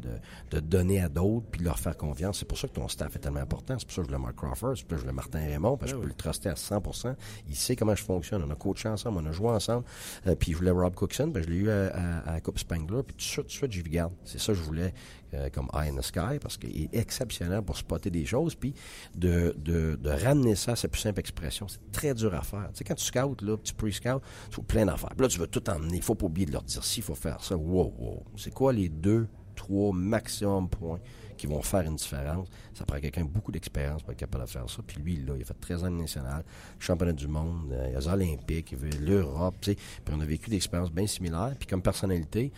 [0.52, 2.40] de, donner à d'autres puis de leur faire confiance.
[2.40, 3.76] C'est pour ça que ton staff est tellement important.
[3.77, 5.40] C'est pour ça que je voulais Mark Crawford, c'est pour ça que je voulais Martin
[5.40, 7.15] Raymond, parce que je peux le truster à 100%
[7.49, 8.44] Il sait comment je fonctionne.
[8.44, 9.86] On a coaché ensemble, on a joué ensemble.
[10.27, 13.03] Euh, puis je voulais Rob Cookson, ben je l'ai eu à, à, à, Coupe Spangler.
[13.03, 14.14] Puis tout de suite, tout de suite, j'y garde.
[14.23, 14.94] C'est ça que je voulais
[15.36, 18.74] euh, comme Eye in the Sky, parce qu'il est exceptionnel pour spotter des choses, puis
[19.16, 21.68] de, de, ramener ça à sa plus simple expression.
[21.68, 22.70] C'est très dur à faire.
[22.72, 25.14] Tu sais, quand tu scoutes, là, tu pre-scout, tu faut plein d'affaires.
[25.18, 25.98] Là, tu veux tout emmener.
[25.98, 27.56] Il faut pas oublier de leur dire s'il faut faire ça.
[27.56, 28.24] Wow, wow.
[28.38, 30.99] C'est quoi les deux, trois maximum points
[31.38, 32.48] qui vont faire une différence?
[32.74, 34.82] Ça prend quelqu'un beaucoup d'expérience pour être capable de faire ça.
[34.86, 36.44] Puis lui, là, il a fait 13 ans national,
[36.80, 39.76] championnat du monde, euh, il a les Olympiques, l'Europe, tu sais.
[39.76, 41.53] Puis on a vécu des expériences bien similaires.
[41.57, 42.52] Puis comme personnalité,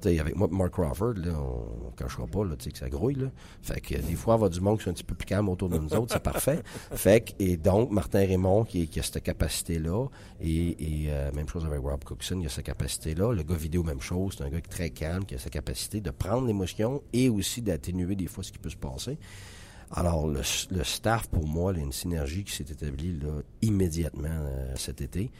[0.00, 3.16] T'sais, avec moi, Mark Crawford, là, on ne cachera pas là, que ça grouille.
[3.16, 3.26] Là.
[3.62, 5.68] Fait que des fois, y du monde qui sont un petit peu plus calme autour
[5.68, 6.62] de nous autres, c'est parfait.
[6.92, 10.06] Fait que, et donc, Martin Raymond, qui, qui a cette capacité-là,
[10.40, 13.32] et, et euh, même chose avec Rob Cookson, il a cette capacité-là.
[13.32, 15.50] Le gars vidéo, même chose, c'est un gars qui est très calme, qui a sa
[15.50, 19.18] capacité de prendre l'émotion et aussi d'atténuer des fois ce qui peut se passer.
[19.90, 23.40] Alors, le, le, staff, pour moi, il y a une synergie qui s'est établie là,
[23.62, 25.30] immédiatement euh, cet été.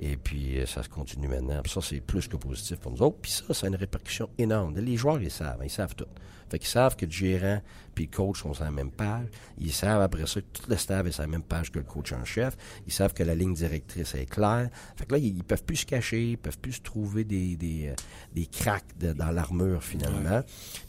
[0.00, 1.60] Et puis, euh, ça se continue maintenant.
[1.62, 3.18] Puis ça, c'est plus que positif pour nous autres.
[3.22, 4.76] Puis ça, ça a une répercussion énorme.
[4.76, 5.60] Les joueurs, ils savent.
[5.62, 6.06] Ils savent tout.
[6.54, 7.60] Fait qu'ils savent que le gérant
[7.94, 9.26] puis le coach sont sur la même page.
[9.58, 11.84] Ils savent après ça que tout le staff est sur la même page que le
[11.84, 12.56] coach en chef.
[12.86, 14.68] Ils savent que la ligne directrice est claire.
[14.96, 17.88] Fait que là, ils, peuvent plus se cacher, ils peuvent plus se trouver des, des,
[17.88, 17.94] euh,
[18.34, 20.42] des cracks dans l'armure finalement.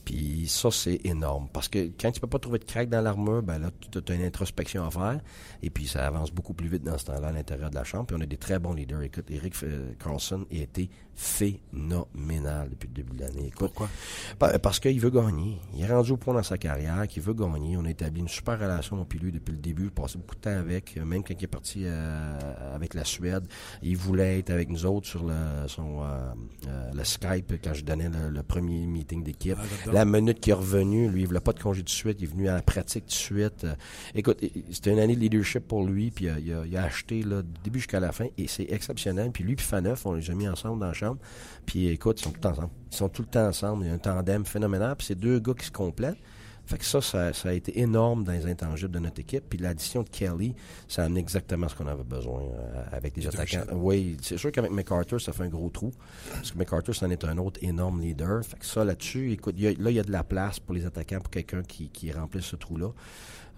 [0.03, 1.47] Puis ça, c'est énorme.
[1.51, 4.15] Parce que quand tu peux pas trouver de crack dans l'armure, ben là, tu as
[4.15, 5.19] une introspection à faire.
[5.61, 8.07] Et puis ça avance beaucoup plus vite dans ce temps-là à l'intérieur de la chambre.
[8.07, 9.01] Puis on a des très bons leaders.
[9.01, 13.51] Écoute, Eric euh, Carlson a été phénoménal depuis le début de l'année.
[13.55, 13.89] Pourquoi?
[14.37, 15.54] Parce qu'il veut gagner.
[15.75, 17.77] Il est rendu au point dans sa carrière qu'il veut gagner.
[17.77, 19.85] On a établi une super relation, moi lui, depuis le début.
[19.85, 20.97] Il passé beaucoup de temps avec.
[20.97, 22.39] Même quand il est parti euh,
[22.73, 23.45] avec la Suède,
[23.81, 28.09] il voulait être avec nous autres sur le, son, euh, le Skype quand je donnais
[28.09, 29.57] le, premier meeting d'équipe.
[29.59, 32.17] Ah, la minute qu'il est revenu, lui, il voulait pas de congé de suite.
[32.19, 33.65] Il est venu à la pratique de suite.
[34.13, 36.11] écoute, c'était une année de leadership pour lui.
[36.11, 38.27] Puis il a, acheté là, du début jusqu'à la fin.
[38.37, 39.31] Et c'est exceptionnel.
[39.31, 41.19] Puis lui puis Faneuf, on les a mis ensemble dans la chambre.
[41.65, 42.69] Puis écoute, ils sont tout ensemble.
[42.95, 43.83] Ils sont tout le temps ensemble.
[43.83, 44.95] Il y a un tandem phénoménal.
[44.95, 46.17] Puis c'est deux gars qui se complètent.
[46.65, 49.43] Fait que ça, ça, a été énorme dans les intangibles de notre équipe.
[49.47, 50.55] Puis l'addition de Kelly,
[50.87, 53.65] ça a amené exactement ce qu'on avait besoin euh, avec des attaquants.
[53.73, 55.91] Oui, c'est sûr qu'avec McArthur, ça fait un gros trou.
[56.31, 58.43] Parce que McArthur, c'en est un autre énorme leader.
[58.43, 61.19] Fait que ça, là-dessus, écoute, là, il y a de la place pour les attaquants,
[61.19, 62.89] pour quelqu'un qui, qui remplisse ce trou-là.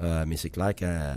[0.02, 1.16] Euh, mais c'est clair que euh,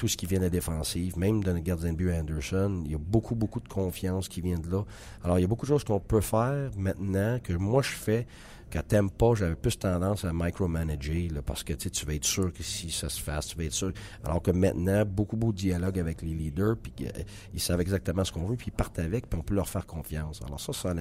[0.00, 2.92] tout ce qui vient de la défensive, même de notre gardien de but Anderson, il
[2.92, 4.82] y a beaucoup, beaucoup de confiance qui vient de là.
[5.22, 8.26] Alors, il y a beaucoup de choses qu'on peut faire maintenant que moi je fais
[8.70, 12.90] Pas, j'avais plus tendance à micromanager là, parce que tu vas être sûr que si
[12.90, 13.92] ça se fasse, tu vas être sûr.
[14.24, 17.10] Alors que maintenant, beaucoup, beaucoup de dialogue avec les leaders, puis euh,
[17.52, 19.86] ils savent exactement ce qu'on veut, puis ils partent avec, puis on peut leur faire
[19.86, 20.40] confiance.
[20.46, 20.94] Alors ça, ça a,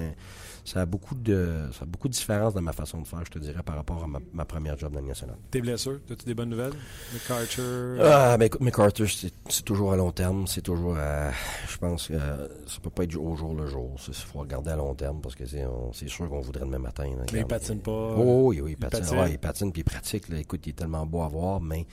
[0.65, 3.31] ça a beaucoup de ça a beaucoup de différence dans ma façon de faire, je
[3.31, 5.35] te dirais, par rapport à ma, première job dans le national.
[5.51, 6.73] Tes blessures, as-tu des bonnes nouvelles?
[7.13, 7.97] McArthur?
[8.01, 9.07] Ah, ben écoute, McArthur,
[9.49, 11.31] c'est toujours à long terme, c'est toujours à,
[11.67, 13.95] je pense que euh, ça peut pas être au jour le jour.
[14.07, 17.09] Il faut regarder à long terme parce que c'est sûr qu'on voudrait demain matin.
[17.31, 18.15] mais patine pas.
[18.17, 18.99] Oh, oui, oui, il patine.
[19.03, 20.29] Il patine, il patine puis il pratique.
[20.29, 20.39] Là.
[20.39, 21.85] Écoute, il est tellement beau à voir, mais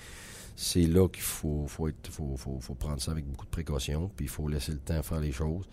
[0.57, 4.11] c'est là qu'il faut, faut, être, faut, faut, faut, prendre ça avec beaucoup de précaution,
[4.17, 5.69] puis il faut laisser le temps faire les choses.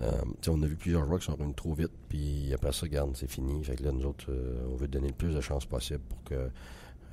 [0.00, 0.12] Euh,
[0.46, 3.28] on a vu plusieurs joueurs qui sont revenus trop vite, puis après ça, regarde, c'est
[3.28, 3.62] fini.
[3.64, 6.22] Fait que là, nous autres, euh, on veut donner le plus de chances possible pour
[6.22, 6.34] que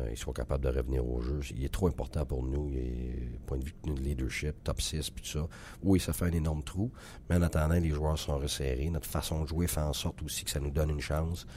[0.02, 1.40] euh, ils soient capables de revenir au jeu.
[1.56, 2.70] Il est trop important pour nous.
[2.70, 5.48] Il est, point de vue de leadership, top 6, puis tout ça.
[5.84, 6.91] Oui, ça fait un énorme trou,
[7.30, 8.90] mais en attendant, les joueurs sont resserrés.
[8.91, 11.48] Notre façon de jouer fait en sorte aussi que ça nous donne une chance.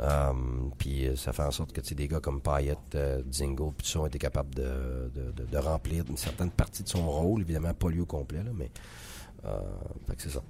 [0.00, 0.32] Euh,
[0.76, 4.00] puis ça fait en sorte que des gars comme Payet, euh, Zingo, puis tout ça
[4.00, 7.42] ont été capables de, de, de, remplir une certaine partie de son rôle.
[7.42, 8.70] Évidemment, pas lui au complet, là, mais
[9.46, 9.58] euh,
[10.18, 10.42] c'est ça.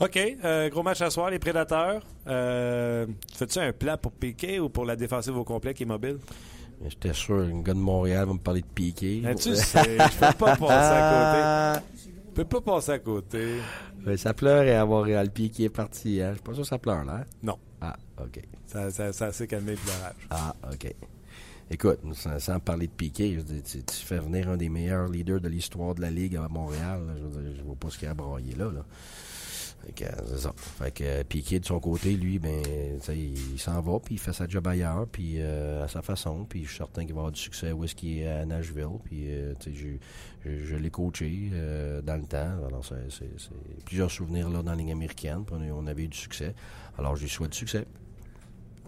[0.00, 0.18] OK.
[0.44, 2.02] Euh, gros match à soir, les Prédateurs.
[2.26, 6.18] Euh, Fais-tu un plan pour Piqué ou pour la défensive au complet qui est mobile?
[6.86, 9.22] J'étais sûr, un gars de Montréal va me parler de Piqué.
[9.38, 12.10] Tu sais, je peux pas passer à côté.
[12.30, 13.56] Je peux pas passer à côté.
[14.16, 16.22] ça pleure et avoir le Piqué est parti.
[16.22, 16.30] Hein?
[16.30, 17.26] Je suis pas sûr que ça pleure, là.
[17.42, 17.58] Non.
[17.82, 18.40] Ah, OK.
[18.66, 20.14] Ça, ça, ça s'est calmé le pleurage.
[20.30, 20.94] Ah, OK.
[21.72, 26.00] Écoute, sans, parler de Piqué, tu, fais venir un des meilleurs leaders de l'histoire de
[26.00, 27.00] la Ligue à Montréal.
[27.16, 28.72] je, ne vois pas ce qu'il y a à broyer là.
[28.72, 28.84] là.
[29.86, 30.52] Fait que, c'est ça.
[30.56, 32.60] Fait que Piqué, de son côté, lui, ben,
[33.08, 36.64] il s'en va, puis il fait sa job ailleurs, puis euh, à sa façon, puis
[36.64, 39.30] je suis certain qu'il va avoir du succès où est-ce qu'il est à Nashville, puis
[39.30, 39.96] euh, je,
[40.44, 42.66] je, l'ai coaché euh, dans le temps.
[42.66, 43.30] Alors, c'est,
[43.84, 46.52] plusieurs souvenirs là dans la ligne américaine, puis on, on avait eu du succès.
[46.98, 47.86] Alors, je lui souhaite du succès.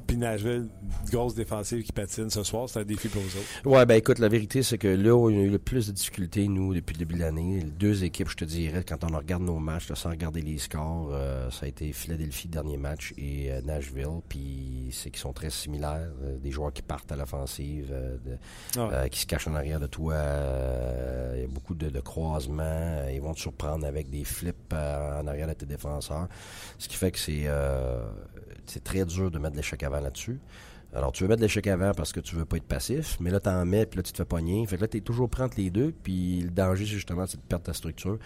[0.06, 0.68] Puis Nashville,
[1.10, 3.66] grosse défensive qui patine ce soir, c'est un défi pour vous autres.
[3.66, 5.92] Ouais, ben écoute, la vérité, c'est que là où on a eu le plus de
[5.92, 9.42] difficultés, nous, depuis le début de l'année, deux équipes, je te dirais, quand on regarde
[9.42, 13.60] nos matchs, sans regarder les scores, euh, ça a été Philadelphie, dernier match, et euh,
[13.62, 14.20] Nashville.
[14.28, 16.10] Puis c'est qu'ils sont très similaires.
[16.22, 17.92] Euh, des joueurs qui partent à l'offensive,
[18.76, 20.14] ah qui se cachent en arrière de toi.
[21.34, 23.06] Il y a beaucoup de, croisements.
[23.12, 26.28] ils vont te surprendre avec des flips en arrière de tes défenseurs.
[26.78, 27.46] Ce qui fait que c'est
[28.66, 30.40] c'est très dur de mettre l'échec là-dessus.
[30.94, 33.40] Alors, tu veux mettre l'échec avant parce que tu veux pas être passif, mais là,
[33.40, 34.66] t'en mets, puis là, tu te fais pogner.
[34.66, 37.30] Fait que là, t'es toujours prêt entre les deux, puis le danger, c'est justement, de
[37.48, 38.18] perdre ta structure,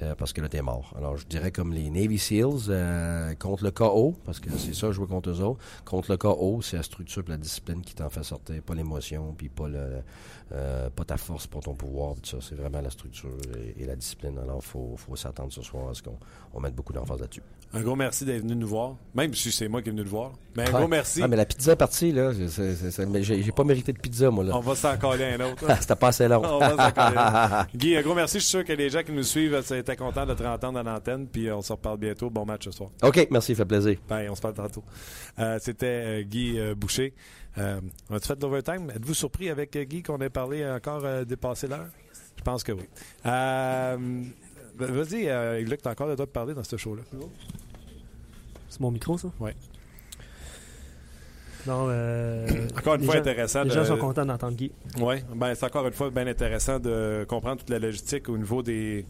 [0.00, 0.92] euh, parce que là, t'es mort.
[0.98, 4.92] Alors, je dirais comme les Navy SEALs, euh, contre le KO, parce que c'est ça,
[4.92, 5.64] jouer contre eux autres.
[5.86, 9.32] Contre le KO, c'est la structure et la discipline qui t'en fait sortir, pas l'émotion,
[9.32, 10.02] puis pas le,
[10.52, 12.36] euh, pas ta force pour ton pouvoir, tout ça.
[12.42, 13.30] C'est vraiment la structure
[13.78, 14.38] et, la discipline.
[14.38, 16.18] Alors, faut, faut s'attendre ce soir à ce qu'on
[16.52, 17.42] on mette beaucoup d'emphase là-dessus.
[17.72, 20.10] Un gros merci d'être venu nous voir, même si c'est moi qui est venu nous
[20.10, 20.32] voir.
[20.56, 21.22] Mais un gros merci.
[21.22, 22.10] Ah, mais la pizza est partie.
[22.10, 22.32] là.
[22.32, 24.56] j'ai pas mérité de pizza, moi, là.
[24.56, 25.64] On va s'en coller un autre.
[25.80, 26.42] C'était pas assez long.
[26.44, 27.66] On va s'en coller un.
[27.76, 28.38] Guy, un gros merci.
[28.38, 30.80] Je suis sûr que les gens qui nous suivent euh, étaient contents de te entendre
[30.80, 31.28] à l'antenne.
[31.28, 32.28] Puis euh, on se reparle bientôt.
[32.28, 32.90] Bon match ce soir.
[33.04, 33.96] OK, merci, fait plaisir.
[34.08, 34.82] Bye, on se parle tantôt.
[35.38, 37.14] Euh, C'était euh, Guy euh, Boucher.
[37.56, 38.90] Euh, on a-tu fait de l'overtime?
[38.90, 41.86] Êtes-vous surpris avec euh, Guy qu'on ait parlé encore euh, dépassé l'heure?
[42.36, 42.82] Je pense que oui.
[43.26, 43.96] Euh,
[44.76, 47.02] Vas-y, euh, Luc, t'as encore le droit de parler dans ce show-là.
[48.70, 49.28] C'est mon micro, ça?
[49.40, 49.50] Oui.
[51.66, 52.46] Non, euh,
[52.78, 53.62] Encore une fois, gens- intéressant.
[53.64, 54.72] Les de- gens sont contents d'entendre Guy.
[54.98, 58.62] Oui, ben, c'est encore une fois bien intéressant de comprendre toute la logistique au niveau
[58.62, 59.04] des.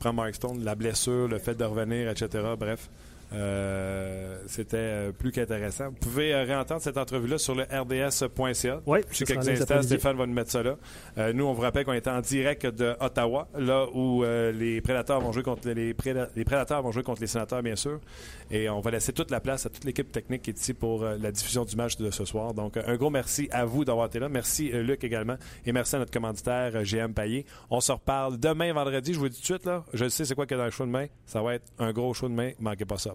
[0.00, 2.28] Prends Mark Stone, la blessure, le fait de revenir, etc.
[2.58, 2.90] Bref.
[3.34, 5.86] Euh, c'était euh, plus qu'intéressant.
[5.88, 8.80] Vous pouvez euh, réentendre cette entrevue-là sur le rds.ca.
[8.86, 9.82] Oui, sera quelques instants.
[9.82, 10.76] Stéphane va nous mettre ça là.
[11.18, 14.80] Euh, nous, on vous rappelle qu'on est en direct de Ottawa, là où euh, les
[14.80, 18.00] prédateurs vont jouer contre les, préda- les prédateurs vont jouer contre les sénateurs, bien sûr.
[18.50, 21.04] Et on va laisser toute la place à toute l'équipe technique qui est ici pour
[21.04, 22.54] la diffusion du match de ce soir.
[22.54, 24.28] Donc, un gros merci à vous d'avoir été là.
[24.28, 25.36] Merci, Luc, également.
[25.66, 27.46] Et merci à notre commanditaire, GM Payet.
[27.70, 29.14] On se reparle demain, vendredi.
[29.14, 29.84] Je vous dis tout de suite, là.
[29.94, 31.06] Je sais c'est quoi qu'il y a dans le show de main?
[31.26, 32.50] Ça va être un gros show de main.
[32.60, 33.14] Manquez pas ça.